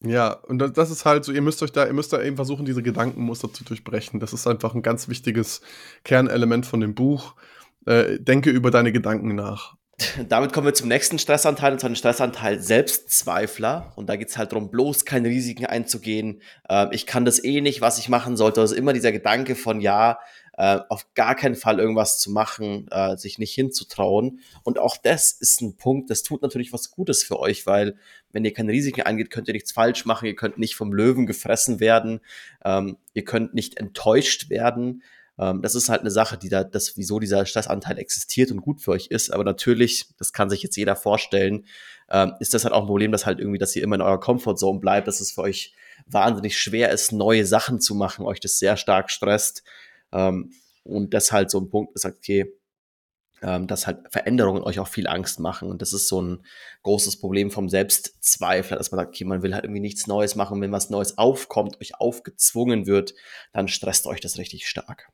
ja, 0.00 0.32
und 0.32 0.58
das 0.58 0.90
ist 0.90 1.04
halt 1.04 1.24
so, 1.24 1.32
ihr 1.32 1.42
müsst 1.42 1.62
euch 1.62 1.72
da, 1.72 1.86
ihr 1.86 1.92
müsst 1.92 2.12
da 2.12 2.22
eben 2.22 2.36
versuchen, 2.36 2.64
diese 2.64 2.82
Gedankenmuster 2.82 3.52
zu 3.52 3.64
durchbrechen. 3.64 4.20
Das 4.20 4.32
ist 4.32 4.46
einfach 4.46 4.74
ein 4.74 4.82
ganz 4.82 5.08
wichtiges 5.08 5.60
Kernelement 6.04 6.66
von 6.66 6.80
dem 6.80 6.94
Buch. 6.94 7.34
Äh, 7.84 8.18
denke 8.20 8.50
über 8.50 8.70
deine 8.70 8.92
Gedanken 8.92 9.34
nach. 9.34 9.74
Damit 10.28 10.52
kommen 10.52 10.66
wir 10.66 10.74
zum 10.74 10.86
nächsten 10.86 11.18
Stressanteil, 11.18 11.72
und 11.72 11.80
zwar 11.80 11.90
den 11.90 11.96
Stressanteil 11.96 12.60
Selbstzweifler. 12.60 13.92
Und 13.96 14.08
da 14.08 14.14
geht 14.14 14.28
es 14.28 14.38
halt 14.38 14.52
darum, 14.52 14.70
bloß 14.70 15.04
keine 15.04 15.28
Risiken 15.28 15.66
einzugehen. 15.66 16.42
Äh, 16.68 16.86
ich 16.92 17.06
kann 17.06 17.24
das 17.24 17.42
eh 17.42 17.60
nicht, 17.60 17.80
was 17.80 17.98
ich 17.98 18.08
machen 18.08 18.36
sollte. 18.36 18.60
Also 18.60 18.76
immer 18.76 18.92
dieser 18.92 19.10
Gedanke 19.10 19.56
von, 19.56 19.80
ja, 19.80 20.18
äh, 20.58 20.80
auf 20.88 21.06
gar 21.14 21.36
keinen 21.36 21.54
Fall 21.54 21.78
irgendwas 21.78 22.18
zu 22.18 22.32
machen, 22.32 22.88
äh, 22.90 23.16
sich 23.16 23.38
nicht 23.38 23.54
hinzutrauen. 23.54 24.40
Und 24.64 24.80
auch 24.80 24.96
das 24.96 25.30
ist 25.30 25.60
ein 25.60 25.76
Punkt, 25.76 26.10
das 26.10 26.24
tut 26.24 26.42
natürlich 26.42 26.72
was 26.72 26.90
Gutes 26.90 27.22
für 27.22 27.38
euch, 27.38 27.64
weil 27.64 27.96
wenn 28.32 28.44
ihr 28.44 28.52
keine 28.52 28.72
Risiken 28.72 29.02
eingeht, 29.02 29.30
könnt 29.30 29.46
ihr 29.46 29.54
nichts 29.54 29.70
falsch 29.70 30.04
machen, 30.04 30.26
ihr 30.26 30.34
könnt 30.34 30.58
nicht 30.58 30.74
vom 30.74 30.92
Löwen 30.92 31.26
gefressen 31.26 31.78
werden, 31.78 32.20
ähm, 32.64 32.96
ihr 33.14 33.24
könnt 33.24 33.54
nicht 33.54 33.76
enttäuscht 33.76 34.50
werden. 34.50 35.04
Ähm, 35.38 35.62
das 35.62 35.76
ist 35.76 35.88
halt 35.88 36.00
eine 36.00 36.10
Sache, 36.10 36.36
die 36.36 36.48
da, 36.48 36.64
das, 36.64 36.96
wieso 36.96 37.20
dieser 37.20 37.46
Stressanteil 37.46 37.96
existiert 37.96 38.50
und 38.50 38.60
gut 38.60 38.80
für 38.80 38.90
euch 38.90 39.06
ist. 39.06 39.32
Aber 39.32 39.44
natürlich, 39.44 40.08
das 40.18 40.32
kann 40.32 40.50
sich 40.50 40.64
jetzt 40.64 40.76
jeder 40.76 40.96
vorstellen, 40.96 41.66
ähm, 42.10 42.32
ist 42.40 42.52
das 42.52 42.64
halt 42.64 42.74
auch 42.74 42.80
ein 42.80 42.88
Problem, 42.88 43.12
dass 43.12 43.26
halt 43.26 43.38
irgendwie, 43.38 43.58
dass 43.58 43.76
ihr 43.76 43.84
immer 43.84 43.94
in 43.94 44.02
eurer 44.02 44.18
Comfortzone 44.18 44.80
bleibt, 44.80 45.06
dass 45.06 45.20
es 45.20 45.30
für 45.30 45.42
euch 45.42 45.72
wahnsinnig 46.06 46.58
schwer 46.58 46.90
ist, 46.90 47.12
neue 47.12 47.46
Sachen 47.46 47.80
zu 47.80 47.94
machen, 47.94 48.24
euch 48.24 48.40
das 48.40 48.58
sehr 48.58 48.76
stark 48.76 49.12
stresst. 49.12 49.62
Ähm, 50.12 50.52
und 50.84 51.14
das 51.14 51.32
halt 51.32 51.50
so 51.50 51.60
ein 51.60 51.70
Punkt 51.70 51.94
ist, 51.94 52.06
okay, 52.06 52.52
ähm, 53.42 53.66
dass 53.66 53.86
halt 53.86 54.00
Veränderungen 54.10 54.62
euch 54.62 54.80
auch 54.80 54.88
viel 54.88 55.06
Angst 55.06 55.38
machen. 55.38 55.70
Und 55.70 55.82
das 55.82 55.92
ist 55.92 56.08
so 56.08 56.20
ein 56.20 56.44
großes 56.82 57.20
Problem 57.20 57.50
vom 57.50 57.68
Selbstzweifler, 57.68 58.76
dass 58.76 58.90
man 58.90 58.98
sagt, 58.98 59.10
okay, 59.10 59.24
man 59.24 59.42
will 59.42 59.54
halt 59.54 59.64
irgendwie 59.64 59.80
nichts 59.80 60.06
Neues 60.06 60.34
machen. 60.34 60.60
Wenn 60.60 60.72
was 60.72 60.90
Neues 60.90 61.18
aufkommt, 61.18 61.80
euch 61.80 62.00
aufgezwungen 62.00 62.86
wird, 62.86 63.14
dann 63.52 63.68
stresst 63.68 64.06
euch 64.06 64.20
das 64.20 64.38
richtig 64.38 64.66
stark. 64.68 65.08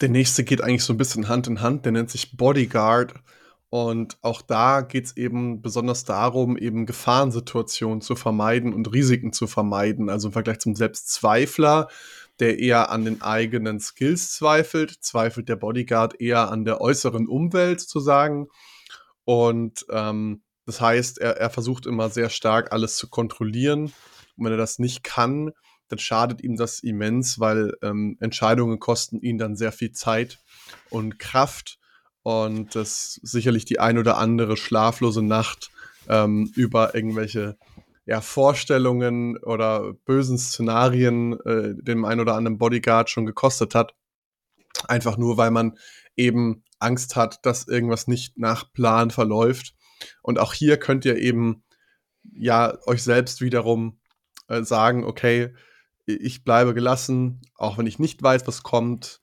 Der 0.00 0.08
nächste 0.08 0.44
geht 0.44 0.60
eigentlich 0.60 0.84
so 0.84 0.92
ein 0.92 0.98
bisschen 0.98 1.28
Hand 1.28 1.46
in 1.46 1.60
Hand, 1.60 1.84
der 1.84 1.92
nennt 1.92 2.10
sich 2.10 2.36
Bodyguard. 2.36 3.14
Und 3.68 4.16
auch 4.22 4.42
da 4.42 4.80
geht 4.80 5.06
es 5.06 5.16
eben 5.16 5.60
besonders 5.60 6.04
darum, 6.04 6.56
eben 6.56 6.86
Gefahrensituationen 6.86 8.00
zu 8.00 8.14
vermeiden 8.14 8.72
und 8.72 8.92
Risiken 8.92 9.32
zu 9.32 9.46
vermeiden. 9.46 10.08
Also 10.08 10.28
im 10.28 10.32
Vergleich 10.32 10.60
zum 10.60 10.74
Selbstzweifler 10.74 11.88
der 12.40 12.58
eher 12.58 12.90
an 12.90 13.04
den 13.04 13.22
eigenen 13.22 13.80
Skills 13.80 14.34
zweifelt, 14.34 14.98
zweifelt 15.00 15.48
der 15.48 15.56
Bodyguard 15.56 16.20
eher 16.20 16.50
an 16.50 16.64
der 16.64 16.80
äußeren 16.80 17.28
Umwelt 17.28 17.80
zu 17.80 18.00
sagen. 18.00 18.48
Und 19.24 19.86
ähm, 19.90 20.42
das 20.66 20.80
heißt, 20.80 21.18
er, 21.18 21.38
er 21.38 21.50
versucht 21.50 21.86
immer 21.86 22.10
sehr 22.10 22.28
stark 22.28 22.72
alles 22.72 22.96
zu 22.96 23.08
kontrollieren. 23.08 23.84
Und 24.36 24.44
wenn 24.44 24.52
er 24.52 24.58
das 24.58 24.78
nicht 24.78 25.02
kann, 25.02 25.52
dann 25.88 25.98
schadet 25.98 26.42
ihm 26.42 26.56
das 26.56 26.80
immens, 26.80 27.38
weil 27.38 27.74
ähm, 27.82 28.16
Entscheidungen 28.20 28.80
kosten 28.80 29.20
ihn 29.20 29.38
dann 29.38 29.56
sehr 29.56 29.72
viel 29.72 29.92
Zeit 29.92 30.40
und 30.90 31.18
Kraft. 31.18 31.78
Und 32.22 32.74
das 32.74 33.20
sicherlich 33.22 33.64
die 33.64 33.78
ein 33.78 33.98
oder 33.98 34.18
andere 34.18 34.56
schlaflose 34.56 35.22
Nacht 35.22 35.70
ähm, 36.08 36.50
über 36.56 36.94
irgendwelche 36.94 37.56
ja, 38.06 38.20
Vorstellungen 38.20 39.36
oder 39.38 39.92
bösen 40.04 40.38
Szenarien 40.38 41.38
äh, 41.40 41.74
dem 41.74 42.04
ein 42.04 42.20
oder 42.20 42.34
anderen 42.34 42.56
Bodyguard 42.56 43.10
schon 43.10 43.26
gekostet 43.26 43.74
hat. 43.74 43.94
Einfach 44.86 45.16
nur, 45.16 45.36
weil 45.36 45.50
man 45.50 45.76
eben 46.14 46.62
Angst 46.78 47.16
hat, 47.16 47.44
dass 47.44 47.66
irgendwas 47.66 48.06
nicht 48.06 48.38
nach 48.38 48.72
Plan 48.72 49.10
verläuft. 49.10 49.74
Und 50.22 50.38
auch 50.38 50.54
hier 50.54 50.76
könnt 50.76 51.04
ihr 51.04 51.16
eben 51.16 51.64
ja 52.32 52.78
euch 52.86 53.02
selbst 53.02 53.40
wiederum 53.40 53.98
äh, 54.48 54.62
sagen, 54.62 55.04
okay, 55.04 55.52
ich 56.06 56.44
bleibe 56.44 56.74
gelassen, 56.74 57.40
auch 57.56 57.78
wenn 57.78 57.86
ich 57.86 57.98
nicht 57.98 58.22
weiß, 58.22 58.46
was 58.46 58.62
kommt. 58.62 59.20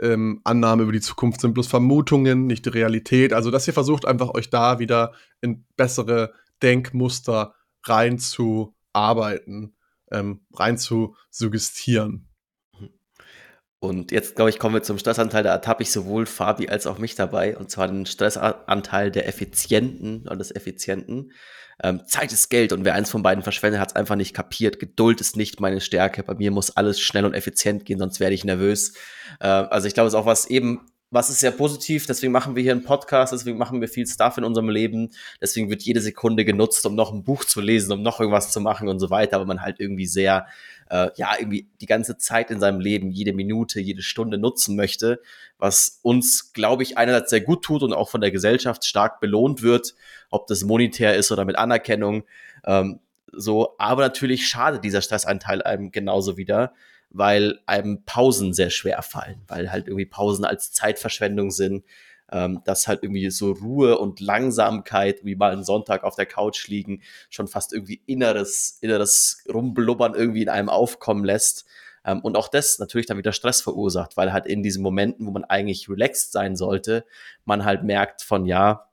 Ähm, 0.00 0.40
Annahmen 0.42 0.82
über 0.82 0.92
die 0.92 1.00
Zukunft 1.00 1.40
sind 1.40 1.54
bloß 1.54 1.68
Vermutungen, 1.68 2.46
nicht 2.46 2.66
die 2.66 2.70
Realität. 2.70 3.32
Also, 3.32 3.52
dass 3.52 3.66
ihr 3.68 3.72
versucht, 3.72 4.04
einfach 4.04 4.30
euch 4.30 4.50
da 4.50 4.80
wieder 4.80 5.12
in 5.40 5.64
bessere 5.76 6.32
Denkmuster 6.62 7.54
rein 7.88 8.18
zu 8.18 8.74
arbeiten, 8.92 9.76
ähm, 10.10 10.46
rein 10.52 10.78
zu 10.78 11.16
suggestieren. 11.30 12.28
Und 13.78 14.10
jetzt, 14.10 14.36
glaube 14.36 14.50
ich, 14.50 14.58
kommen 14.58 14.74
wir 14.74 14.82
zum 14.82 14.98
Stressanteil. 14.98 15.42
Da 15.42 15.50
ertappe 15.50 15.82
ich 15.82 15.92
sowohl 15.92 16.26
Fabi 16.26 16.68
als 16.68 16.86
auch 16.86 16.98
mich 16.98 17.14
dabei. 17.14 17.56
Und 17.56 17.70
zwar 17.70 17.88
den 17.88 18.06
Stressanteil 18.06 19.10
der 19.10 19.28
Effizienten 19.28 20.22
oder 20.22 20.36
des 20.36 20.54
Effizienten. 20.54 21.32
Ähm, 21.82 22.02
Zeit 22.06 22.32
ist 22.32 22.48
Geld 22.48 22.72
und 22.72 22.86
wer 22.86 22.94
eins 22.94 23.10
von 23.10 23.22
beiden 23.22 23.42
verschwendet, 23.42 23.80
hat 23.80 23.90
es 23.90 23.96
einfach 23.96 24.16
nicht 24.16 24.34
kapiert. 24.34 24.78
Geduld 24.78 25.20
ist 25.20 25.36
nicht 25.36 25.60
meine 25.60 25.82
Stärke. 25.82 26.22
Bei 26.22 26.34
mir 26.34 26.50
muss 26.50 26.74
alles 26.74 27.00
schnell 27.00 27.26
und 27.26 27.34
effizient 27.34 27.84
gehen, 27.84 27.98
sonst 27.98 28.18
werde 28.18 28.34
ich 28.34 28.44
nervös. 28.44 28.94
Äh, 29.40 29.46
also 29.46 29.86
ich 29.86 29.92
glaube, 29.92 30.06
es 30.06 30.14
ist 30.14 30.18
auch 30.18 30.26
was 30.26 30.46
eben 30.46 30.80
was 31.10 31.30
ist 31.30 31.40
sehr 31.40 31.52
positiv, 31.52 32.06
deswegen 32.06 32.32
machen 32.32 32.56
wir 32.56 32.62
hier 32.62 32.72
einen 32.72 32.82
Podcast, 32.82 33.32
deswegen 33.32 33.58
machen 33.58 33.80
wir 33.80 33.88
viel 33.88 34.06
Stuff 34.06 34.38
in 34.38 34.44
unserem 34.44 34.68
Leben, 34.68 35.10
deswegen 35.40 35.70
wird 35.70 35.82
jede 35.82 36.00
Sekunde 36.00 36.44
genutzt, 36.44 36.84
um 36.84 36.96
noch 36.96 37.12
ein 37.12 37.22
Buch 37.22 37.44
zu 37.44 37.60
lesen, 37.60 37.92
um 37.92 38.02
noch 38.02 38.18
irgendwas 38.18 38.50
zu 38.50 38.60
machen 38.60 38.88
und 38.88 38.98
so 38.98 39.08
weiter, 39.08 39.36
aber 39.36 39.46
man 39.46 39.62
halt 39.62 39.78
irgendwie 39.78 40.06
sehr, 40.06 40.46
äh, 40.90 41.10
ja, 41.14 41.34
irgendwie 41.38 41.68
die 41.80 41.86
ganze 41.86 42.18
Zeit 42.18 42.50
in 42.50 42.58
seinem 42.58 42.80
Leben, 42.80 43.10
jede 43.10 43.32
Minute, 43.32 43.80
jede 43.80 44.02
Stunde 44.02 44.36
nutzen 44.36 44.74
möchte, 44.74 45.20
was 45.58 46.00
uns, 46.02 46.52
glaube 46.52 46.82
ich, 46.82 46.98
einerseits 46.98 47.30
sehr 47.30 47.40
gut 47.40 47.62
tut 47.62 47.82
und 47.82 47.92
auch 47.92 48.10
von 48.10 48.20
der 48.20 48.32
Gesellschaft 48.32 48.84
stark 48.84 49.20
belohnt 49.20 49.62
wird, 49.62 49.94
ob 50.30 50.48
das 50.48 50.64
monetär 50.64 51.14
ist 51.14 51.30
oder 51.30 51.44
mit 51.44 51.56
Anerkennung, 51.56 52.24
ähm, 52.64 52.98
so, 53.32 53.74
aber 53.78 54.02
natürlich 54.02 54.48
schadet 54.48 54.82
dieser 54.82 55.02
Stressanteil 55.02 55.62
einem 55.62 55.92
genauso 55.92 56.36
wieder, 56.36 56.72
weil 57.16 57.60
einem 57.66 58.04
Pausen 58.04 58.52
sehr 58.52 58.70
schwer 58.70 59.02
fallen, 59.02 59.42
weil 59.48 59.70
halt 59.72 59.86
irgendwie 59.86 60.06
Pausen 60.06 60.44
als 60.44 60.72
Zeitverschwendung 60.72 61.50
sind, 61.50 61.84
ähm, 62.30 62.60
dass 62.64 62.88
halt 62.88 63.02
irgendwie 63.02 63.30
so 63.30 63.52
Ruhe 63.52 63.98
und 63.98 64.20
Langsamkeit, 64.20 65.24
wie 65.24 65.36
mal 65.36 65.52
einen 65.52 65.64
Sonntag 65.64 66.04
auf 66.04 66.16
der 66.16 66.26
Couch 66.26 66.66
liegen, 66.68 67.02
schon 67.30 67.48
fast 67.48 67.72
irgendwie 67.72 68.02
inneres, 68.06 68.78
inneres 68.80 69.44
Rumblubbern 69.52 70.14
irgendwie 70.14 70.42
in 70.42 70.48
einem 70.48 70.68
aufkommen 70.68 71.24
lässt. 71.24 71.66
Ähm, 72.04 72.20
und 72.20 72.36
auch 72.36 72.48
das 72.48 72.78
natürlich 72.78 73.06
dann 73.06 73.18
wieder 73.18 73.32
Stress 73.32 73.60
verursacht, 73.60 74.16
weil 74.16 74.32
halt 74.32 74.46
in 74.46 74.62
diesen 74.62 74.82
Momenten, 74.82 75.26
wo 75.26 75.30
man 75.30 75.44
eigentlich 75.44 75.88
relaxed 75.88 76.32
sein 76.32 76.56
sollte, 76.56 77.04
man 77.44 77.64
halt 77.64 77.84
merkt 77.84 78.22
von, 78.22 78.46
ja, 78.46 78.88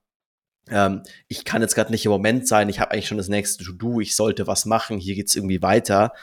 ähm, 0.69 1.03
ich 1.27 1.43
kann 1.45 1.61
jetzt 1.61 1.75
gerade 1.75 1.91
nicht 1.91 2.05
im 2.05 2.11
Moment 2.11 2.47
sein, 2.47 2.69
ich 2.69 2.79
habe 2.79 2.91
eigentlich 2.91 3.07
schon 3.07 3.17
das 3.17 3.27
nächste 3.27 3.63
To-Do, 3.63 3.99
ich 3.99 4.15
sollte 4.15 4.47
was 4.47 4.65
machen, 4.65 4.97
hier 4.97 5.15
geht's 5.15 5.35
irgendwie 5.35 5.61
weiter. 5.61 6.13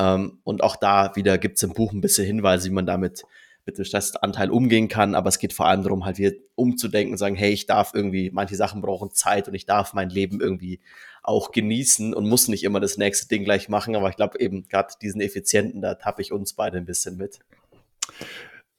Ähm, 0.00 0.38
und 0.44 0.62
auch 0.62 0.76
da 0.76 1.14
wieder 1.14 1.36
gibt 1.36 1.56
es 1.56 1.62
im 1.62 1.74
Buch 1.74 1.92
ein 1.92 2.00
bisschen 2.00 2.26
Hinweise, 2.26 2.68
wie 2.68 2.74
man 2.74 2.86
damit 2.86 3.22
mit 3.66 3.76
dem 3.76 3.84
Stressanteil 3.84 4.50
umgehen 4.50 4.88
kann. 4.88 5.14
Aber 5.14 5.28
es 5.28 5.38
geht 5.38 5.52
vor 5.52 5.66
allem 5.66 5.82
darum, 5.82 6.06
halt 6.06 6.16
wieder 6.16 6.32
umzudenken 6.54 7.12
und 7.12 7.18
sagen, 7.18 7.36
hey, 7.36 7.52
ich 7.52 7.66
darf 7.66 7.92
irgendwie, 7.94 8.30
manche 8.30 8.56
Sachen 8.56 8.80
brauchen 8.80 9.10
Zeit 9.10 9.46
und 9.46 9.54
ich 9.54 9.66
darf 9.66 9.92
mein 9.92 10.08
Leben 10.08 10.40
irgendwie 10.40 10.80
auch 11.22 11.52
genießen 11.52 12.14
und 12.14 12.28
muss 12.28 12.48
nicht 12.48 12.64
immer 12.64 12.80
das 12.80 12.96
nächste 12.96 13.28
Ding 13.28 13.44
gleich 13.44 13.68
machen. 13.68 13.94
Aber 13.94 14.08
ich 14.08 14.16
glaube 14.16 14.40
eben 14.40 14.66
gerade 14.68 14.94
diesen 15.02 15.20
Effizienten, 15.20 15.82
da 15.82 15.94
tappe 15.96 16.22
ich 16.22 16.32
uns 16.32 16.54
beide 16.54 16.78
ein 16.78 16.86
bisschen 16.86 17.18
mit. 17.18 17.40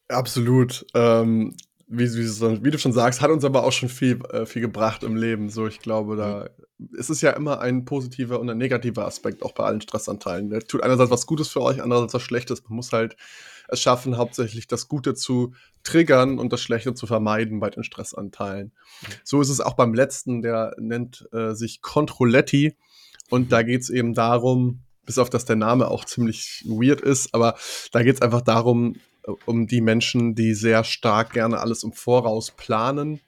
Absolut. 0.08 0.86
Ähm, 0.96 1.56
wie, 1.92 2.64
wie, 2.64 2.72
du 2.72 2.78
schon 2.78 2.94
sagst, 2.94 3.22
hat 3.22 3.32
uns 3.32 3.44
aber 3.44 3.64
auch 3.64 3.72
schon 3.72 3.90
viel, 3.90 4.20
äh, 4.32 4.46
viel 4.46 4.62
gebracht 4.62 5.04
im 5.04 5.18
Leben. 5.18 5.50
So, 5.50 5.68
ich 5.68 5.80
glaube, 5.80 6.16
da 6.16 6.50
mhm. 6.78 6.96
ist 6.96 7.10
es 7.10 7.22
ja 7.22 7.32
immer 7.32 7.60
ein 7.60 7.84
positiver 7.84 8.40
und 8.40 8.50
ein 8.50 8.58
negativer 8.58 9.06
Aspekt, 9.06 9.44
auch 9.44 9.52
bei 9.52 9.66
allen 9.66 9.82
Stressanteilen. 9.82 10.50
Der 10.50 10.62
tut 10.62 10.84
einerseits 10.84 11.12
was 11.12 11.26
Gutes 11.26 11.50
für 11.50 11.62
euch, 11.62 11.84
andererseits 11.84 12.14
was 12.14 12.22
Schlechtes. 12.22 12.64
Man 12.64 12.78
muss 12.78 12.94
halt 12.94 13.18
es 13.68 13.82
schaffen, 13.82 14.18
hauptsächlich 14.18 14.68
das 14.68 14.88
Gute 14.88 15.16
zu 15.16 15.54
triggern 15.84 16.40
und 16.40 16.54
das 16.54 16.62
Schlechte 16.62 16.94
zu 16.94 17.08
vermeiden 17.08 17.60
bei 17.60 17.70
den 17.70 17.84
Stressanteilen. 17.84 18.68
Mhm. 19.02 19.08
So 19.26 19.42
ist 19.42 19.50
es 19.50 19.60
auch 19.60 19.74
beim 19.74 19.94
letzten, 19.94 20.42
der 20.42 20.76
nennt 20.80 21.28
äh, 21.34 21.54
sich 21.54 21.82
Controletti 21.82 22.78
Und 23.30 23.52
da 23.52 23.64
geht 23.64 23.82
es 23.82 23.90
eben 23.90 24.14
darum, 24.14 24.82
bis 25.06 25.18
auf 25.18 25.30
dass 25.30 25.46
der 25.46 25.58
Name 25.58 25.90
auch 25.90 26.06
ziemlich 26.06 26.64
weird 26.66 27.02
ist, 27.02 27.34
aber 27.34 27.56
da 27.92 28.04
geht 28.04 28.16
es 28.16 28.22
einfach 28.22 28.42
darum, 28.42 28.96
um 29.46 29.68
die 29.68 29.82
Menschen, 29.82 30.36
die 30.36 30.54
sehr 30.54 30.84
stark 30.84 31.34
gerne 31.34 31.60
alles 31.60 31.84
im 31.84 31.94
Voraus 31.94 32.52
planen. 32.52 33.20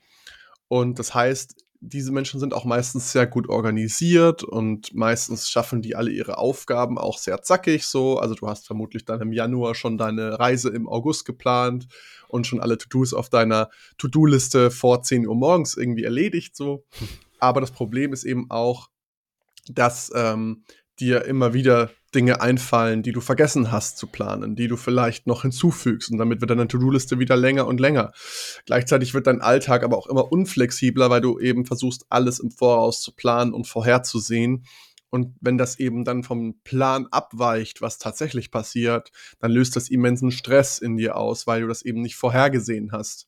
Und 0.67 0.99
das 0.99 1.13
heißt, 1.13 1.63
diese 1.85 2.13
Menschen 2.13 2.39
sind 2.39 2.53
auch 2.53 2.63
meistens 2.63 3.11
sehr 3.11 3.27
gut 3.27 3.49
organisiert 3.49 4.41
und 4.41 4.93
meistens 4.95 5.49
schaffen 5.49 5.81
die 5.81 5.97
alle 5.97 6.11
ihre 6.11 6.37
Aufgaben 6.37 6.97
auch 6.97 7.17
sehr 7.17 7.41
zackig 7.41 7.85
so. 7.85 8.17
Also 8.19 8.35
du 8.35 8.47
hast 8.47 8.65
vermutlich 8.65 9.03
dann 9.03 9.19
im 9.19 9.33
Januar 9.33 9.75
schon 9.75 9.97
deine 9.97 10.39
Reise 10.39 10.69
im 10.69 10.87
August 10.87 11.25
geplant 11.25 11.87
und 12.29 12.47
schon 12.47 12.61
alle 12.61 12.77
To-Dos 12.77 13.13
auf 13.13 13.29
deiner 13.29 13.69
To-Do-Liste 13.97 14.71
vor 14.71 15.03
10 15.03 15.27
Uhr 15.27 15.35
morgens 15.35 15.75
irgendwie 15.75 16.05
erledigt 16.05 16.55
so. 16.55 16.85
Aber 17.39 17.59
das 17.59 17.71
Problem 17.71 18.13
ist 18.13 18.23
eben 18.23 18.49
auch, 18.49 18.87
dass 19.69 20.09
ähm, 20.15 20.63
dir 20.99 21.25
immer 21.25 21.53
wieder 21.53 21.89
Dinge 22.13 22.41
einfallen, 22.41 23.01
die 23.01 23.11
du 23.11 23.21
vergessen 23.21 23.71
hast 23.71 23.97
zu 23.97 24.07
planen, 24.07 24.55
die 24.55 24.67
du 24.67 24.77
vielleicht 24.77 25.25
noch 25.25 25.41
hinzufügst. 25.41 26.11
Und 26.11 26.17
damit 26.17 26.41
wird 26.41 26.51
deine 26.51 26.67
To-Do-Liste 26.67 27.19
wieder 27.19 27.35
länger 27.35 27.65
und 27.67 27.79
länger. 27.79 28.13
Gleichzeitig 28.65 29.13
wird 29.13 29.27
dein 29.27 29.41
Alltag 29.41 29.83
aber 29.83 29.97
auch 29.97 30.07
immer 30.07 30.31
unflexibler, 30.31 31.09
weil 31.09 31.21
du 31.21 31.39
eben 31.39 31.65
versuchst, 31.65 32.05
alles 32.09 32.39
im 32.39 32.51
Voraus 32.51 33.01
zu 33.01 33.13
planen 33.13 33.53
und 33.53 33.67
vorherzusehen. 33.67 34.65
Und 35.09 35.35
wenn 35.41 35.57
das 35.57 35.79
eben 35.79 36.05
dann 36.05 36.23
vom 36.23 36.55
Plan 36.63 37.07
abweicht, 37.11 37.81
was 37.81 37.97
tatsächlich 37.97 38.51
passiert, 38.51 39.11
dann 39.39 39.51
löst 39.51 39.75
das 39.75 39.89
immensen 39.89 40.31
Stress 40.31 40.79
in 40.79 40.97
dir 40.97 41.17
aus, 41.17 41.45
weil 41.45 41.61
du 41.61 41.67
das 41.67 41.83
eben 41.83 42.01
nicht 42.01 42.15
vorhergesehen 42.15 42.91
hast. 42.91 43.27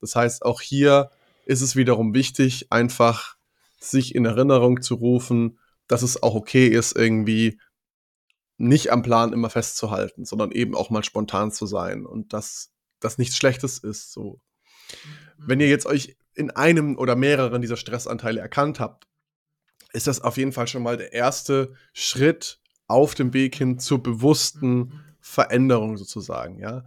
Das 0.00 0.14
heißt, 0.14 0.44
auch 0.44 0.60
hier 0.60 1.10
ist 1.46 1.62
es 1.62 1.76
wiederum 1.76 2.14
wichtig, 2.14 2.66
einfach 2.70 3.36
sich 3.78 4.14
in 4.14 4.24
Erinnerung 4.24 4.82
zu 4.82 4.94
rufen, 4.94 5.58
dass 5.92 6.02
es 6.02 6.22
auch 6.22 6.34
okay 6.34 6.68
ist, 6.68 6.96
irgendwie 6.96 7.60
nicht 8.56 8.90
am 8.92 9.02
Plan 9.02 9.32
immer 9.32 9.50
festzuhalten, 9.50 10.24
sondern 10.24 10.50
eben 10.52 10.74
auch 10.74 10.88
mal 10.88 11.04
spontan 11.04 11.52
zu 11.52 11.66
sein 11.66 12.06
und 12.06 12.32
dass 12.32 12.72
das 13.00 13.18
nichts 13.18 13.36
Schlechtes 13.36 13.78
ist. 13.78 14.12
So. 14.12 14.40
Wenn 15.36 15.60
ihr 15.60 15.68
jetzt 15.68 15.86
euch 15.86 16.16
in 16.34 16.50
einem 16.50 16.96
oder 16.96 17.14
mehreren 17.14 17.60
dieser 17.60 17.76
Stressanteile 17.76 18.40
erkannt 18.40 18.80
habt, 18.80 19.06
ist 19.92 20.06
das 20.06 20.20
auf 20.20 20.38
jeden 20.38 20.52
Fall 20.52 20.66
schon 20.66 20.82
mal 20.82 20.96
der 20.96 21.12
erste 21.12 21.74
Schritt 21.92 22.60
auf 22.86 23.14
dem 23.14 23.34
Weg 23.34 23.54
hin 23.56 23.78
zur 23.78 24.02
bewussten 24.02 25.04
Veränderung 25.20 25.98
sozusagen, 25.98 26.58
ja. 26.58 26.84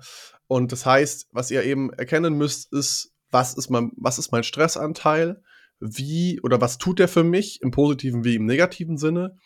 Und 0.47 0.71
das 0.71 0.85
heißt, 0.85 1.27
was 1.31 1.51
ihr 1.51 1.63
eben 1.63 1.93
erkennen 1.93 2.37
müsst, 2.37 2.71
ist, 2.73 3.13
was 3.29 3.53
ist 3.53 3.69
mein, 3.69 3.91
was 3.97 4.17
ist 4.17 4.31
mein 4.31 4.43
Stressanteil? 4.43 5.43
Wie 5.79 6.39
oder 6.41 6.61
was 6.61 6.77
tut 6.77 6.99
der 6.99 7.07
für 7.07 7.23
mich 7.23 7.61
im 7.61 7.71
positiven 7.71 8.23
wie 8.23 8.35
im 8.35 8.45
negativen 8.45 8.97
Sinne? 8.97 9.37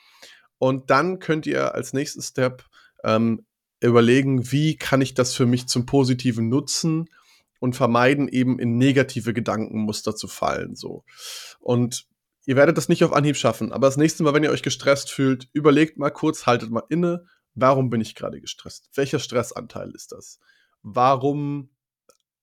Und 0.58 0.89
dann 0.89 1.20
könnt 1.20 1.48
ihr 1.48 1.74
als 1.74 1.94
nächsten 1.94 2.22
Step 2.22 2.65
ähm, 3.04 3.46
überlegen, 3.82 4.52
wie 4.52 4.76
kann 4.76 5.02
ich 5.02 5.13
das 5.13 5.34
für 5.34 5.46
mich 5.46 5.68
zum 5.68 5.86
Positiven 5.86 6.50
nutzen 6.50 7.10
und 7.60 7.76
vermeiden, 7.76 8.28
eben 8.28 8.60
in 8.60 8.78
negative 8.78 9.34
Gedankenmuster 9.34 10.15
zu 10.15 10.28
fallen. 10.28 10.76
So. 10.76 11.04
Und 11.60 12.06
ihr 12.46 12.56
werdet 12.56 12.78
das 12.78 12.89
nicht 12.89 13.04
auf 13.04 13.13
Anhieb 13.13 13.36
schaffen, 13.36 13.72
aber 13.72 13.88
das 13.88 13.98
nächste 13.98 14.24
Mal, 14.24 14.34
wenn 14.34 14.44
ihr 14.44 14.52
euch 14.52 14.63
gestresst 14.63 15.12
fühlt, 15.12 15.50
überlegt 15.54 15.98
mal 15.98 16.10
kurz, 16.10 16.46
haltet 16.46 16.72
mal 16.72 16.84
inne, 16.89 17.26
warum 17.54 17.89
bin 17.89 18.02
ich 18.02 18.15
gerade 18.15 18.39
gestresst? 18.39 18.89
Welcher 18.96 19.20
Stressanteil 19.20 19.92
ist 19.92 20.12
das? 20.12 20.39
Warum 20.82 21.70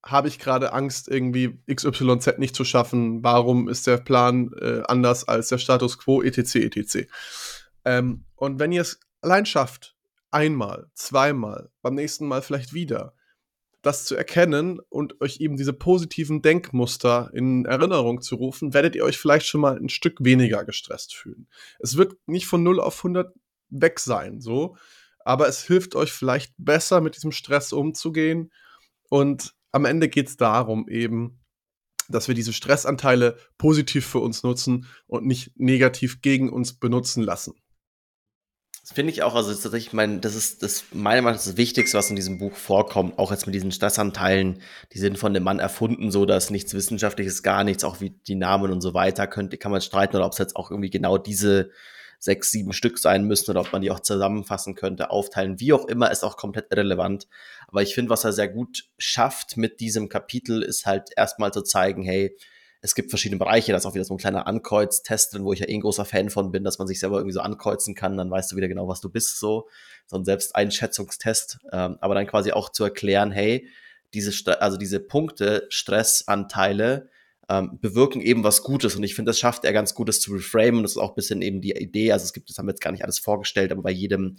habe 0.06 0.28
ich 0.28 0.38
gerade 0.38 0.72
Angst, 0.72 1.08
irgendwie 1.08 1.58
XYZ 1.72 2.38
nicht 2.38 2.56
zu 2.56 2.64
schaffen? 2.64 3.22
Warum 3.22 3.68
ist 3.68 3.86
der 3.86 3.98
Plan 3.98 4.52
äh, 4.60 4.82
anders 4.86 5.26
als 5.26 5.48
der 5.48 5.58
Status 5.58 5.98
quo, 5.98 6.22
etc., 6.22 6.56
etc.? 6.56 7.08
Ähm, 7.84 8.24
und 8.36 8.58
wenn 8.58 8.72
ihr 8.72 8.82
es 8.82 9.00
allein 9.20 9.46
schafft, 9.46 9.96
einmal, 10.30 10.90
zweimal, 10.94 11.70
beim 11.82 11.94
nächsten 11.94 12.26
Mal 12.26 12.42
vielleicht 12.42 12.72
wieder, 12.72 13.14
das 13.82 14.04
zu 14.04 14.16
erkennen 14.16 14.80
und 14.88 15.20
euch 15.20 15.40
eben 15.40 15.56
diese 15.56 15.72
positiven 15.72 16.42
Denkmuster 16.42 17.30
in 17.32 17.64
Erinnerung 17.64 18.20
zu 18.20 18.34
rufen, 18.36 18.74
werdet 18.74 18.96
ihr 18.96 19.04
euch 19.04 19.16
vielleicht 19.16 19.46
schon 19.46 19.60
mal 19.60 19.76
ein 19.76 19.88
Stück 19.88 20.18
weniger 20.20 20.64
gestresst 20.64 21.14
fühlen. 21.14 21.48
Es 21.78 21.96
wird 21.96 22.16
nicht 22.26 22.46
von 22.46 22.62
0 22.62 22.80
auf 22.80 22.98
100 22.98 23.32
weg 23.68 24.00
sein, 24.00 24.40
so, 24.40 24.76
aber 25.24 25.48
es 25.48 25.64
hilft 25.64 25.94
euch 25.94 26.12
vielleicht 26.12 26.52
besser 26.58 27.00
mit 27.00 27.16
diesem 27.16 27.32
Stress 27.32 27.72
umzugehen 27.72 28.52
und 29.08 29.55
am 29.72 29.84
Ende 29.84 30.08
geht 30.08 30.28
es 30.28 30.36
darum 30.36 30.88
eben, 30.88 31.40
dass 32.08 32.28
wir 32.28 32.34
diese 32.34 32.52
Stressanteile 32.52 33.36
positiv 33.58 34.06
für 34.06 34.20
uns 34.20 34.42
nutzen 34.42 34.86
und 35.06 35.26
nicht 35.26 35.52
negativ 35.56 36.22
gegen 36.22 36.50
uns 36.50 36.78
benutzen 36.78 37.22
lassen. 37.22 37.54
Das 38.82 38.92
finde 38.92 39.12
ich 39.12 39.24
auch, 39.24 39.34
also 39.34 39.48
das 39.48 39.58
ist 39.58 39.62
tatsächlich 39.64 39.92
mein, 39.92 40.20
das 40.20 40.36
ist 40.36 40.62
das 40.62 40.84
meiner 40.92 41.20
Meinung 41.20 41.36
nach 41.36 41.44
das 41.44 41.56
Wichtigste, 41.56 41.98
was 41.98 42.08
in 42.08 42.14
diesem 42.14 42.38
Buch 42.38 42.54
vorkommt, 42.54 43.18
auch 43.18 43.32
jetzt 43.32 43.46
mit 43.46 43.54
diesen 43.54 43.72
Stressanteilen, 43.72 44.62
die 44.92 45.00
sind 45.00 45.18
von 45.18 45.34
dem 45.34 45.42
Mann 45.42 45.58
erfunden, 45.58 46.12
so 46.12 46.24
dass 46.24 46.50
nichts 46.50 46.72
Wissenschaftliches, 46.72 47.42
gar 47.42 47.64
nichts, 47.64 47.82
auch 47.82 48.00
wie 48.00 48.10
die 48.10 48.36
Namen 48.36 48.70
und 48.70 48.80
so 48.80 48.94
weiter, 48.94 49.26
könnte, 49.26 49.58
kann 49.58 49.72
man 49.72 49.80
streiten, 49.80 50.14
oder 50.14 50.26
ob 50.26 50.32
es 50.34 50.38
jetzt 50.38 50.54
auch 50.54 50.70
irgendwie 50.70 50.90
genau 50.90 51.18
diese 51.18 51.72
sechs, 52.18 52.50
sieben 52.50 52.72
Stück 52.72 52.98
sein 52.98 53.24
müssen 53.24 53.50
oder 53.50 53.60
ob 53.60 53.72
man 53.72 53.82
die 53.82 53.90
auch 53.90 54.00
zusammenfassen 54.00 54.74
könnte, 54.74 55.10
aufteilen, 55.10 55.60
wie 55.60 55.72
auch 55.72 55.86
immer, 55.86 56.10
ist 56.10 56.24
auch 56.24 56.36
komplett 56.36 56.66
irrelevant. 56.70 57.28
Aber 57.68 57.82
ich 57.82 57.94
finde, 57.94 58.10
was 58.10 58.24
er 58.24 58.32
sehr 58.32 58.48
gut 58.48 58.88
schafft 58.98 59.56
mit 59.56 59.80
diesem 59.80 60.08
Kapitel, 60.08 60.62
ist 60.62 60.86
halt 60.86 61.10
erstmal 61.16 61.52
zu 61.52 61.62
zeigen, 61.62 62.02
hey, 62.02 62.36
es 62.82 62.94
gibt 62.94 63.10
verschiedene 63.10 63.38
Bereiche, 63.38 63.72
da 63.72 63.78
ist 63.78 63.86
auch 63.86 63.94
wieder 63.94 64.04
so 64.04 64.14
ein 64.14 64.18
kleiner 64.18 64.46
Ankreuz-Test 64.46 65.34
drin, 65.34 65.44
wo 65.44 65.52
ich 65.52 65.60
ja 65.60 65.68
eh 65.68 65.74
ein 65.74 65.80
großer 65.80 66.04
Fan 66.04 66.30
von 66.30 66.52
bin, 66.52 66.62
dass 66.62 66.78
man 66.78 66.86
sich 66.86 67.00
selber 67.00 67.16
irgendwie 67.16 67.32
so 67.32 67.40
ankreuzen 67.40 67.94
kann, 67.94 68.16
dann 68.16 68.30
weißt 68.30 68.52
du 68.52 68.56
wieder 68.56 68.68
genau, 68.68 68.86
was 68.86 69.00
du 69.00 69.08
bist, 69.08 69.40
so. 69.40 69.68
So 70.06 70.16
ein 70.16 70.24
Selbsteinschätzungstest. 70.24 71.58
Ähm, 71.72 71.98
aber 72.00 72.14
dann 72.14 72.28
quasi 72.28 72.52
auch 72.52 72.70
zu 72.70 72.84
erklären, 72.84 73.32
hey, 73.32 73.68
diese, 74.14 74.60
also 74.60 74.76
diese 74.76 75.00
Punkte, 75.00 75.66
Stressanteile, 75.68 77.08
ähm, 77.48 77.78
bewirken 77.80 78.20
eben 78.20 78.44
was 78.44 78.62
Gutes. 78.62 78.96
Und 78.96 79.02
ich 79.02 79.14
finde, 79.14 79.30
das 79.30 79.38
schafft 79.38 79.64
er 79.64 79.72
ganz 79.72 79.94
gut, 79.94 80.08
das 80.08 80.20
zu 80.20 80.32
reframen. 80.32 80.82
Das 80.82 80.92
ist 80.92 80.98
auch 80.98 81.10
ein 81.10 81.14
bisschen 81.14 81.42
eben 81.42 81.60
die 81.60 81.72
Idee. 81.72 82.12
Also 82.12 82.24
es 82.24 82.32
gibt, 82.32 82.50
das 82.50 82.58
haben 82.58 82.66
wir 82.66 82.72
jetzt 82.72 82.80
gar 82.80 82.92
nicht 82.92 83.04
alles 83.04 83.18
vorgestellt, 83.18 83.72
aber 83.72 83.82
bei 83.82 83.90
jedem 83.90 84.36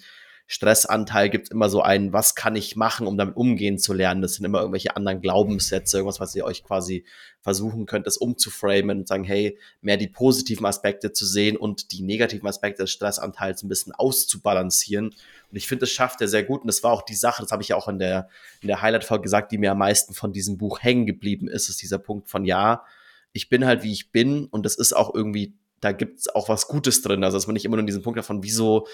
Stressanteil 0.50 1.30
gibt 1.30 1.48
es 1.48 1.52
immer 1.52 1.70
so 1.70 1.82
einen, 1.82 2.14
was 2.14 2.34
kann 2.34 2.56
ich 2.56 2.78
machen, 2.78 3.06
um 3.06 3.18
damit 3.18 3.36
umgehen 3.36 3.78
zu 3.78 3.94
lernen. 3.94 4.22
Das 4.22 4.36
sind 4.36 4.46
immer 4.46 4.60
irgendwelche 4.60 4.96
anderen 4.96 5.20
Glaubenssätze, 5.20 5.98
irgendwas, 5.98 6.22
was 6.22 6.34
ihr 6.36 6.46
euch 6.46 6.64
quasi 6.64 7.06
versuchen 7.42 7.86
könnt, 7.86 8.08
das 8.08 8.16
umzuframen 8.16 9.00
und 9.00 9.08
sagen, 9.10 9.26
hey, 9.26 9.60
mehr 9.82 9.98
die 9.98 10.08
positiven 10.08 10.66
Aspekte 10.66 11.12
zu 11.12 11.26
sehen 11.26 11.58
und 11.58 11.92
die 11.92 12.02
negativen 12.02 12.48
Aspekte 12.48 12.84
des 12.84 12.92
Stressanteils 12.92 13.62
ein 13.62 13.68
bisschen 13.68 13.92
auszubalancieren. 13.92 15.08
Und 15.08 15.58
ich 15.58 15.68
finde, 15.68 15.82
das 15.82 15.92
schafft 15.92 16.22
er 16.22 16.30
sehr 16.30 16.44
gut. 16.44 16.62
Und 16.62 16.68
das 16.68 16.82
war 16.82 16.94
auch 16.94 17.02
die 17.02 17.16
Sache, 17.16 17.44
das 17.44 17.52
habe 17.52 17.62
ich 17.62 17.70
ja 17.70 17.76
auch 17.76 17.90
in 17.90 18.00
der, 18.00 18.30
in 18.62 18.70
der 18.70 18.82
Highlight-Folge 18.82 19.24
gesagt, 19.24 19.52
die 19.52 19.58
mir 19.58 19.72
am 19.72 19.80
meisten 19.80 20.14
von 20.14 20.32
diesem 20.32 20.58
Buch 20.58 20.82
hängen 20.82 21.06
geblieben 21.06 21.50
ist, 21.50 21.68
ist 21.68 21.82
dieser 21.82 22.00
Punkt 22.00 22.30
von, 22.30 22.46
ja, 22.46 22.86
ich 23.38 23.50
bin 23.50 23.66
halt, 23.66 23.84
wie 23.84 23.94
ich 23.94 24.12
bin 24.12 24.46
und 24.46 24.66
das 24.66 24.76
ist 24.76 24.94
auch 24.94 25.16
irgendwie 25.16 25.56
da 25.80 25.92
gibt 25.92 26.20
es 26.20 26.30
auch 26.30 26.50
was 26.50 26.68
Gutes 26.68 27.02
drin. 27.02 27.24
Also, 27.24 27.38
dass 27.38 27.48
man 27.48 27.54
nicht 27.54 27.66
immer 27.66 27.78
nur 27.78 27.86
diesen 27.86 28.02
Punkt 28.02 28.18
davon, 28.18 28.44
wieso 28.44 28.88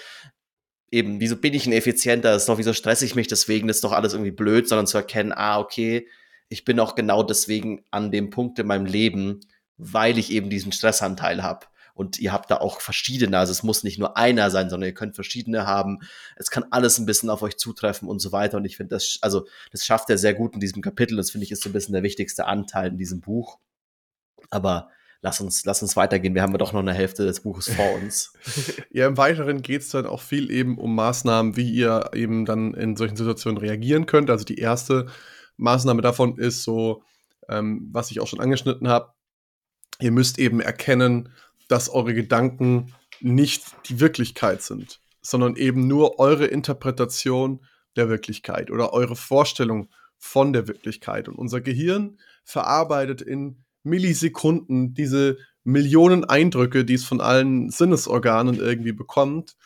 eben, 0.90 1.20
wieso 1.20 1.36
bin 1.36 1.54
ich 1.54 1.66
ein 1.66 1.72
effizienter, 1.72 2.34
ist 2.34 2.48
doch, 2.48 2.58
wieso 2.58 2.72
stresse 2.72 3.04
ich 3.04 3.14
mich 3.14 3.26
deswegen, 3.26 3.68
das 3.68 3.78
ist 3.78 3.84
doch 3.84 3.92
alles 3.92 4.12
irgendwie 4.12 4.30
blöd, 4.30 4.68
sondern 4.68 4.86
zu 4.86 4.98
erkennen, 4.98 5.32
ah, 5.32 5.58
okay, 5.58 6.06
ich 6.48 6.64
bin 6.64 6.78
auch 6.78 6.94
genau 6.94 7.22
deswegen 7.22 7.84
an 7.90 8.12
dem 8.12 8.30
Punkt 8.30 8.58
in 8.58 8.66
meinem 8.66 8.86
Leben, 8.86 9.40
weil 9.76 10.18
ich 10.18 10.30
eben 10.30 10.50
diesen 10.50 10.72
Stressanteil 10.72 11.42
habe. 11.42 11.66
Und 11.94 12.18
ihr 12.18 12.32
habt 12.32 12.50
da 12.50 12.56
auch 12.56 12.80
verschiedene, 12.80 13.38
also 13.38 13.52
es 13.52 13.62
muss 13.62 13.84
nicht 13.84 13.98
nur 13.98 14.16
einer 14.16 14.50
sein, 14.50 14.68
sondern 14.68 14.88
ihr 14.88 14.94
könnt 14.94 15.14
verschiedene 15.14 15.66
haben. 15.66 16.00
Es 16.36 16.50
kann 16.50 16.64
alles 16.70 16.98
ein 16.98 17.06
bisschen 17.06 17.30
auf 17.30 17.42
euch 17.42 17.56
zutreffen 17.56 18.08
und 18.08 18.18
so 18.18 18.32
weiter. 18.32 18.56
Und 18.56 18.64
ich 18.64 18.76
finde 18.76 18.96
das, 18.96 19.18
also 19.20 19.46
das 19.70 19.86
schafft 19.86 20.10
er 20.10 20.18
sehr 20.18 20.34
gut 20.34 20.54
in 20.54 20.60
diesem 20.60 20.82
Kapitel. 20.82 21.16
Das 21.16 21.30
finde 21.30 21.44
ich 21.44 21.52
ist 21.52 21.62
so 21.62 21.70
ein 21.70 21.72
bisschen 21.72 21.92
der 21.92 22.02
wichtigste 22.02 22.46
Anteil 22.46 22.90
in 22.90 22.98
diesem 22.98 23.20
Buch. 23.20 23.58
Aber 24.50 24.90
lass 25.24 25.40
uns, 25.40 25.64
lass 25.64 25.82
uns 25.82 25.96
weitergehen. 25.96 26.34
Wir 26.34 26.42
haben 26.42 26.52
ja 26.52 26.58
doch 26.58 26.72
noch 26.72 26.80
eine 26.80 26.92
Hälfte 26.92 27.24
des 27.24 27.40
Buches 27.40 27.68
vor 27.74 27.94
uns. 27.94 28.34
ja, 28.90 29.06
im 29.06 29.16
Weiteren 29.16 29.62
geht 29.62 29.80
es 29.80 29.88
dann 29.88 30.06
auch 30.06 30.20
viel 30.20 30.50
eben 30.50 30.78
um 30.78 30.94
Maßnahmen, 30.94 31.56
wie 31.56 31.70
ihr 31.70 32.10
eben 32.14 32.44
dann 32.44 32.74
in 32.74 32.94
solchen 32.96 33.16
Situationen 33.16 33.58
reagieren 33.58 34.06
könnt. 34.06 34.30
Also 34.30 34.44
die 34.44 34.58
erste 34.58 35.06
Maßnahme 35.56 36.02
davon 36.02 36.36
ist 36.38 36.62
so, 36.62 37.02
ähm, 37.48 37.88
was 37.92 38.10
ich 38.10 38.20
auch 38.20 38.26
schon 38.26 38.40
angeschnitten 38.40 38.88
habe, 38.88 39.12
ihr 40.00 40.10
müsst 40.10 40.38
eben 40.38 40.60
erkennen, 40.60 41.30
dass 41.68 41.88
eure 41.88 42.14
Gedanken 42.14 42.94
nicht 43.20 43.64
die 43.88 44.00
Wirklichkeit 44.00 44.62
sind, 44.62 45.00
sondern 45.22 45.56
eben 45.56 45.86
nur 45.86 46.18
eure 46.18 46.46
Interpretation 46.46 47.64
der 47.96 48.08
Wirklichkeit 48.08 48.70
oder 48.70 48.92
eure 48.92 49.16
Vorstellung 49.16 49.88
von 50.18 50.52
der 50.52 50.68
Wirklichkeit. 50.68 51.28
Und 51.28 51.36
unser 51.36 51.60
Gehirn 51.60 52.18
verarbeitet 52.44 53.22
in 53.22 53.64
Millisekunden 53.84 54.94
diese 54.94 55.38
Millionen 55.62 56.24
Eindrücke, 56.24 56.84
die 56.84 56.94
es 56.94 57.04
von 57.04 57.20
allen 57.20 57.70
Sinnesorganen 57.70 58.56
irgendwie 58.56 58.92
bekommt 58.92 59.56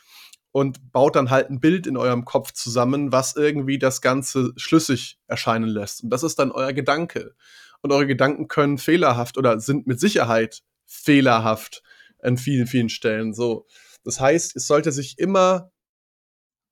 und 0.51 0.91
baut 0.91 1.15
dann 1.15 1.29
halt 1.29 1.49
ein 1.49 1.59
Bild 1.59 1.87
in 1.87 1.97
eurem 1.97 2.25
Kopf 2.25 2.51
zusammen, 2.53 3.11
was 3.11 3.35
irgendwie 3.35 3.77
das 3.79 4.01
Ganze 4.01 4.53
schlüssig 4.55 5.19
erscheinen 5.27 5.69
lässt. 5.69 6.03
Und 6.03 6.09
das 6.09 6.23
ist 6.23 6.39
dann 6.39 6.51
euer 6.51 6.73
Gedanke. 6.73 7.35
Und 7.81 7.91
eure 7.91 8.07
Gedanken 8.07 8.47
können 8.47 8.77
fehlerhaft 8.77 9.37
oder 9.37 9.59
sind 9.59 9.87
mit 9.87 9.99
Sicherheit 9.99 10.61
fehlerhaft 10.85 11.81
an 12.21 12.37
vielen, 12.37 12.67
vielen 12.67 12.89
Stellen 12.89 13.33
so. 13.33 13.67
Das 14.03 14.19
heißt, 14.19 14.55
es 14.55 14.67
sollte 14.67 14.91
sich 14.91 15.17
immer 15.17 15.71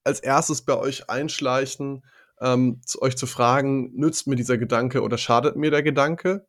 als 0.04 0.20
erstes 0.20 0.64
bei 0.64 0.76
euch 0.78 1.10
einschleichen, 1.10 2.04
ähm, 2.40 2.82
zu 2.86 3.02
euch 3.02 3.16
zu 3.16 3.28
fragen, 3.28 3.92
nützt 3.96 4.28
mir 4.28 4.36
dieser 4.36 4.58
Gedanke 4.58 5.02
oder 5.02 5.18
schadet 5.18 5.56
mir 5.56 5.72
der 5.72 5.84
Gedanke? 5.84 6.48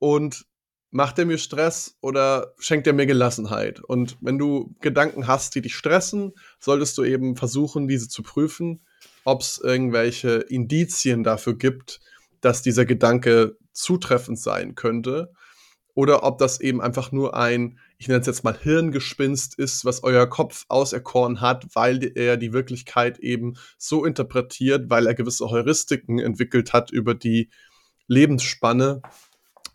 Und 0.00 0.46
macht 0.90 1.18
er 1.20 1.26
mir 1.26 1.38
Stress 1.38 1.96
oder 2.00 2.54
schenkt 2.58 2.88
er 2.88 2.92
mir 2.92 3.06
Gelassenheit? 3.06 3.80
Und 3.80 4.16
wenn 4.20 4.38
du 4.38 4.74
Gedanken 4.80 5.28
hast, 5.28 5.54
die 5.54 5.60
dich 5.60 5.76
stressen, 5.76 6.32
solltest 6.58 6.98
du 6.98 7.04
eben 7.04 7.36
versuchen, 7.36 7.86
diese 7.86 8.08
zu 8.08 8.24
prüfen, 8.24 8.80
ob 9.24 9.42
es 9.42 9.60
irgendwelche 9.62 10.38
Indizien 10.38 11.22
dafür 11.22 11.56
gibt, 11.56 12.00
dass 12.40 12.62
dieser 12.62 12.84
Gedanke 12.84 13.56
zutreffend 13.72 14.40
sein 14.40 14.74
könnte 14.74 15.32
oder 15.94 16.22
ob 16.22 16.38
das 16.38 16.60
eben 16.60 16.80
einfach 16.80 17.12
nur 17.12 17.36
ein, 17.36 17.78
ich 17.98 18.08
nenne 18.08 18.20
es 18.20 18.26
jetzt 18.26 18.44
mal 18.44 18.56
Hirngespinst 18.56 19.58
ist, 19.58 19.84
was 19.84 20.02
euer 20.02 20.26
Kopf 20.26 20.64
auserkoren 20.68 21.40
hat, 21.40 21.66
weil 21.74 22.12
er 22.16 22.36
die 22.36 22.52
Wirklichkeit 22.52 23.18
eben 23.18 23.54
so 23.76 24.04
interpretiert, 24.04 24.88
weil 24.88 25.06
er 25.06 25.14
gewisse 25.14 25.50
Heuristiken 25.50 26.18
entwickelt 26.18 26.72
hat 26.72 26.90
über 26.90 27.14
die 27.14 27.50
Lebensspanne, 28.06 29.02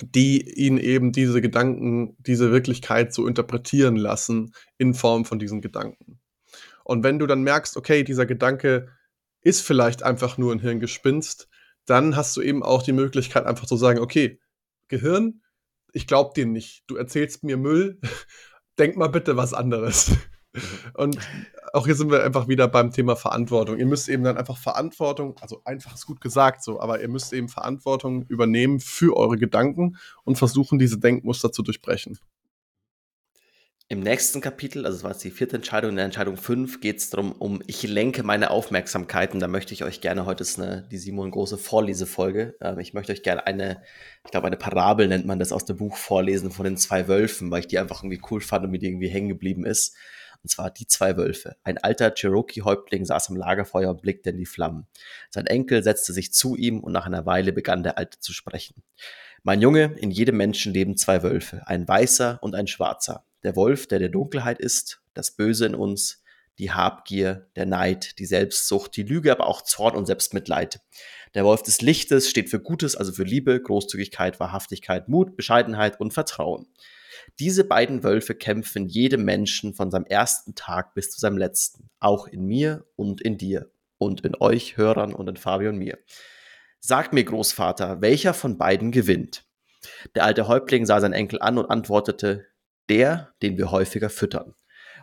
die 0.01 0.41
ihn 0.53 0.77
eben 0.77 1.11
diese 1.11 1.41
Gedanken, 1.41 2.15
diese 2.19 2.51
Wirklichkeit 2.51 3.13
so 3.13 3.27
interpretieren 3.27 3.95
lassen 3.95 4.53
in 4.77 4.93
Form 4.93 5.25
von 5.25 5.39
diesen 5.39 5.61
Gedanken. 5.61 6.19
Und 6.83 7.03
wenn 7.03 7.19
du 7.19 7.27
dann 7.27 7.43
merkst, 7.43 7.77
okay, 7.77 8.03
dieser 8.03 8.25
Gedanke 8.25 8.87
ist 9.41 9.61
vielleicht 9.61 10.03
einfach 10.03 10.37
nur 10.37 10.51
ein 10.51 10.59
Hirngespinst, 10.59 11.49
dann 11.85 12.15
hast 12.15 12.35
du 12.35 12.41
eben 12.41 12.63
auch 12.63 12.83
die 12.83 12.93
Möglichkeit, 12.93 13.45
einfach 13.45 13.67
zu 13.67 13.77
sagen, 13.77 13.99
okay, 13.99 14.39
Gehirn, 14.87 15.41
ich 15.93 16.07
glaube 16.07 16.33
dir 16.35 16.45
nicht. 16.45 16.83
Du 16.87 16.95
erzählst 16.95 17.43
mir 17.43 17.57
Müll. 17.57 17.99
Denk 18.79 18.97
mal 18.97 19.07
bitte 19.07 19.37
was 19.37 19.53
anderes. 19.53 20.11
Und 20.93 21.17
auch 21.73 21.85
hier 21.85 21.95
sind 21.95 22.11
wir 22.11 22.23
einfach 22.23 22.47
wieder 22.47 22.67
beim 22.67 22.91
Thema 22.91 23.15
Verantwortung. 23.15 23.77
Ihr 23.77 23.85
müsst 23.85 24.09
eben 24.09 24.23
dann 24.23 24.37
einfach 24.37 24.57
Verantwortung, 24.57 25.35
also 25.41 25.61
einfach 25.65 25.95
ist 25.95 26.05
gut 26.05 26.21
gesagt 26.21 26.63
so, 26.63 26.79
aber 26.79 27.01
ihr 27.01 27.09
müsst 27.09 27.33
eben 27.33 27.49
Verantwortung 27.49 28.25
übernehmen 28.27 28.79
für 28.79 29.15
eure 29.17 29.37
Gedanken 29.37 29.97
und 30.23 30.37
versuchen, 30.37 30.79
diese 30.79 30.99
Denkmuster 30.99 31.51
zu 31.51 31.63
durchbrechen. 31.63 32.17
Im 33.87 33.99
nächsten 33.99 34.41
Kapitel, 34.41 34.83
also 34.83 34.97
das 34.97 35.03
war 35.03 35.11
jetzt 35.11 35.23
die 35.23 35.29
vierte 35.29 35.57
Entscheidung, 35.57 35.91
in 35.91 35.97
der 35.97 36.05
Entscheidung 36.05 36.37
5 36.37 36.81
geht 36.81 36.97
es 36.97 37.11
darum, 37.11 37.33
um 37.33 37.61
ich 37.67 37.83
lenke 37.83 38.23
meine 38.23 38.49
Aufmerksamkeit 38.49 39.35
und 39.35 39.41
da 39.41 39.47
möchte 39.47 39.75
ich 39.75 39.83
euch 39.83 40.01
gerne, 40.01 40.25
heute 40.25 40.41
ist 40.41 40.59
eine, 40.59 40.87
die 40.89 40.97
Simon 40.97 41.29
große 41.29 41.59
Vorlesefolge, 41.59 42.55
äh, 42.61 42.81
ich 42.81 42.95
möchte 42.95 43.11
euch 43.11 43.21
gerne 43.21 43.45
eine, 43.45 43.83
ich 44.23 44.31
glaube 44.31 44.47
eine 44.47 44.57
Parabel 44.57 45.07
nennt 45.07 45.27
man 45.27 45.37
das 45.37 45.51
aus 45.51 45.65
dem 45.65 45.77
Buch 45.77 45.97
vorlesen 45.97 46.49
von 46.49 46.65
den 46.65 46.77
zwei 46.77 47.07
Wölfen, 47.07 47.51
weil 47.51 47.59
ich 47.59 47.67
die 47.67 47.77
einfach 47.77 48.01
irgendwie 48.01 48.21
cool 48.31 48.41
fand 48.41 48.65
und 48.65 48.71
mir 48.71 48.79
die 48.79 48.87
irgendwie 48.87 49.07
hängen 49.07 49.29
geblieben 49.29 49.67
ist. 49.67 49.95
Und 50.45 50.49
zwar 50.49 50.69
die 50.69 50.85
zwei 50.85 51.17
Wölfe. 51.17 51.55
Ein 51.63 51.79
alter 51.79 52.11
Cherokee-Häuptling 52.11 53.03
saß 53.03 53.29
am 53.29 53.35
Lagerfeuer 53.35 53.89
und 53.89 54.03
blickte 54.03 54.29
in 54.29 54.37
die 54.37 54.45
Flammen. 54.45 54.85
Sein 55.31 55.47
Enkel 55.47 55.81
setzte 55.81 56.13
sich 56.13 56.33
zu 56.33 56.55
ihm 56.55 56.81
und 56.81 56.93
nach 56.93 57.07
einer 57.07 57.25
Weile 57.25 57.51
begann 57.51 57.81
der 57.81 57.97
Alte 57.97 58.19
zu 58.19 58.31
sprechen. 58.31 58.83
Mein 59.41 59.59
Junge, 59.59 59.95
in 59.97 60.11
jedem 60.11 60.37
Menschen 60.37 60.71
leben 60.71 60.97
zwei 60.97 61.23
Wölfe, 61.23 61.63
ein 61.65 61.87
weißer 61.87 62.37
und 62.43 62.53
ein 62.53 62.67
schwarzer. 62.67 63.25
Der 63.41 63.55
Wolf, 63.55 63.87
der 63.87 63.97
der 63.97 64.09
Dunkelheit 64.09 64.59
ist, 64.59 65.01
das 65.15 65.31
Böse 65.31 65.65
in 65.65 65.73
uns, 65.73 66.21
die 66.59 66.71
Habgier, 66.71 67.47
der 67.55 67.65
Neid, 67.65 68.19
die 68.19 68.27
Selbstsucht, 68.27 68.95
die 68.97 69.01
Lüge, 69.01 69.31
aber 69.31 69.47
auch 69.47 69.63
Zorn 69.63 69.95
und 69.95 70.05
Selbstmitleid. 70.05 70.79
Der 71.33 71.43
Wolf 71.43 71.63
des 71.63 71.81
Lichtes 71.81 72.29
steht 72.29 72.51
für 72.51 72.59
Gutes, 72.59 72.95
also 72.95 73.11
für 73.11 73.23
Liebe, 73.23 73.59
Großzügigkeit, 73.59 74.39
Wahrhaftigkeit, 74.39 75.09
Mut, 75.09 75.35
Bescheidenheit 75.37 75.99
und 75.99 76.13
Vertrauen. 76.13 76.67
Diese 77.39 77.63
beiden 77.63 78.03
Wölfe 78.03 78.35
kämpfen 78.35 78.87
jedem 78.87 79.25
Menschen 79.25 79.73
von 79.73 79.91
seinem 79.91 80.05
ersten 80.05 80.55
Tag 80.55 80.93
bis 80.93 81.11
zu 81.11 81.19
seinem 81.19 81.37
letzten, 81.37 81.89
auch 81.99 82.27
in 82.27 82.45
mir 82.45 82.85
und 82.95 83.21
in 83.21 83.37
dir 83.37 83.71
und 83.97 84.21
in 84.21 84.35
euch 84.39 84.77
Hörern 84.77 85.13
und 85.13 85.27
in 85.27 85.37
Fabio 85.37 85.69
und 85.69 85.77
mir. 85.77 85.97
Sag 86.79 87.13
mir, 87.13 87.23
Großvater, 87.23 88.01
welcher 88.01 88.33
von 88.33 88.57
beiden 88.57 88.91
gewinnt? 88.91 89.43
Der 90.15 90.23
alte 90.23 90.47
Häuptling 90.47 90.85
sah 90.85 90.99
seinen 90.99 91.13
Enkel 91.13 91.41
an 91.41 91.57
und 91.57 91.69
antwortete, 91.69 92.45
der, 92.89 93.33
den 93.41 93.57
wir 93.57 93.71
häufiger 93.71 94.09
füttern. 94.09 94.53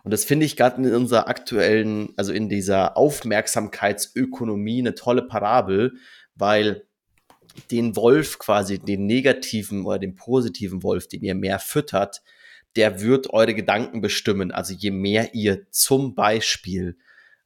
Und 0.05 0.13
das 0.13 0.25
finde 0.25 0.47
ich 0.47 0.57
gerade 0.57 0.83
in 0.83 0.95
unserer 0.95 1.29
aktuellen, 1.29 2.13
also 2.17 2.33
in 2.33 2.49
dieser 2.49 2.97
Aufmerksamkeitsökonomie 2.97 4.81
eine 4.81 4.95
tolle 4.95 5.23
Parabel, 5.23 5.93
weil 6.35 6.89
den 7.71 7.97
Wolf 7.97 8.39
quasi, 8.39 8.79
den 8.79 9.07
negativen 9.07 9.85
oder 9.87 9.99
den 9.99 10.17
positiven 10.17 10.83
Wolf, 10.83 11.09
den 11.09 11.23
ihr 11.23 11.35
mehr 11.35 11.59
füttert, 11.59 12.23
der 12.77 13.01
wird 13.01 13.31
eure 13.31 13.55
Gedanken 13.55 14.01
bestimmen. 14.01 14.51
Also 14.51 14.75
je 14.75 14.91
mehr 14.91 15.35
ihr 15.35 15.71
zum 15.71 16.15
Beispiel 16.15 16.97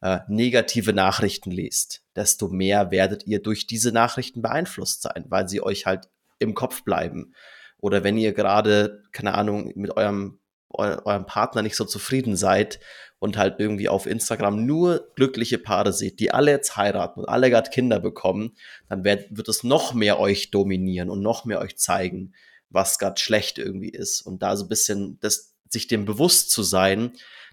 äh, 0.01 0.21
negative 0.29 0.93
Nachrichten 0.93 1.51
lest, 1.51 2.03
desto 2.15 2.49
mehr 2.49 2.91
werdet 2.91 3.27
ihr 3.27 3.43
durch 3.43 3.67
diese 3.67 3.93
Nachrichten 3.93 4.43
beeinflusst 4.43 5.03
sein, 5.03 5.25
weil 5.29 5.49
sie 5.49 5.61
euch 5.61 5.87
halt 5.87 6.09
im 6.39 6.55
Kopf 6.55 6.85
bleiben. 6.85 7.35
Oder 7.79 8.05
wenn 8.05 8.19
ihr 8.19 8.33
gerade, 8.33 9.03
keine 9.13 9.35
Ahnung, 9.35 9.73
mit 9.75 9.97
eurem, 9.97 10.39
eu 10.69 10.99
eurem 11.05 11.27
Partner 11.27 11.63
nicht 11.63 11.77
so 11.77 11.85
zufrieden 11.85 12.37
seid 12.37 12.79
und 13.19 13.37
halt 13.37 13.59
irgendwie 13.59 13.89
auf 13.89 14.07
Instagram 14.07 14.67
nur 14.67 15.11
glückliche 15.15 15.59
Paare 15.59 15.93
seht, 15.93 16.21
die 16.21 16.33
alle 16.33 16.51
jetzt 16.51 16.77
heiraten 16.77 17.21
und 17.21 17.29
alle 17.29 17.51
gerade 17.51 17.71
Kinder 17.71 17.99
bekommen, 17.99 18.57
dann 18.89 19.05
wird, 19.05 19.37
wird 19.37 19.49
es 19.49 19.65
noch 19.65 19.95
mehr 19.95 20.19
euch 20.21 20.51
dominieren 20.51 21.09
und 21.11 21.23
noch 21.23 21.45
mehr 21.45 21.61
euch 21.61 21.77
zeigen, 21.79 22.35
was 22.69 22.99
gerade 22.99 23.21
schlecht 23.21 23.59
irgendwie 23.59 23.89
ist. 23.89 24.21
Und 24.21 24.43
da 24.43 24.57
so 24.57 24.65
ein 24.65 24.69
bisschen 24.69 25.19
das, 25.21 25.55
sich 25.69 25.87
dem 25.87 26.05
bewusst 26.05 26.51
zu 26.51 26.63
sein, 26.63 27.13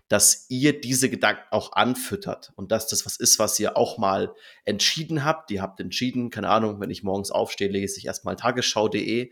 dass 0.10 0.45
ihr 0.49 0.80
diese 0.80 1.10
Gedanken 1.10 1.43
auch 1.52 1.71
anfüttert 1.71 2.52
und 2.56 2.71
dass 2.71 2.88
das 2.88 3.06
was 3.06 3.15
ist, 3.15 3.39
was 3.39 3.60
ihr 3.60 3.78
auch 3.78 3.97
mal 3.97 4.36
entschieden 4.65 5.23
habt. 5.23 5.49
Ihr 5.49 5.62
habt 5.62 5.80
entschieden, 5.80 6.30
keine 6.30 6.49
Ahnung, 6.49 6.80
wenn 6.82 6.91
ich 6.91 7.04
morgens 7.04 7.32
aufstehe, 7.32 7.69
lese 7.69 7.97
ich 7.97 8.06
erstmal 8.06 8.36
tagesschau.de 8.36 9.32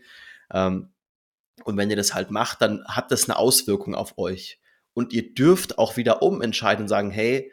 ähm, 0.52 0.92
und 1.64 1.76
wenn 1.76 1.90
ihr 1.90 1.96
das 1.96 2.14
halt 2.14 2.30
macht, 2.30 2.62
dann 2.62 2.84
hat 2.86 3.12
das 3.12 3.28
eine 3.28 3.36
Auswirkung 3.36 3.94
auf 3.94 4.16
euch. 4.18 4.61
Und 4.94 5.12
ihr 5.12 5.34
dürft 5.34 5.78
auch 5.78 5.96
wieder 5.96 6.22
umentscheiden 6.22 6.84
und 6.84 6.88
sagen, 6.88 7.10
hey, 7.10 7.50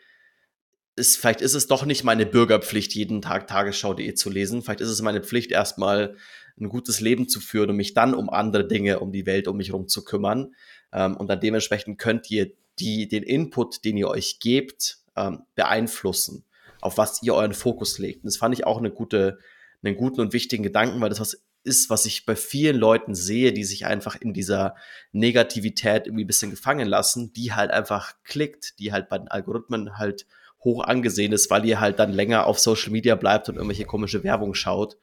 ist, 0.95 1.17
vielleicht 1.17 1.41
ist 1.41 1.55
es 1.55 1.67
doch 1.67 1.85
nicht 1.85 2.03
meine 2.03 2.25
Bürgerpflicht, 2.25 2.93
jeden 2.93 3.21
Tag 3.21 3.47
Tagesschau.de 3.47 4.13
zu 4.13 4.29
lesen. 4.29 4.61
Vielleicht 4.61 4.81
ist 4.81 4.89
es 4.89 5.01
meine 5.01 5.23
Pflicht, 5.23 5.51
erstmal 5.51 6.15
ein 6.59 6.69
gutes 6.69 6.99
Leben 6.99 7.29
zu 7.29 7.39
führen 7.39 7.69
und 7.69 7.77
mich 7.77 7.93
dann 7.93 8.13
um 8.13 8.29
andere 8.29 8.67
Dinge, 8.67 8.99
um 8.99 9.11
die 9.11 9.25
Welt 9.25 9.47
um 9.47 9.57
mich 9.57 9.69
herum 9.69 9.87
zu 9.87 10.03
kümmern. 10.03 10.53
Ähm, 10.91 11.15
und 11.15 11.27
dann 11.27 11.39
dementsprechend 11.39 11.97
könnt 11.97 12.29
ihr 12.29 12.51
die, 12.79 13.07
den 13.07 13.23
Input, 13.23 13.85
den 13.85 13.97
ihr 13.97 14.09
euch 14.09 14.39
gebt, 14.39 14.99
ähm, 15.15 15.43
beeinflussen, 15.55 16.43
auf 16.81 16.97
was 16.97 17.23
ihr 17.23 17.33
euren 17.33 17.53
Fokus 17.53 17.97
legt. 17.97 18.23
Und 18.23 18.27
das 18.27 18.37
fand 18.37 18.53
ich 18.53 18.65
auch 18.65 18.77
eine 18.77 18.91
gute, 18.91 19.39
einen 19.81 19.95
guten 19.95 20.21
und 20.21 20.33
wichtigen 20.33 20.63
Gedanken, 20.63 20.99
weil 21.01 21.09
das 21.09 21.19
was 21.19 21.43
ist, 21.63 21.89
was 21.89 22.05
ich 22.05 22.25
bei 22.25 22.35
vielen 22.35 22.77
Leuten 22.77 23.15
sehe, 23.15 23.53
die 23.53 23.63
sich 23.63 23.85
einfach 23.85 24.15
in 24.15 24.33
dieser 24.33 24.75
Negativität 25.11 26.07
irgendwie 26.07 26.23
ein 26.23 26.27
bisschen 26.27 26.51
gefangen 26.51 26.87
lassen, 26.87 27.33
die 27.33 27.53
halt 27.53 27.71
einfach 27.71 28.13
klickt, 28.23 28.79
die 28.79 28.91
halt 28.91 29.09
bei 29.09 29.17
den 29.17 29.27
Algorithmen 29.27 29.97
halt 29.97 30.25
hoch 30.63 30.83
angesehen 30.83 31.31
ist, 31.31 31.49
weil 31.49 31.65
ihr 31.65 31.79
halt 31.79 31.99
dann 31.99 32.11
länger 32.11 32.45
auf 32.45 32.59
Social 32.59 32.91
Media 32.91 33.15
bleibt 33.15 33.49
und 33.49 33.55
irgendwelche 33.55 33.85
komische 33.85 34.23
Werbung 34.23 34.53
schaut. 34.53 34.97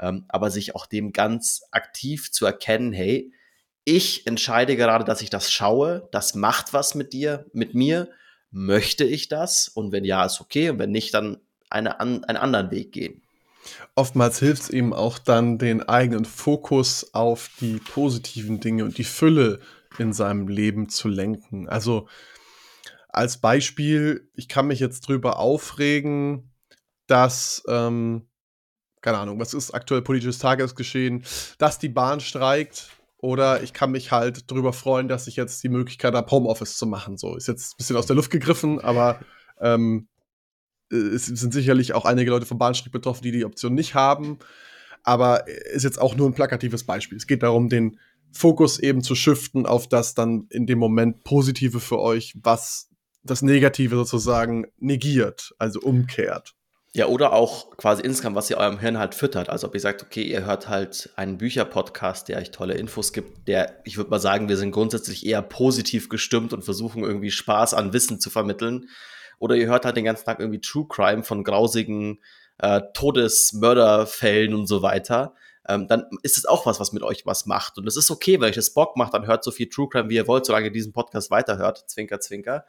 Ähm, 0.00 0.24
aber 0.28 0.50
sich 0.50 0.74
auch 0.74 0.86
dem 0.86 1.12
ganz 1.12 1.62
aktiv 1.70 2.30
zu 2.30 2.46
erkennen, 2.46 2.92
hey, 2.92 3.32
ich 3.84 4.26
entscheide 4.26 4.76
gerade, 4.76 5.04
dass 5.04 5.22
ich 5.22 5.30
das 5.30 5.50
schaue, 5.50 6.08
das 6.12 6.34
macht 6.34 6.72
was 6.72 6.94
mit 6.94 7.12
dir, 7.12 7.46
mit 7.52 7.74
mir, 7.74 8.08
möchte 8.50 9.04
ich 9.04 9.28
das? 9.28 9.68
Und 9.68 9.92
wenn 9.92 10.04
ja, 10.04 10.24
ist 10.24 10.40
okay. 10.40 10.70
Und 10.70 10.78
wenn 10.78 10.90
nicht, 10.90 11.14
dann 11.14 11.38
eine, 11.70 12.00
einen 12.00 12.24
anderen 12.24 12.70
Weg 12.70 12.92
gehen 12.92 13.22
oftmals 13.94 14.38
hilft 14.38 14.62
es 14.62 14.70
eben 14.70 14.92
auch 14.92 15.18
dann, 15.18 15.58
den 15.58 15.82
eigenen 15.82 16.24
Fokus 16.24 17.14
auf 17.14 17.50
die 17.60 17.78
positiven 17.78 18.60
Dinge 18.60 18.84
und 18.84 18.98
die 18.98 19.04
Fülle 19.04 19.60
in 19.98 20.12
seinem 20.12 20.48
Leben 20.48 20.88
zu 20.88 21.08
lenken. 21.08 21.68
Also 21.68 22.08
als 23.08 23.38
Beispiel, 23.38 24.30
ich 24.34 24.48
kann 24.48 24.66
mich 24.66 24.80
jetzt 24.80 25.08
drüber 25.08 25.38
aufregen, 25.38 26.52
dass, 27.06 27.62
ähm, 27.68 28.28
keine 29.00 29.18
Ahnung, 29.18 29.40
was 29.40 29.54
ist 29.54 29.72
aktuell 29.72 30.02
politisches 30.02 30.38
Tagesgeschehen, 30.38 31.24
dass 31.58 31.78
die 31.78 31.88
Bahn 31.88 32.20
streikt. 32.20 32.90
Oder 33.20 33.64
ich 33.64 33.72
kann 33.72 33.90
mich 33.90 34.12
halt 34.12 34.48
drüber 34.48 34.72
freuen, 34.72 35.08
dass 35.08 35.26
ich 35.26 35.34
jetzt 35.34 35.64
die 35.64 35.68
Möglichkeit 35.68 36.14
habe, 36.14 36.30
Homeoffice 36.30 36.76
zu 36.76 36.86
machen. 36.86 37.16
So 37.16 37.34
ist 37.34 37.48
jetzt 37.48 37.72
ein 37.72 37.76
bisschen 37.78 37.96
aus 37.96 38.06
der 38.06 38.14
Luft 38.14 38.30
gegriffen, 38.30 38.80
aber 38.80 39.18
ähm, 39.60 40.06
es 40.90 41.26
sind 41.26 41.52
sicherlich 41.52 41.94
auch 41.94 42.04
einige 42.04 42.30
Leute 42.30 42.46
vom 42.46 42.58
Bahnstreik 42.58 42.92
betroffen, 42.92 43.22
die 43.22 43.32
die 43.32 43.44
Option 43.44 43.74
nicht 43.74 43.94
haben. 43.94 44.38
Aber 45.02 45.46
ist 45.46 45.84
jetzt 45.84 46.00
auch 46.00 46.16
nur 46.16 46.28
ein 46.28 46.34
plakatives 46.34 46.84
Beispiel. 46.84 47.16
Es 47.16 47.26
geht 47.26 47.42
darum, 47.42 47.68
den 47.68 47.98
Fokus 48.32 48.78
eben 48.78 49.02
zu 49.02 49.14
shiften 49.14 49.66
auf 49.66 49.88
das 49.88 50.14
dann 50.14 50.46
in 50.50 50.66
dem 50.66 50.78
Moment 50.78 51.24
Positive 51.24 51.80
für 51.80 51.98
euch, 51.98 52.34
was 52.42 52.88
das 53.22 53.42
Negative 53.42 53.96
sozusagen 53.96 54.66
negiert, 54.78 55.54
also 55.58 55.80
umkehrt. 55.80 56.54
Ja, 56.94 57.06
oder 57.06 57.32
auch 57.32 57.76
quasi 57.76 58.02
insgesamt, 58.02 58.34
was 58.34 58.48
ihr 58.48 58.56
eurem 58.56 58.78
Hirn 58.78 58.98
halt 58.98 59.14
füttert. 59.14 59.50
Also 59.50 59.66
ob 59.66 59.74
ihr 59.74 59.80
sagt, 59.80 60.02
okay, 60.02 60.22
ihr 60.22 60.46
hört 60.46 60.68
halt 60.68 61.10
einen 61.16 61.36
Bücherpodcast, 61.36 62.28
der 62.28 62.38
euch 62.38 62.50
tolle 62.50 62.74
Infos 62.74 63.12
gibt, 63.12 63.46
der, 63.46 63.80
ich 63.84 63.98
würde 63.98 64.10
mal 64.10 64.18
sagen, 64.18 64.48
wir 64.48 64.56
sind 64.56 64.70
grundsätzlich 64.70 65.26
eher 65.26 65.42
positiv 65.42 66.08
gestimmt 66.08 66.52
und 66.52 66.64
versuchen 66.64 67.04
irgendwie 67.04 67.30
Spaß 67.30 67.74
an 67.74 67.92
Wissen 67.92 68.20
zu 68.20 68.30
vermitteln. 68.30 68.88
Oder 69.38 69.56
ihr 69.56 69.66
hört 69.66 69.84
halt 69.84 69.96
den 69.96 70.04
ganzen 70.04 70.24
Tag 70.24 70.40
irgendwie 70.40 70.60
True 70.60 70.86
Crime 70.88 71.22
von 71.22 71.44
grausigen 71.44 72.20
äh, 72.58 72.80
Todesmörderfällen 72.94 74.54
und 74.54 74.66
so 74.66 74.82
weiter. 74.82 75.34
Ähm, 75.68 75.86
dann 75.86 76.04
ist 76.22 76.38
es 76.38 76.46
auch 76.46 76.66
was, 76.66 76.80
was 76.80 76.92
mit 76.92 77.02
euch 77.02 77.26
was 77.26 77.46
macht. 77.46 77.78
Und 77.78 77.86
es 77.86 77.96
ist 77.96 78.10
okay, 78.10 78.40
wenn 78.40 78.48
euch 78.48 78.56
das 78.56 78.72
Bock 78.72 78.96
macht, 78.96 79.14
dann 79.14 79.26
hört 79.26 79.44
so 79.44 79.50
viel 79.50 79.68
True 79.68 79.88
Crime, 79.88 80.08
wie 80.08 80.16
ihr 80.16 80.26
wollt, 80.26 80.46
solange 80.46 80.66
ihr 80.66 80.72
diesen 80.72 80.92
Podcast 80.92 81.30
weiterhört. 81.30 81.84
Zwinker, 81.88 82.20
zwinker. 82.20 82.64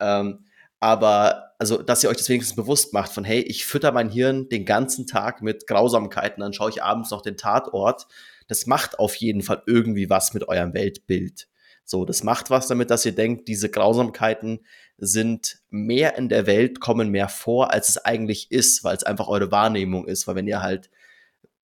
Ähm, 0.00 0.44
aber 0.80 1.52
also, 1.58 1.82
dass 1.82 2.02
ihr 2.02 2.08
euch 2.08 2.16
das 2.16 2.28
wenigstens 2.28 2.56
bewusst 2.56 2.94
macht 2.94 3.12
von, 3.12 3.22
hey, 3.22 3.40
ich 3.40 3.66
fütter 3.66 3.92
mein 3.92 4.08
Hirn 4.08 4.48
den 4.48 4.64
ganzen 4.64 5.06
Tag 5.06 5.42
mit 5.42 5.66
Grausamkeiten, 5.66 6.40
dann 6.40 6.54
schaue 6.54 6.70
ich 6.70 6.82
abends 6.82 7.10
noch 7.10 7.20
den 7.20 7.36
Tatort. 7.36 8.06
Das 8.48 8.66
macht 8.66 8.98
auf 8.98 9.14
jeden 9.16 9.42
Fall 9.42 9.62
irgendwie 9.66 10.08
was 10.08 10.32
mit 10.34 10.48
eurem 10.48 10.72
Weltbild. 10.72 11.48
So, 11.84 12.04
das 12.04 12.24
macht 12.24 12.50
was 12.50 12.66
damit, 12.66 12.90
dass 12.90 13.04
ihr 13.04 13.14
denkt, 13.14 13.46
diese 13.48 13.68
Grausamkeiten 13.68 14.60
sind 15.00 15.58
mehr 15.70 16.16
in 16.16 16.28
der 16.28 16.46
Welt, 16.46 16.80
kommen 16.80 17.10
mehr 17.10 17.28
vor, 17.28 17.72
als 17.72 17.88
es 17.88 17.98
eigentlich 17.98 18.50
ist, 18.52 18.84
weil 18.84 18.96
es 18.96 19.02
einfach 19.02 19.28
eure 19.28 19.50
Wahrnehmung 19.50 20.06
ist. 20.06 20.26
Weil 20.26 20.36
wenn 20.36 20.46
ihr 20.46 20.62
halt 20.62 20.90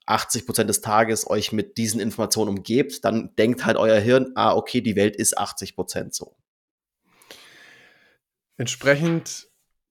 80 0.07 0.47
Prozent 0.47 0.71
des 0.71 0.81
Tages 0.81 1.29
euch 1.29 1.53
mit 1.53 1.77
diesen 1.77 2.01
Informationen 2.01 2.57
umgebt, 2.57 3.05
dann 3.05 3.35
denkt 3.37 3.65
halt 3.65 3.77
euer 3.77 3.99
Hirn, 4.01 4.33
ah, 4.35 4.55
okay, 4.55 4.81
die 4.81 4.97
Welt 4.97 5.17
ist 5.17 5.37
80 5.37 5.75
Prozent 5.75 6.15
so. 6.15 6.37
Entsprechend, 8.57 9.49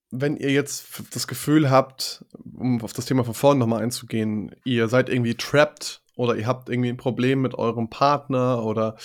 wenn 0.10 0.38
ihr 0.38 0.52
jetzt 0.52 0.86
das 1.12 1.28
Gefühl 1.28 1.70
habt, 1.70 2.26
um 2.58 2.82
auf 2.82 2.94
das 2.94 3.06
Thema 3.06 3.24
von 3.24 3.34
vorne 3.34 3.60
nochmal 3.60 3.84
einzugehen, 3.84 4.56
ihr 4.64 4.88
seid 4.88 5.10
irgendwie 5.10 5.36
trapped 5.36 6.02
oder 6.16 6.36
ihr 6.36 6.48
habt 6.48 6.70
irgendwie 6.70 6.90
ein 6.90 6.98
Problem 6.98 7.42
mit 7.42 7.56
eurem 7.56 7.90
Partner 7.90 8.64
oder 8.64 8.96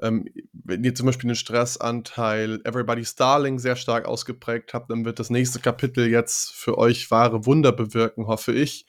ähm, 0.00 0.28
wenn 0.52 0.84
ihr 0.84 0.94
zum 0.94 1.06
Beispiel 1.06 1.28
den 1.28 1.36
Stressanteil 1.36 2.60
Everybody's 2.64 3.14
Darling 3.14 3.58
sehr 3.58 3.76
stark 3.76 4.06
ausgeprägt 4.06 4.74
habt, 4.74 4.90
dann 4.90 5.04
wird 5.04 5.18
das 5.18 5.30
nächste 5.30 5.60
Kapitel 5.60 6.08
jetzt 6.08 6.52
für 6.52 6.78
euch 6.78 7.10
wahre 7.10 7.46
Wunder 7.46 7.72
bewirken, 7.72 8.26
hoffe 8.26 8.52
ich. 8.52 8.86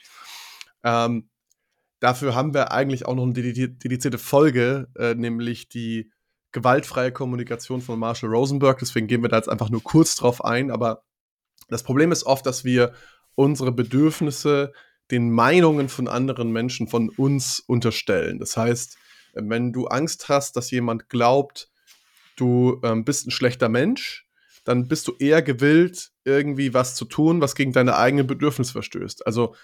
Ähm, 0.83 1.29
dafür 1.99 2.35
haben 2.35 2.53
wir 2.53 2.71
eigentlich 2.71 3.05
auch 3.05 3.15
noch 3.15 3.23
eine 3.23 3.33
dedizierte 3.33 4.17
Folge, 4.17 4.87
äh, 4.97 5.15
nämlich 5.15 5.69
die 5.69 6.11
gewaltfreie 6.51 7.11
Kommunikation 7.11 7.81
von 7.81 7.99
Marshall 7.99 8.29
Rosenberg. 8.29 8.79
Deswegen 8.79 9.07
gehen 9.07 9.23
wir 9.23 9.29
da 9.29 9.37
jetzt 9.37 9.49
einfach 9.49 9.69
nur 9.69 9.81
kurz 9.83 10.15
drauf 10.15 10.45
ein. 10.45 10.69
Aber 10.69 11.03
das 11.69 11.83
Problem 11.83 12.11
ist 12.11 12.25
oft, 12.25 12.45
dass 12.45 12.63
wir 12.63 12.93
unsere 13.35 13.71
Bedürfnisse 13.71 14.73
den 15.11 15.31
Meinungen 15.31 15.89
von 15.89 16.07
anderen 16.07 16.51
Menschen 16.51 16.87
von 16.87 17.09
uns 17.09 17.59
unterstellen. 17.59 18.39
Das 18.39 18.57
heißt, 18.57 18.97
wenn 19.33 19.73
du 19.73 19.87
Angst 19.87 20.29
hast, 20.29 20.55
dass 20.55 20.71
jemand 20.71 21.09
glaubt, 21.09 21.69
du 22.35 22.79
ähm, 22.83 23.03
bist 23.03 23.27
ein 23.27 23.31
schlechter 23.31 23.69
Mensch, 23.69 24.27
dann 24.63 24.87
bist 24.87 25.07
du 25.07 25.13
eher 25.19 25.41
gewillt, 25.41 26.11
irgendwie 26.23 26.73
was 26.73 26.95
zu 26.95 27.05
tun, 27.05 27.41
was 27.41 27.55
gegen 27.55 27.73
deine 27.73 27.97
eigenen 27.97 28.27
Bedürfnisse 28.27 28.73
verstößt. 28.73 29.27
Also 29.27 29.55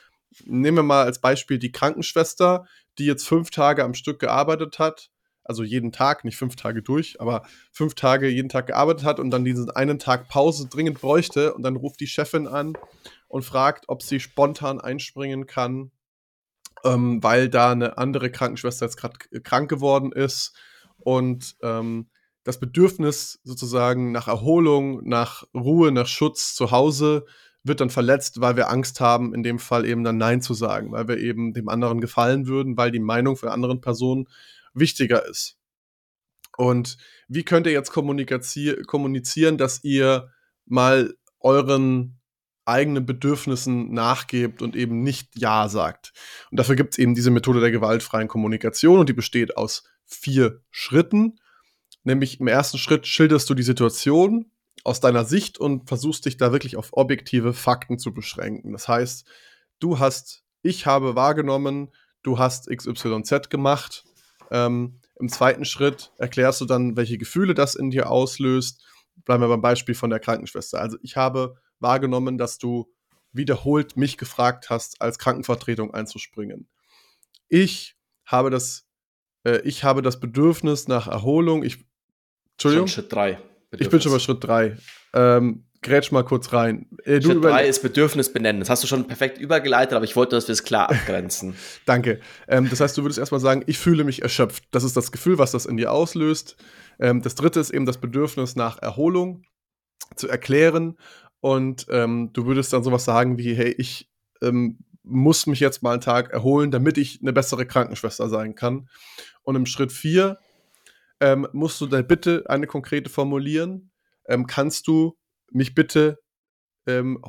nehmen 0.46 0.78
wir 0.78 0.84
mal 0.84 1.06
als 1.06 1.20
Beispiel 1.20 1.58
die 1.58 1.72
Krankenschwester, 1.72 2.66
die 2.98 3.06
jetzt 3.06 3.28
fünf 3.28 3.50
Tage 3.50 3.84
am 3.84 3.94
Stück 3.94 4.20
gearbeitet 4.20 4.78
hat 4.78 5.10
also 5.50 5.64
jeden 5.64 5.92
Tag, 5.92 6.26
nicht 6.26 6.38
fünf 6.38 6.56
Tage 6.56 6.84
durch, 6.84 7.20
aber 7.20 7.42
fünf 7.72 7.96
Tage 7.96 8.30
jeden 8.30 8.50
Tag 8.50 8.68
gearbeitet 8.68 9.04
hat 9.04 9.20
und 9.20 9.32
dann 9.32 9.44
diesen 9.44 9.72
einen 9.72 9.98
Tag 9.98 10.30
Pause 10.30 10.68
dringend 10.70 11.02
bräuchte 11.02 11.56
und 11.56 11.64
dann 11.64 11.76
ruft 11.76 12.00
die 12.00 12.08
Chefin 12.08 12.48
an 12.48 12.74
und 13.30 13.46
fragt, 13.46 13.86
ob 13.88 14.04
sie 14.04 14.20
spontan 14.20 14.82
einspringen 14.82 15.46
kann, 15.46 15.92
ähm, 16.84 17.24
weil 17.24 17.48
da 17.48 17.72
eine 17.72 17.98
andere 17.98 18.30
Krankenschwester 18.30 18.86
jetzt 18.86 18.98
gerade 18.98 19.18
krank 19.42 19.70
geworden 19.70 20.12
ist 20.12 20.54
und 20.98 21.56
ähm, 21.62 22.10
das 22.44 22.60
Bedürfnis 22.60 23.40
sozusagen 23.44 24.12
nach 24.12 24.28
Erholung, 24.28 25.08
nach 25.08 25.44
Ruhe, 25.54 25.92
nach 25.92 26.08
Schutz 26.08 26.56
zu 26.56 26.72
Hause 26.72 27.26
wird 27.64 27.82
dann 27.82 27.90
verletzt, 27.90 28.42
weil 28.42 28.56
wir 28.56 28.70
Angst 28.70 29.02
haben, 29.02 29.34
in 29.34 29.44
dem 29.44 29.60
Fall 29.60 29.86
eben 29.86 30.04
dann 30.04 30.18
Nein 30.18 30.42
zu 30.42 30.54
sagen, 30.54 30.92
weil 30.92 31.08
wir 31.08 31.18
eben 31.18 31.54
dem 31.54 31.70
anderen 31.70 32.02
gefallen 32.02 32.48
würden, 32.48 32.78
weil 32.78 32.92
die 32.92 33.00
Meinung 33.00 33.36
von 33.36 33.50
anderen 33.50 33.82
Personen 33.82 34.28
wichtiger 34.74 35.26
ist. 35.28 35.58
Und 36.58 36.98
wie 37.28 37.44
könnt 37.44 37.68
ihr 37.68 37.74
jetzt 37.74 37.92
kommunizieren, 37.92 39.58
dass 39.58 39.84
ihr 39.84 40.32
mal 40.66 41.14
euren 41.40 42.19
eigenen 42.70 43.06
Bedürfnissen 43.06 43.94
nachgebt 43.94 44.62
und 44.62 44.76
eben 44.76 45.04
nicht 45.04 45.36
Ja 45.36 45.68
sagt. 45.68 46.14
Und 46.52 46.60
dafür 46.60 46.76
gibt 46.76 46.94
es 46.94 46.98
eben 46.98 47.16
diese 47.16 47.32
Methode 47.32 47.60
der 47.60 47.72
gewaltfreien 47.72 48.28
Kommunikation 48.28 49.00
und 49.00 49.10
die 49.10 49.14
besteht 49.14 49.58
aus 49.58 49.84
vier 50.06 50.62
Schritten. 50.72 51.40
Nämlich 52.04 52.40
im 52.40 52.48
ersten 52.48 52.78
Schritt 52.78 53.08
schilderst 53.08 53.50
du 53.50 53.54
die 53.54 53.64
Situation 53.64 54.52
aus 54.84 55.00
deiner 55.02 55.26
Sicht 55.26 55.58
und 55.58 55.88
versuchst 55.88 56.26
dich 56.26 56.38
da 56.38 56.52
wirklich 56.52 56.78
auf 56.78 56.90
objektive 56.94 57.54
Fakten 57.54 58.00
zu 58.00 58.14
beschränken. 58.14 58.72
Das 58.72 58.88
heißt, 58.88 59.28
du 59.80 60.00
hast, 60.00 60.44
ich 60.62 60.86
habe 60.86 61.16
wahrgenommen, 61.16 61.90
du 62.24 62.40
hast 62.40 62.70
XYZ 62.70 63.50
gemacht 63.50 64.06
ähm, 64.52 65.00
Im 65.20 65.30
zweiten 65.30 65.66
Schritt 65.66 66.12
erklärst 66.18 66.62
du 66.62 66.66
dann, 66.66 66.96
welche 66.96 67.18
Gefühle 67.18 67.54
das 67.54 67.76
in 67.76 67.92
dir 67.92 68.10
auslöst. 68.10 68.84
Bleiben 69.26 69.44
wir 69.44 69.48
beim 69.48 69.62
Beispiel 69.62 69.96
von 69.96 70.10
der 70.10 70.20
Krankenschwester. 70.20 70.80
Also 70.80 70.98
ich 71.02 71.18
habe 71.18 71.58
wahrgenommen, 71.80 72.38
dass 72.38 72.58
du 72.58 72.92
wiederholt 73.32 73.98
mich 73.98 74.18
gefragt 74.18 74.70
hast, 74.70 75.02
als 75.02 75.20
Krankenvertretung 75.20 75.94
einzuspringen. 75.94 76.68
Ich 77.48 77.96
habe 78.26 78.50
das, 78.50 78.86
äh, 79.44 79.62
ich 79.62 79.84
habe 79.84 80.02
das 80.02 80.20
Bedürfnis 80.20 80.88
nach 80.88 81.08
Erholung. 81.08 81.64
Ich, 81.64 81.86
Entschuldigung. 82.54 82.88
Schon 82.88 83.04
Schritt 83.04 83.14
3. 83.14 83.40
Ich 83.78 83.90
bin 83.90 84.02
schon 84.02 84.12
bei 84.12 84.20
Schritt 84.20 84.44
3. 84.44 84.78
Ähm, 85.14 85.66
grätsch 85.82 86.12
mal 86.12 86.24
kurz 86.24 86.54
rein. 86.54 86.88
Äh, 87.04 87.22
Schritt 87.22 87.44
3 87.44 87.68
ist 87.68 87.82
Bedürfnis 87.82 88.34
benennen. 88.34 88.60
Das 88.60 88.70
hast 88.70 88.84
du 88.84 88.88
schon 88.88 89.08
perfekt 89.08 89.38
übergeleitet, 89.38 89.94
aber 89.94 90.06
ich 90.06 90.16
wollte, 90.16 90.36
dass 90.36 90.48
wir 90.48 90.54
es 90.54 90.64
klar 90.64 90.90
abgrenzen. 90.90 91.56
Danke. 91.86 92.20
Ähm, 92.48 92.70
das 92.70 92.80
heißt, 92.80 92.98
du 92.98 93.04
würdest 93.04 93.20
erstmal 93.20 93.42
sagen, 93.42 93.64
ich 93.68 93.78
fühle 93.78 94.04
mich 94.04 94.22
erschöpft. 94.22 94.64
Das 94.72 94.84
ist 94.84 94.98
das 94.98 95.12
Gefühl, 95.12 95.38
was 95.38 95.52
das 95.52 95.66
in 95.66 95.78
dir 95.78 95.92
auslöst. 95.92 96.58
Ähm, 97.00 97.22
das 97.22 97.36
dritte 97.36 97.60
ist 97.60 97.70
eben 97.70 97.86
das 97.86 97.98
Bedürfnis 98.00 98.56
nach 98.56 98.82
Erholung 98.82 99.44
zu 100.16 100.28
erklären. 100.28 100.98
Und 101.42 101.88
ähm, 101.90 102.32
du 102.34 102.46
würdest 102.46 102.74
dann 102.74 102.84
sowas 102.84 103.06
sagen 103.06 103.38
wie, 103.38 103.54
hey, 103.54 103.74
ich 103.78 104.10
ähm, 104.42 104.80
muss 105.04 105.48
mich 105.48 105.60
jetzt 105.60 105.82
mal 105.82 105.94
einen 105.94 106.02
Tag 106.02 106.32
erholen, 106.32 106.72
damit 106.72 106.98
ich 106.98 107.22
eine 107.22 107.34
bessere 107.34 107.66
Krankenschwester 107.66 108.30
sein 108.30 108.56
kann. 108.56 108.90
Und 109.44 109.56
im 109.56 109.66
Schritt 109.66 109.92
4 109.92 110.38
ähm, 111.20 111.48
musst 111.54 111.82
du 111.82 111.88
deine 111.88 112.04
Bitte 112.04 112.44
eine 112.48 112.68
konkrete 112.68 113.10
formulieren. 113.10 113.92
Ähm, 114.28 114.48
kannst 114.48 114.88
du 114.88 115.18
mich 115.52 115.74
bitte, 115.74 116.20
ähm, 116.86 117.24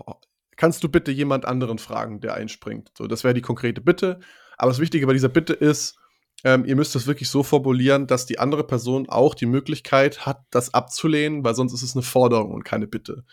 kannst 0.56 0.84
du 0.84 0.88
bitte 0.88 1.10
jemand 1.10 1.46
anderen 1.46 1.78
fragen, 1.78 2.20
der 2.20 2.34
einspringt? 2.34 2.90
So, 2.96 3.06
das 3.06 3.24
wäre 3.24 3.34
die 3.34 3.40
konkrete 3.40 3.80
Bitte. 3.80 4.20
Aber 4.58 4.70
das 4.70 4.80
Wichtige 4.80 5.06
bei 5.06 5.14
dieser 5.14 5.28
Bitte 5.28 5.54
ist, 5.54 5.96
ähm, 6.44 6.64
ihr 6.64 6.76
müsst 6.76 6.94
das 6.94 7.06
wirklich 7.06 7.28
so 7.28 7.42
formulieren, 7.42 8.06
dass 8.06 8.26
die 8.26 8.38
andere 8.38 8.66
Person 8.66 9.08
auch 9.08 9.34
die 9.34 9.46
Möglichkeit 9.46 10.26
hat, 10.26 10.42
das 10.50 10.72
abzulehnen, 10.74 11.44
weil 11.44 11.54
sonst 11.54 11.72
ist 11.72 11.82
es 11.82 11.94
eine 11.94 12.02
Forderung 12.02 12.52
und 12.52 12.64
keine 12.64 12.86
Bitte. 12.86 13.24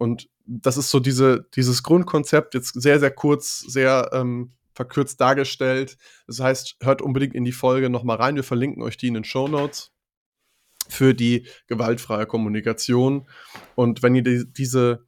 Und 0.00 0.30
das 0.46 0.78
ist 0.78 0.90
so 0.90 0.98
diese, 0.98 1.46
dieses 1.54 1.82
Grundkonzept, 1.82 2.54
jetzt 2.54 2.80
sehr, 2.80 2.98
sehr 2.98 3.10
kurz, 3.10 3.58
sehr 3.60 4.08
ähm, 4.14 4.54
verkürzt 4.72 5.20
dargestellt. 5.20 5.98
Das 6.26 6.40
heißt, 6.40 6.78
hört 6.80 7.02
unbedingt 7.02 7.34
in 7.34 7.44
die 7.44 7.52
Folge 7.52 7.90
nochmal 7.90 8.16
rein. 8.16 8.34
Wir 8.34 8.42
verlinken 8.42 8.82
euch 8.82 8.96
die 8.96 9.08
in 9.08 9.14
den 9.14 9.24
Show 9.24 9.46
Notes 9.46 9.92
für 10.88 11.12
die 11.12 11.46
gewaltfreie 11.66 12.24
Kommunikation. 12.24 13.28
Und 13.74 14.02
wenn 14.02 14.14
ihr 14.14 14.22
die, 14.22 14.50
diese, 14.50 15.06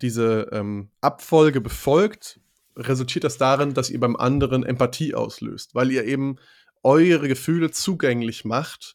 diese 0.00 0.50
ähm, 0.52 0.92
Abfolge 1.00 1.60
befolgt, 1.60 2.38
resultiert 2.76 3.24
das 3.24 3.38
darin, 3.38 3.74
dass 3.74 3.90
ihr 3.90 3.98
beim 3.98 4.14
anderen 4.14 4.62
Empathie 4.62 5.16
auslöst, 5.16 5.74
weil 5.74 5.90
ihr 5.90 6.04
eben 6.04 6.36
eure 6.84 7.26
Gefühle 7.26 7.72
zugänglich 7.72 8.44
macht, 8.44 8.94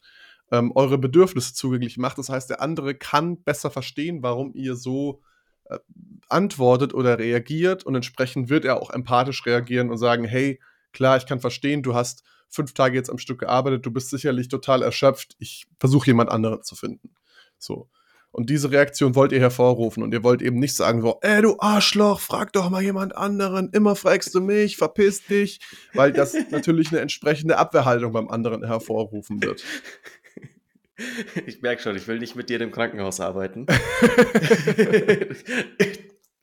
ähm, 0.52 0.72
eure 0.74 0.98
Bedürfnisse 0.98 1.54
zugänglich 1.54 1.98
macht. 1.98 2.18
Das 2.18 2.30
heißt, 2.30 2.50
der 2.50 2.62
andere 2.62 2.96
kann 2.96 3.44
besser 3.44 3.72
verstehen, 3.72 4.24
warum 4.24 4.54
ihr 4.54 4.78
so 4.78 5.22
antwortet 6.30 6.94
oder 6.94 7.20
reagiert 7.20 7.86
und 7.86 7.96
entsprechend 7.96 8.50
wird 8.50 8.66
er 8.66 8.82
auch 8.82 8.90
empathisch 8.90 9.46
reagieren 9.46 9.90
und 9.90 9.98
sagen, 9.98 10.26
hey, 10.26 10.60
klar, 10.92 11.18
ich 11.18 11.26
kann 11.26 11.40
verstehen, 11.40 11.84
du 11.84 11.94
hast 11.94 12.24
fünf 12.50 12.74
Tage 12.74 12.96
jetzt 12.96 13.10
am 13.10 13.18
Stück 13.18 13.40
gearbeitet, 13.40 13.86
du 13.86 13.92
bist 13.92 14.10
sicherlich 14.10 14.48
total 14.48 14.82
erschöpft, 14.82 15.36
ich 15.40 15.66
versuche 15.80 16.08
jemand 16.08 16.30
anderen 16.30 16.64
zu 16.64 16.76
finden. 16.76 17.16
So. 17.58 17.90
Und 18.32 18.50
diese 18.50 18.72
Reaktion 18.72 19.14
wollt 19.14 19.32
ihr 19.32 19.40
hervorrufen 19.40 20.02
und 20.02 20.12
ihr 20.12 20.24
wollt 20.24 20.42
eben 20.42 20.58
nicht 20.58 20.76
sagen 20.76 21.02
so, 21.02 21.20
ey 21.22 21.44
du 21.44 21.56
Arschloch, 21.60 22.20
frag 22.20 22.52
doch 22.54 22.72
mal 22.72 22.82
jemand 22.82 23.16
anderen, 23.16 23.70
immer 23.74 23.96
fragst 23.96 24.34
du 24.34 24.42
mich, 24.42 24.76
verpiss 24.76 25.24
dich, 25.26 25.60
weil 25.94 26.12
das 26.12 26.34
natürlich 26.50 26.92
eine 26.92 27.00
entsprechende 27.00 27.60
Abwehrhaltung 27.60 28.12
beim 28.12 28.30
anderen 28.30 28.66
hervorrufen 28.66 29.44
wird. 29.44 29.64
Ich 31.46 31.62
merke 31.62 31.82
schon, 31.82 31.96
ich 31.96 32.08
will 32.08 32.20
nicht 32.20 32.36
mit 32.36 32.50
dir 32.50 32.62
im 32.62 32.72
Krankenhaus 32.72 33.20
arbeiten. 33.20 33.66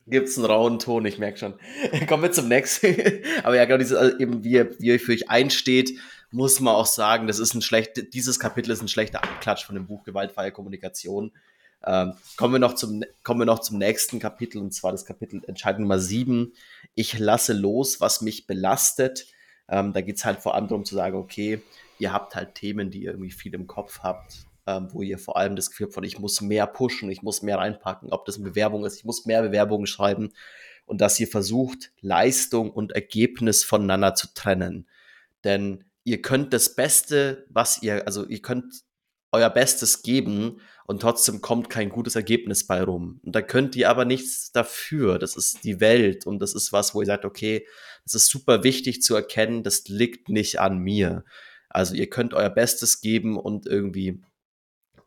Gibt 0.06 0.28
es 0.28 0.36
einen 0.36 0.46
rauen 0.46 0.80
Ton, 0.80 1.06
ich 1.06 1.18
merke 1.18 1.38
schon. 1.38 1.54
Kommen 2.08 2.24
wir 2.24 2.32
zum 2.32 2.48
nächsten. 2.48 2.96
Aber 3.44 3.54
ja, 3.54 3.64
genau, 3.64 3.78
dieses, 3.78 3.96
also 3.96 4.18
eben 4.18 4.42
wie 4.42 4.50
ihr, 4.52 4.76
wie 4.80 4.88
ihr 4.88 4.98
für 4.98 5.12
euch 5.12 5.30
einsteht, 5.30 5.96
muss 6.32 6.58
man 6.58 6.74
auch 6.74 6.86
sagen, 6.86 7.28
das 7.28 7.38
ist 7.38 7.54
ein 7.54 7.62
schlecht, 7.62 8.12
dieses 8.12 8.40
Kapitel 8.40 8.72
ist 8.72 8.82
ein 8.82 8.88
schlechter 8.88 9.22
Abklatsch 9.22 9.64
von 9.64 9.76
dem 9.76 9.86
Buch 9.86 10.02
Gewaltfreie 10.02 10.50
Kommunikation. 10.50 11.30
Ähm, 11.86 12.14
kommen, 12.36 12.54
wir 12.54 12.58
noch 12.58 12.74
zum, 12.74 13.04
kommen 13.22 13.40
wir 13.40 13.46
noch 13.46 13.60
zum 13.60 13.78
nächsten 13.78 14.18
Kapitel, 14.18 14.60
und 14.60 14.74
zwar 14.74 14.92
das 14.92 15.04
Kapitel 15.04 15.42
Entscheidung 15.46 15.82
Nummer 15.82 16.00
7. 16.00 16.52
Ich 16.94 17.18
lasse 17.18 17.52
los, 17.52 18.00
was 18.00 18.20
mich 18.20 18.46
belastet. 18.46 19.26
Ähm, 19.68 19.92
da 19.92 20.00
geht 20.00 20.16
es 20.16 20.24
halt 20.24 20.40
vor 20.40 20.54
allem 20.56 20.68
darum 20.68 20.84
zu 20.84 20.94
sagen, 20.94 21.16
okay, 21.16 21.62
ihr 22.00 22.12
habt 22.12 22.34
halt 22.34 22.54
Themen, 22.54 22.90
die 22.90 23.02
ihr 23.02 23.10
irgendwie 23.12 23.30
viel 23.30 23.54
im 23.54 23.66
Kopf 23.66 24.00
habt, 24.00 24.46
ähm, 24.66 24.88
wo 24.92 25.02
ihr 25.02 25.18
vor 25.18 25.36
allem 25.36 25.56
das 25.56 25.70
Gefühl 25.70 25.86
habt 25.86 25.94
von, 25.94 26.04
ich 26.04 26.18
muss 26.18 26.40
mehr 26.40 26.66
pushen, 26.66 27.10
ich 27.10 27.22
muss 27.22 27.42
mehr 27.42 27.58
reinpacken, 27.58 28.12
ob 28.12 28.24
das 28.24 28.36
eine 28.36 28.44
Bewerbung 28.44 28.84
ist, 28.84 28.96
ich 28.96 29.04
muss 29.04 29.26
mehr 29.26 29.42
Bewerbungen 29.42 29.86
schreiben 29.86 30.32
und 30.86 31.00
dass 31.00 31.20
ihr 31.20 31.28
versucht, 31.28 31.92
Leistung 32.00 32.70
und 32.70 32.92
Ergebnis 32.92 33.62
voneinander 33.64 34.14
zu 34.14 34.28
trennen. 34.34 34.88
Denn 35.44 35.84
ihr 36.04 36.22
könnt 36.22 36.52
das 36.52 36.74
Beste, 36.74 37.46
was 37.48 37.82
ihr, 37.82 38.06
also 38.06 38.26
ihr 38.26 38.42
könnt 38.42 38.82
euer 39.32 39.50
Bestes 39.50 40.02
geben 40.02 40.60
und 40.86 41.02
trotzdem 41.02 41.40
kommt 41.40 41.70
kein 41.70 41.88
gutes 41.88 42.16
Ergebnis 42.16 42.66
bei 42.66 42.82
rum. 42.82 43.20
Und 43.22 43.36
da 43.36 43.42
könnt 43.42 43.76
ihr 43.76 43.88
aber 43.88 44.04
nichts 44.04 44.50
dafür. 44.50 45.20
Das 45.20 45.36
ist 45.36 45.62
die 45.62 45.80
Welt 45.80 46.26
und 46.26 46.40
das 46.40 46.54
ist 46.54 46.72
was, 46.72 46.94
wo 46.94 47.00
ihr 47.00 47.06
sagt, 47.06 47.24
okay, 47.24 47.64
das 48.04 48.14
ist 48.14 48.26
super 48.26 48.64
wichtig 48.64 49.02
zu 49.02 49.14
erkennen, 49.14 49.62
das 49.62 49.86
liegt 49.86 50.28
nicht 50.28 50.58
an 50.58 50.78
mir. 50.78 51.24
Also 51.70 51.94
ihr 51.94 52.10
könnt 52.10 52.34
euer 52.34 52.50
Bestes 52.50 53.00
geben 53.00 53.38
und 53.38 53.66
irgendwie 53.66 54.20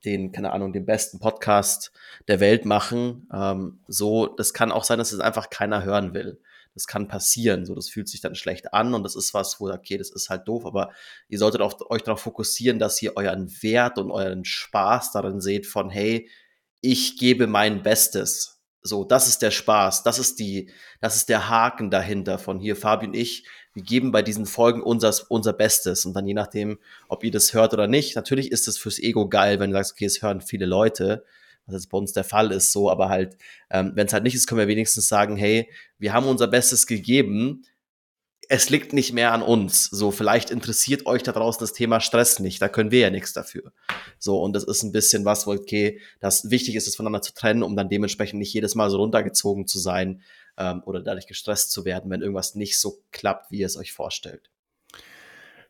den, 0.05 0.31
keine 0.31 0.51
Ahnung, 0.51 0.73
den 0.73 0.85
besten 0.85 1.19
Podcast 1.19 1.91
der 2.27 2.39
Welt 2.39 2.65
machen. 2.65 3.27
Ähm, 3.33 3.79
so, 3.87 4.27
das 4.27 4.53
kann 4.53 4.71
auch 4.71 4.83
sein, 4.83 4.97
dass 4.97 5.11
es 5.11 5.19
einfach 5.19 5.49
keiner 5.49 5.83
hören 5.83 6.13
will. 6.13 6.39
Das 6.73 6.87
kann 6.87 7.07
passieren. 7.07 7.65
So, 7.65 7.75
das 7.75 7.89
fühlt 7.89 8.09
sich 8.09 8.21
dann 8.21 8.35
schlecht 8.35 8.73
an 8.73 8.93
und 8.93 9.03
das 9.03 9.15
ist 9.15 9.33
was, 9.33 9.59
wo, 9.59 9.69
okay, 9.69 9.97
das 9.97 10.09
ist 10.09 10.29
halt 10.29 10.47
doof, 10.47 10.65
aber 10.65 10.91
ihr 11.29 11.37
solltet 11.37 11.61
auch, 11.61 11.79
euch 11.89 12.01
darauf 12.01 12.21
fokussieren, 12.21 12.79
dass 12.79 13.01
ihr 13.01 13.15
euren 13.15 13.49
Wert 13.61 13.97
und 13.97 14.11
euren 14.11 14.43
Spaß 14.43 15.11
darin 15.11 15.39
seht 15.39 15.67
von, 15.67 15.89
hey, 15.89 16.29
ich 16.81 17.17
gebe 17.17 17.47
mein 17.47 17.83
Bestes. 17.83 18.61
So, 18.81 19.05
das 19.05 19.29
ist 19.29 19.41
der 19.41 19.51
Spaß, 19.51 20.03
das 20.03 20.19
ist 20.19 20.39
die, 20.39 20.69
das 20.99 21.15
ist 21.15 21.29
der 21.29 21.47
Haken 21.47 21.89
dahinter 21.89 22.37
von 22.37 22.59
hier, 22.59 22.75
Fabi 22.75 23.07
und 23.07 23.13
ich, 23.13 23.47
wir 23.73 23.83
geben 23.83 24.11
bei 24.11 24.21
diesen 24.21 24.45
Folgen 24.45 24.81
unser, 24.81 25.13
unser 25.29 25.53
Bestes 25.53 26.05
und 26.05 26.13
dann 26.13 26.27
je 26.27 26.33
nachdem, 26.33 26.79
ob 27.07 27.23
ihr 27.23 27.31
das 27.31 27.53
hört 27.53 27.73
oder 27.73 27.87
nicht, 27.87 28.15
natürlich 28.15 28.51
ist 28.51 28.67
es 28.67 28.77
fürs 28.77 28.99
Ego 28.99 29.27
geil, 29.27 29.59
wenn 29.59 29.71
du 29.71 29.77
sagst, 29.77 29.93
okay, 29.93 30.05
es 30.05 30.21
hören 30.21 30.41
viele 30.41 30.65
Leute, 30.65 31.23
was 31.65 31.75
jetzt 31.75 31.89
bei 31.89 31.97
uns 31.97 32.13
der 32.13 32.23
Fall 32.23 32.51
ist, 32.51 32.71
so, 32.71 32.89
aber 32.89 33.09
halt, 33.09 33.37
ähm, 33.69 33.93
wenn 33.95 34.07
es 34.07 34.13
halt 34.13 34.23
nicht 34.23 34.35
ist, 34.35 34.47
können 34.47 34.59
wir 34.59 34.67
wenigstens 34.67 35.07
sagen, 35.07 35.37
hey, 35.37 35.69
wir 35.97 36.13
haben 36.13 36.27
unser 36.27 36.47
Bestes 36.47 36.87
gegeben, 36.87 37.65
es 38.49 38.69
liegt 38.69 38.93
nicht 38.93 39.13
mehr 39.13 39.31
an 39.31 39.41
uns. 39.41 39.85
So, 39.85 40.11
vielleicht 40.11 40.51
interessiert 40.51 41.05
euch 41.05 41.23
da 41.23 41.31
draußen 41.31 41.61
das 41.61 41.71
Thema 41.71 42.01
Stress 42.01 42.39
nicht. 42.39 42.61
Da 42.61 42.67
können 42.67 42.91
wir 42.91 42.99
ja 42.99 43.09
nichts 43.09 43.31
dafür. 43.31 43.71
So, 44.19 44.41
und 44.41 44.53
das 44.53 44.65
ist 44.65 44.83
ein 44.83 44.91
bisschen 44.91 45.23
was, 45.23 45.47
wo, 45.47 45.53
okay, 45.53 46.01
das 46.19 46.49
wichtig 46.49 46.75
ist, 46.75 46.87
es 46.87 46.97
voneinander 46.97 47.21
zu 47.21 47.33
trennen, 47.33 47.63
um 47.63 47.75
dann 47.75 47.89
dementsprechend 47.89 48.39
nicht 48.39 48.53
jedes 48.53 48.75
Mal 48.75 48.89
so 48.89 48.97
runtergezogen 48.97 49.65
zu 49.65 49.79
sein 49.79 50.21
ähm, 50.57 50.81
oder 50.85 51.01
dadurch 51.01 51.27
gestresst 51.27 51.71
zu 51.71 51.85
werden, 51.85 52.09
wenn 52.11 52.21
irgendwas 52.21 52.55
nicht 52.55 52.79
so 52.79 53.01
klappt, 53.11 53.51
wie 53.51 53.59
ihr 53.59 53.65
es 53.65 53.77
euch 53.77 53.93
vorstellt. 53.93 54.49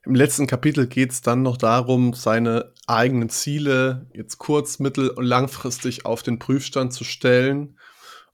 Im 0.06 0.16
letzten 0.16 0.48
Kapitel 0.48 0.88
geht 0.88 1.12
es 1.12 1.22
dann 1.22 1.44
noch 1.44 1.56
darum, 1.56 2.14
seine 2.14 2.74
eigenen 2.88 3.30
Ziele 3.30 4.08
jetzt 4.14 4.38
kurz-, 4.38 4.80
mittel- 4.80 5.10
und 5.10 5.24
langfristig 5.24 6.06
auf 6.06 6.24
den 6.24 6.40
Prüfstand 6.40 6.92
zu 6.92 7.06
stellen 7.06 7.80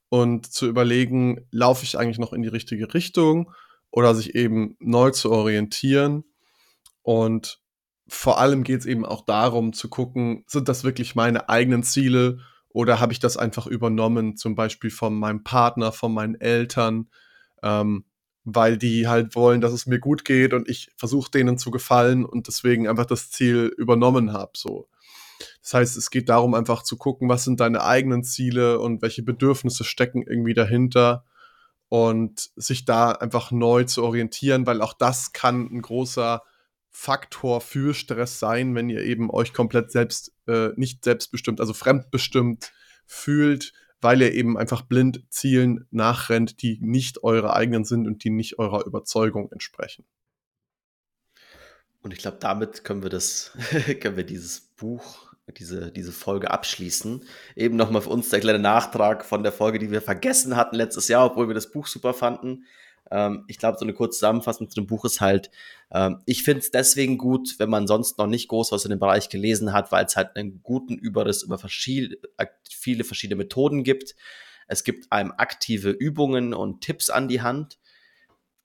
und 0.10 0.52
zu 0.52 0.68
überlegen, 0.68 1.46
laufe 1.52 1.84
ich 1.84 1.98
eigentlich 1.98 2.18
noch 2.18 2.34
in 2.34 2.42
die 2.42 2.48
richtige 2.48 2.92
Richtung 2.96 3.52
oder 3.92 4.16
sich 4.16 4.34
eben 4.34 4.76
neu 4.80 5.12
zu 5.12 5.32
orientieren. 5.32 6.24
Und 7.04 7.60
vor 8.08 8.40
allem 8.40 8.64
geht 8.64 8.80
es 8.80 8.86
eben 8.88 9.06
auch 9.06 9.24
darum 9.24 9.72
zu 9.72 9.90
gucken, 9.90 10.44
sind 10.48 10.68
das 10.68 10.84
wirklich 10.84 11.14
meine 11.14 11.50
eigenen 11.50 11.84
Ziele 11.84 12.40
oder 12.70 13.00
habe 13.00 13.14
ich 13.14 13.20
das 13.20 13.38
einfach 13.38 13.68
übernommen, 13.68 14.38
zum 14.38 14.56
Beispiel 14.56 14.92
von 14.92 15.18
meinem 15.18 15.44
Partner, 15.44 15.92
von 15.92 16.14
meinen 16.14 16.36
Eltern, 16.36 17.10
ähm, 17.64 18.06
weil 18.44 18.78
die 18.78 19.08
halt 19.08 19.36
wollen, 19.36 19.62
dass 19.62 19.74
es 19.74 19.86
mir 19.86 20.00
gut 20.00 20.24
geht 20.26 20.54
und 20.54 20.70
ich 20.70 20.92
versuche 20.98 21.32
denen 21.32 21.58
zu 21.58 21.72
gefallen 21.72 22.26
und 22.26 22.48
deswegen 22.48 22.88
einfach 22.88 23.06
das 23.06 23.32
Ziel 23.32 23.74
übernommen 23.78 24.34
habe. 24.34 24.52
So. 24.56 24.88
Das 25.62 25.74
heißt, 25.74 25.98
es 25.98 26.10
geht 26.12 26.30
darum, 26.30 26.54
einfach 26.54 26.84
zu 26.84 26.98
gucken, 26.98 27.30
was 27.30 27.44
sind 27.44 27.60
deine 27.60 27.84
eigenen 27.84 28.24
Ziele 28.24 28.80
und 28.80 29.02
welche 29.02 29.24
Bedürfnisse 29.24 29.84
stecken 29.84 30.24
irgendwie 30.24 30.54
dahinter 30.54 31.26
und 31.90 32.50
sich 32.56 32.86
da 32.86 33.12
einfach 33.12 33.52
neu 33.52 33.84
zu 33.84 34.04
orientieren, 34.04 34.66
weil 34.68 34.82
auch 34.82 34.94
das 34.94 35.34
kann 35.34 35.70
ein 35.72 35.82
großer 35.82 36.44
Faktor 36.90 37.62
für 37.62 37.94
Stress 37.94 38.40
sein, 38.40 38.76
wenn 38.76 38.90
ihr 38.90 39.02
eben 39.02 39.30
euch 39.30 39.54
komplett 39.54 39.92
selbst, 39.92 40.34
äh, 40.48 40.70
nicht 40.76 41.04
selbstbestimmt, 41.04 41.60
also 41.60 41.74
fremdbestimmt 41.74 42.72
fühlt, 43.06 43.74
weil 44.02 44.22
ihr 44.22 44.34
eben 44.34 44.58
einfach 44.58 44.82
blind 44.82 45.24
Zielen 45.30 45.88
nachrennt, 45.92 46.62
die 46.62 46.80
nicht 46.82 47.24
eure 47.24 47.54
eigenen 47.54 47.86
sind 47.86 48.08
und 48.08 48.24
die 48.24 48.30
nicht 48.30 48.60
eurer 48.60 48.86
Überzeugung 48.86 49.52
entsprechen. 49.52 50.06
Und 52.02 52.14
ich 52.14 52.20
glaube, 52.20 52.38
damit 52.40 52.84
können 52.84 53.04
wir 53.04 53.10
das, 53.10 53.52
können 54.00 54.16
wir 54.18 54.24
dieses 54.24 54.62
Buch 54.62 55.30
diese, 55.58 55.92
diese 55.92 56.12
Folge 56.12 56.52
abschließen. 56.52 57.24
Eben 57.56 57.76
nochmal 57.76 58.02
für 58.02 58.10
uns 58.10 58.30
der 58.30 58.40
kleine 58.40 58.60
Nachtrag 58.60 59.26
von 59.26 59.44
der 59.44 59.52
Folge, 59.52 59.80
die 59.80 59.92
wir 59.92 60.02
vergessen 60.02 60.56
hatten 60.56 60.76
letztes 60.76 61.08
Jahr, 61.08 61.26
obwohl 61.26 61.48
wir 61.48 61.56
das 61.56 61.72
Buch 61.72 61.88
super 61.88 62.14
fanden. 62.14 62.66
Ähm, 63.12 63.44
ich 63.48 63.58
glaube, 63.58 63.78
so 63.78 63.86
eine 63.86 63.94
kurze 63.94 64.18
Zusammenfassung 64.18 64.70
zu 64.70 64.76
dem 64.76 64.88
Buch 64.88 65.06
ist 65.06 65.22
halt, 65.22 65.52
ähm, 65.92 66.22
ich 66.26 66.44
finde 66.44 66.62
es 66.62 66.72
deswegen 66.72 67.18
gut, 67.18 67.56
wenn 67.58 67.70
man 67.70 67.88
sonst 67.88 68.18
noch 68.18 68.28
nicht 68.28 68.48
groß 68.48 68.72
was 68.72 68.86
in 68.86 68.92
dem 68.92 69.00
Bereich 69.00 69.30
gelesen 69.30 69.74
hat, 69.74 69.92
weil 69.92 70.06
es 70.06 70.16
halt 70.16 70.36
einen 70.36 70.62
guten 70.64 70.96
Überriss 70.96 71.44
über 71.44 71.58
verschied 71.58 72.20
viele 72.70 73.04
verschiedene 73.04 73.38
Methoden 73.38 73.84
gibt. 73.84 74.16
Es 74.68 74.84
gibt 74.84 75.12
einem 75.12 75.34
aktive 75.36 75.90
Übungen 75.90 76.54
und 76.54 76.82
Tipps 76.82 77.10
an 77.10 77.28
die 77.28 77.42
Hand. 77.42 77.80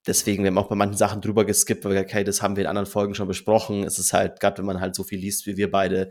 Deswegen, 0.07 0.45
wir 0.45 0.51
haben 0.51 0.59
auch 0.59 0.69
bei 0.69 0.75
manchen 0.75 0.99
Sachen 0.99 1.23
drüber 1.23 1.47
geskippt, 1.47 1.87
weil, 1.87 1.97
okay, 1.97 2.25
das 2.25 2.43
haben 2.43 2.57
wir 2.57 2.65
in 2.65 2.69
anderen 2.69 2.87
Folgen 2.87 3.15
schon 3.15 3.27
besprochen. 3.27 3.85
Es 3.85 3.99
ist 3.99 4.13
halt, 4.13 4.39
gerade 4.39 4.59
wenn 4.59 4.67
man 4.67 4.81
halt 4.81 4.95
so 4.95 5.03
viel 5.03 5.19
liest 5.19 5.47
wie 5.47 5.57
wir 5.57 5.71
beide, 5.71 6.11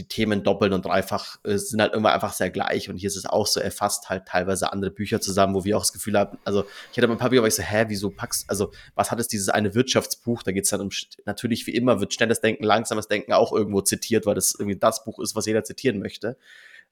die 0.00 0.08
Themen 0.08 0.42
doppelt 0.42 0.72
und 0.72 0.86
dreifach 0.86 1.36
äh, 1.44 1.58
sind 1.58 1.80
halt 1.80 1.92
immer 1.92 2.12
einfach 2.12 2.32
sehr 2.32 2.50
gleich. 2.50 2.88
Und 2.88 2.96
hier 2.96 3.08
ist 3.08 3.16
es 3.16 3.26
auch 3.26 3.46
so, 3.46 3.60
er 3.60 3.70
fasst 3.70 4.08
halt 4.08 4.26
teilweise 4.26 4.72
andere 4.72 4.90
Bücher 4.90 5.20
zusammen, 5.20 5.54
wo 5.54 5.64
wir 5.64 5.76
auch 5.76 5.82
das 5.82 5.92
Gefühl 5.92 6.18
haben, 6.18 6.38
also 6.44 6.64
ich 6.90 6.96
hatte 6.96 7.06
mal 7.06 7.14
ein 7.14 7.18
paar 7.18 7.28
Bücher, 7.28 7.42
wo 7.42 7.46
ich 7.46 7.54
so, 7.54 7.62
hä, 7.62 7.84
wieso 7.88 8.10
packst, 8.10 8.48
also 8.48 8.72
was 8.94 9.10
hat 9.10 9.20
es 9.20 9.28
dieses 9.28 9.50
eine 9.50 9.74
Wirtschaftsbuch? 9.74 10.42
Da 10.42 10.52
geht 10.52 10.64
es 10.64 10.70
dann 10.70 10.80
um, 10.80 10.88
natürlich 11.26 11.66
wie 11.66 11.74
immer 11.74 12.00
wird 12.00 12.14
schnelles 12.14 12.40
Denken, 12.40 12.64
langsames 12.64 13.08
Denken 13.08 13.32
auch 13.34 13.52
irgendwo 13.52 13.82
zitiert, 13.82 14.24
weil 14.24 14.34
das 14.34 14.54
irgendwie 14.58 14.78
das 14.78 15.04
Buch 15.04 15.18
ist, 15.18 15.36
was 15.36 15.46
jeder 15.46 15.64
zitieren 15.64 15.98
möchte. 16.00 16.36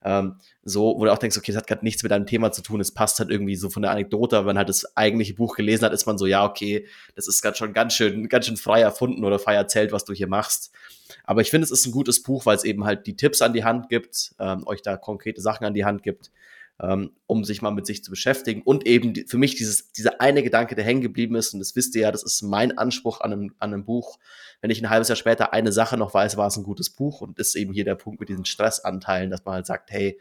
Ähm, 0.05 0.37
so, 0.63 0.95
wo 0.99 1.05
du 1.05 1.13
auch 1.13 1.19
denkst, 1.19 1.37
okay, 1.37 1.51
das 1.51 1.61
hat 1.61 1.67
gerade 1.67 1.85
nichts 1.85 2.03
mit 2.03 2.13
deinem 2.13 2.27
Thema 2.27 2.53
zu 2.53 2.63
tun, 2.63 2.81
es 2.81 2.93
passt 2.93 3.19
halt 3.19 3.31
irgendwie 3.31 3.57
so 3.57 3.69
von 3.69 3.83
der 3.83 3.91
Anekdote, 3.91 4.37
aber 4.37 4.47
wenn 4.47 4.55
man 4.55 4.59
halt 4.59 4.69
das 4.69 4.97
eigentliche 4.97 5.35
Buch 5.35 5.57
gelesen 5.57 5.85
hat, 5.85 5.93
ist 5.93 6.07
man 6.07 6.19
so, 6.19 6.27
ja, 6.27 6.45
okay, 6.45 6.87
das 7.17 7.27
ist 7.27 7.43
gerade 7.43 7.57
schon 7.57 7.73
ganz 7.73 7.95
schön, 7.95 8.29
ganz 8.29 8.47
schön 8.47 8.57
frei 8.57 8.81
erfunden 8.81 9.25
oder 9.25 9.39
frei 9.39 9.55
erzählt, 9.55 9.91
was 9.91 10.05
du 10.05 10.13
hier 10.13 10.29
machst. 10.29 10.71
Aber 11.29 11.43
ich 11.43 11.51
finde, 11.51 11.67
es 11.67 11.71
ist 11.71 11.85
ein 11.85 11.93
gutes 11.93 12.23
Buch, 12.23 12.47
weil 12.47 12.57
es 12.57 12.65
eben 12.65 12.87
halt 12.87 13.07
die 13.07 13.15
Tipps 13.15 13.43
an 13.43 13.53
die 13.53 13.63
Hand 13.63 13.91
gibt, 13.91 14.35
ähm, 14.39 14.67
euch 14.67 14.81
da 14.81 14.97
konkrete 14.97 15.43
Sachen 15.43 15.67
an 15.67 15.75
die 15.75 15.85
Hand 15.85 16.03
gibt, 16.03 16.31
ähm, 16.81 17.11
um 17.27 17.45
sich 17.45 17.61
mal 17.61 17.71
mit 17.71 17.85
sich 17.85 18.03
zu 18.03 18.11
beschäftigen. 18.11 18.63
Und 18.63 18.87
eben 18.87 19.13
die, 19.13 19.25
für 19.25 19.37
mich 19.37 19.55
dieses, 19.55 19.93
dieser 19.93 20.23
eine 20.23 20.43
Gedanke, 20.43 20.75
der 20.75 20.87
hängen 20.87 21.03
geblieben 21.03 21.35
ist, 21.35 21.53
und 21.53 21.61
das 21.61 21.77
wisst 21.77 21.95
ihr 21.97 22.01
ja, 22.01 22.13
das 22.13 22.23
ist 22.23 22.41
mein 22.41 22.79
Anspruch 22.79 23.21
an 23.21 23.35
einem, 23.35 23.55
an 23.59 23.75
einem 23.75 23.85
Buch. 23.85 24.19
Wenn 24.63 24.71
ich 24.71 24.81
ein 24.81 24.89
halbes 24.89 25.09
Jahr 25.09 25.17
später 25.17 25.53
eine 25.53 25.71
Sache 25.71 25.99
noch 25.99 26.15
weiß, 26.15 26.39
war 26.39 26.47
es 26.47 26.57
ein 26.57 26.65
gutes 26.65 26.89
Buch. 26.89 27.21
Und 27.21 27.39
ist 27.39 27.57
eben 27.57 27.75
hier 27.75 27.85
der 27.85 27.97
Punkt 27.97 28.21
mit 28.21 28.31
diesen 28.31 28.47
Stressanteilen, 28.47 29.29
dass 29.29 29.45
man 29.45 29.57
halt 29.57 29.67
sagt, 29.67 29.91
hey, 29.91 30.19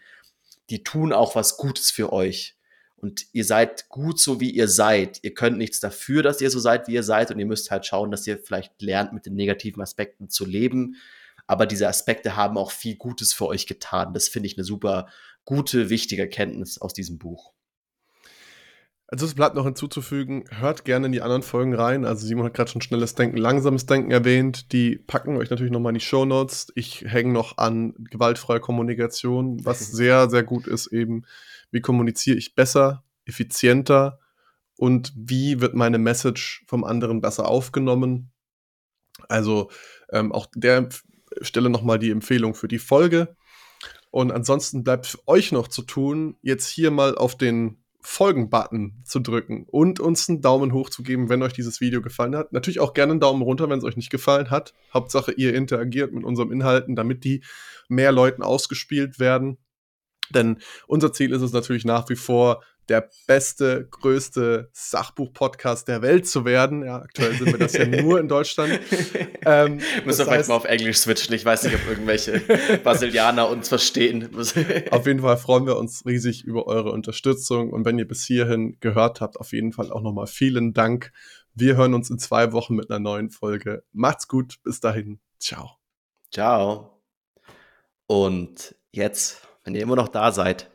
die 0.69 0.83
tun 0.83 1.13
auch 1.13 1.35
was 1.35 1.55
Gutes 1.55 1.89
für 1.89 2.11
euch. 2.11 2.56
Und 2.97 3.27
ihr 3.31 3.45
seid 3.45 3.89
gut 3.89 4.19
so, 4.19 4.39
wie 4.39 4.49
ihr 4.49 4.67
seid. 4.67 5.19
Ihr 5.21 5.33
könnt 5.33 5.57
nichts 5.57 5.79
dafür, 5.79 6.23
dass 6.23 6.41
ihr 6.41 6.49
so 6.49 6.59
seid, 6.59 6.87
wie 6.87 6.93
ihr 6.93 7.03
seid. 7.03 7.31
Und 7.31 7.39
ihr 7.39 7.45
müsst 7.45 7.69
halt 7.69 7.85
schauen, 7.85 8.09
dass 8.09 8.25
ihr 8.25 8.39
vielleicht 8.39 8.81
lernt, 8.81 9.13
mit 9.13 9.25
den 9.25 9.35
negativen 9.35 9.81
Aspekten 9.81 10.29
zu 10.29 10.45
leben. 10.45 10.95
Aber 11.45 11.65
diese 11.65 11.87
Aspekte 11.87 12.35
haben 12.35 12.57
auch 12.57 12.71
viel 12.71 12.95
Gutes 12.95 13.33
für 13.33 13.45
euch 13.47 13.67
getan. 13.67 14.13
Das 14.13 14.27
finde 14.27 14.47
ich 14.47 14.57
eine 14.57 14.65
super 14.65 15.07
gute, 15.45 15.89
wichtige 15.89 16.23
Erkenntnis 16.23 16.77
aus 16.79 16.93
diesem 16.93 17.19
Buch. 17.19 17.53
Also 19.09 19.25
es 19.25 19.35
bleibt 19.35 19.55
noch 19.55 19.63
hinzuzufügen, 19.63 20.43
hört 20.49 20.83
gerne 20.83 21.05
in 21.05 21.13
die 21.13 21.21
anderen 21.21 21.41
Folgen 21.41 21.73
rein. 21.73 22.03
Also 22.03 22.27
Simon 22.27 22.45
hat 22.45 22.53
gerade 22.53 22.69
schon 22.69 22.81
schnelles 22.81 23.15
Denken, 23.15 23.37
langsames 23.37 23.85
Denken 23.85 24.11
erwähnt. 24.11 24.73
Die 24.73 24.97
packen 24.97 25.37
euch 25.37 25.49
natürlich 25.49 25.71
nochmal 25.71 25.91
in 25.91 25.99
die 25.99 26.05
Show 26.05 26.25
Notes. 26.25 26.73
Ich 26.75 27.05
hänge 27.07 27.31
noch 27.31 27.57
an 27.57 27.93
gewaltfreie 28.11 28.59
Kommunikation, 28.59 29.63
was 29.63 29.79
sehr, 29.91 30.29
sehr 30.29 30.43
gut 30.43 30.67
ist 30.67 30.87
eben. 30.87 31.23
Wie 31.71 31.81
kommuniziere 31.81 32.37
ich 32.37 32.55
besser, 32.55 33.03
effizienter 33.25 34.19
und 34.77 35.13
wie 35.15 35.59
wird 35.59 35.73
meine 35.73 35.97
Message 35.97 36.63
vom 36.67 36.83
anderen 36.83 37.21
besser 37.21 37.47
aufgenommen? 37.47 38.31
Also 39.27 39.69
ähm, 40.11 40.31
auch 40.31 40.47
der 40.55 40.89
Stelle 41.41 41.69
nochmal 41.69 41.99
die 41.99 42.11
Empfehlung 42.11 42.53
für 42.53 42.67
die 42.67 42.79
Folge. 42.79 43.35
Und 44.11 44.31
ansonsten 44.31 44.83
bleibt 44.83 45.07
für 45.07 45.19
euch 45.27 45.51
noch 45.51 45.67
zu 45.67 45.81
tun, 45.81 46.37
jetzt 46.41 46.67
hier 46.67 46.91
mal 46.91 47.15
auf 47.15 47.37
den 47.37 47.83
Folgen-Button 48.01 49.01
zu 49.03 49.19
drücken 49.19 49.65
und 49.69 49.99
uns 49.99 50.29
einen 50.29 50.41
Daumen 50.41 50.71
hoch 50.71 50.89
zu 50.89 51.03
geben, 51.03 51.27
wenn 51.27 51.43
euch 51.43 51.51
dieses 51.51 51.81
Video 51.81 52.01
gefallen 52.01 52.37
hat. 52.37 52.53
Natürlich 52.53 52.79
auch 52.79 52.93
gerne 52.93 53.11
einen 53.11 53.19
Daumen 53.19 53.41
runter, 53.41 53.69
wenn 53.69 53.79
es 53.79 53.83
euch 53.83 53.97
nicht 53.97 54.09
gefallen 54.09 54.49
hat. 54.49 54.73
Hauptsache, 54.93 55.33
ihr 55.33 55.53
interagiert 55.53 56.13
mit 56.13 56.23
unseren 56.23 56.51
Inhalten, 56.51 56.95
damit 56.95 57.25
die 57.25 57.43
mehr 57.89 58.13
Leuten 58.13 58.43
ausgespielt 58.43 59.19
werden. 59.19 59.57
Denn 60.29 60.57
unser 60.87 61.13
Ziel 61.13 61.33
ist 61.33 61.41
es 61.41 61.53
natürlich 61.53 61.85
nach 61.85 62.09
wie 62.09 62.15
vor, 62.15 62.63
der 62.89 63.09
beste, 63.27 63.87
größte 63.89 64.69
Sachbuch-Podcast 64.71 65.87
der 65.87 66.01
Welt 66.01 66.27
zu 66.27 66.45
werden. 66.45 66.85
Ja, 66.85 67.01
aktuell 67.01 67.33
sind 67.33 67.47
wir 67.47 67.57
das 67.57 67.73
ja 67.73 67.85
nur 67.85 68.19
in 68.19 68.27
Deutschland. 68.27 68.79
Ähm, 69.45 69.79
Müssen 70.03 70.19
wir 70.19 70.25
vielleicht 70.25 70.49
mal 70.49 70.55
auf 70.55 70.65
Englisch 70.65 70.97
switchen. 70.97 71.33
Ich 71.33 71.45
weiß 71.45 71.63
nicht, 71.63 71.75
ob 71.75 71.87
irgendwelche 71.87 72.39
Brasilianer 72.83 73.49
uns 73.49 73.69
verstehen. 73.69 74.29
auf 74.91 75.07
jeden 75.07 75.21
Fall 75.21 75.37
freuen 75.37 75.65
wir 75.65 75.77
uns 75.77 76.05
riesig 76.05 76.43
über 76.43 76.67
eure 76.67 76.91
Unterstützung. 76.91 77.71
Und 77.71 77.85
wenn 77.85 77.97
ihr 77.97 78.07
bis 78.07 78.25
hierhin 78.25 78.77
gehört 78.81 79.21
habt, 79.21 79.37
auf 79.37 79.53
jeden 79.53 79.71
Fall 79.71 79.89
auch 79.89 80.01
nochmal 80.01 80.27
vielen 80.27 80.73
Dank. 80.73 81.13
Wir 81.53 81.77
hören 81.77 81.93
uns 81.93 82.09
in 82.09 82.19
zwei 82.19 82.51
Wochen 82.51 82.75
mit 82.75 82.89
einer 82.89 82.99
neuen 82.99 83.29
Folge. 83.29 83.83
Macht's 83.93 84.27
gut. 84.27 84.55
Bis 84.63 84.81
dahin. 84.81 85.21
Ciao. 85.39 85.77
Ciao. 86.29 87.01
Und 88.05 88.75
jetzt, 88.91 89.47
wenn 89.67 89.75
ihr 89.75 89.81
immer 89.81 89.97
noch 89.97 90.07
da 90.07 90.31
seid, 90.31 90.71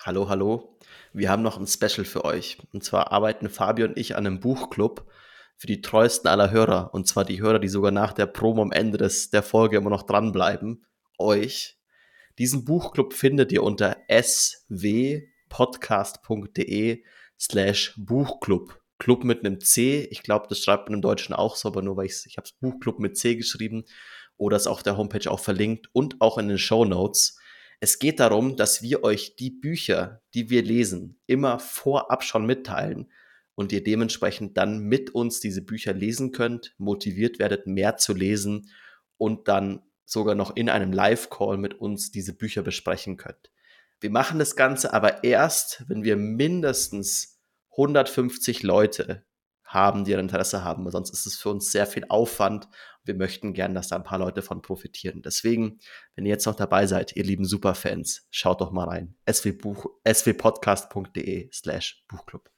hallo, 0.00 0.28
hallo 0.28 0.76
wir 1.12 1.30
haben 1.30 1.42
noch 1.42 1.58
ein 1.58 1.68
Special 1.68 2.04
für 2.04 2.24
euch. 2.24 2.58
Und 2.72 2.82
zwar 2.82 3.12
arbeiten 3.12 3.48
Fabio 3.48 3.86
und 3.86 3.96
ich 3.96 4.16
an 4.16 4.26
einem 4.26 4.40
Buchclub 4.40 5.08
für 5.56 5.68
die 5.68 5.80
treuesten 5.80 6.28
aller 6.28 6.50
Hörer. 6.50 6.92
Und 6.92 7.06
zwar 7.06 7.24
die 7.24 7.40
Hörer, 7.40 7.60
die 7.60 7.68
sogar 7.68 7.92
nach 7.92 8.12
der 8.12 8.26
Promo 8.26 8.62
am 8.62 8.72
Ende 8.72 8.98
des, 8.98 9.30
der 9.30 9.44
Folge 9.44 9.76
immer 9.76 9.90
noch 9.90 10.02
dranbleiben. 10.02 10.84
Euch. 11.18 11.78
Diesen 12.36 12.64
Buchclub 12.64 13.14
findet 13.14 13.52
ihr 13.52 13.62
unter 13.62 13.98
swpodcast.de 14.10 17.04
slash 17.38 17.94
Buchclub. 17.96 18.80
Club 18.98 19.22
mit 19.22 19.46
einem 19.46 19.60
C. 19.60 20.08
Ich 20.10 20.24
glaube, 20.24 20.46
das 20.48 20.58
schreibt 20.58 20.88
man 20.88 20.94
im 20.94 21.02
Deutschen 21.02 21.32
auch 21.32 21.54
so, 21.54 21.68
aber 21.68 21.82
nur 21.82 21.96
weil 21.96 22.06
ich, 22.06 22.12
es 22.12 22.26
Buchclub 22.60 22.98
mit 22.98 23.16
C 23.16 23.36
geschrieben 23.36 23.84
oder 24.36 24.56
ist 24.56 24.66
auf 24.66 24.82
der 24.82 24.96
Homepage 24.96 25.30
auch 25.30 25.38
verlinkt 25.38 25.90
und 25.92 26.20
auch 26.20 26.38
in 26.38 26.48
den 26.48 26.58
Show 26.58 26.84
Notes. 26.84 27.38
Es 27.84 27.98
geht 27.98 28.20
darum, 28.20 28.54
dass 28.54 28.80
wir 28.80 29.02
euch 29.02 29.34
die 29.34 29.50
Bücher, 29.50 30.22
die 30.34 30.50
wir 30.50 30.62
lesen, 30.62 31.20
immer 31.26 31.58
vorab 31.58 32.22
schon 32.22 32.46
mitteilen 32.46 33.10
und 33.56 33.72
ihr 33.72 33.82
dementsprechend 33.82 34.56
dann 34.56 34.84
mit 34.84 35.16
uns 35.16 35.40
diese 35.40 35.62
Bücher 35.62 35.92
lesen 35.92 36.30
könnt, 36.30 36.76
motiviert 36.78 37.40
werdet, 37.40 37.66
mehr 37.66 37.96
zu 37.96 38.14
lesen 38.14 38.70
und 39.16 39.48
dann 39.48 39.82
sogar 40.04 40.36
noch 40.36 40.54
in 40.54 40.70
einem 40.70 40.92
Live-Call 40.92 41.56
mit 41.56 41.74
uns 41.74 42.12
diese 42.12 42.36
Bücher 42.36 42.62
besprechen 42.62 43.16
könnt. 43.16 43.50
Wir 43.98 44.10
machen 44.10 44.38
das 44.38 44.54
Ganze 44.54 44.94
aber 44.94 45.24
erst, 45.24 45.82
wenn 45.88 46.04
wir 46.04 46.16
mindestens 46.16 47.40
150 47.72 48.62
Leute 48.62 49.24
haben, 49.64 50.04
die 50.04 50.14
ein 50.14 50.20
Interesse 50.20 50.62
haben, 50.62 50.84
weil 50.84 50.92
sonst 50.92 51.10
ist 51.10 51.26
es 51.26 51.36
für 51.36 51.50
uns 51.50 51.72
sehr 51.72 51.88
viel 51.88 52.04
Aufwand. 52.08 52.68
Wir 53.04 53.14
möchten 53.14 53.52
gern, 53.52 53.74
dass 53.74 53.88
da 53.88 53.96
ein 53.96 54.04
paar 54.04 54.18
Leute 54.18 54.42
von 54.42 54.62
profitieren. 54.62 55.22
Deswegen, 55.22 55.80
wenn 56.14 56.24
ihr 56.24 56.30
jetzt 56.30 56.46
noch 56.46 56.54
dabei 56.54 56.86
seid, 56.86 57.16
ihr 57.16 57.24
lieben 57.24 57.44
Superfans, 57.44 58.28
schaut 58.30 58.60
doch 58.60 58.70
mal 58.70 58.88
rein. 58.88 59.16
swpodcast.de 59.28 61.50
slash 61.52 62.04
Buchclub. 62.08 62.51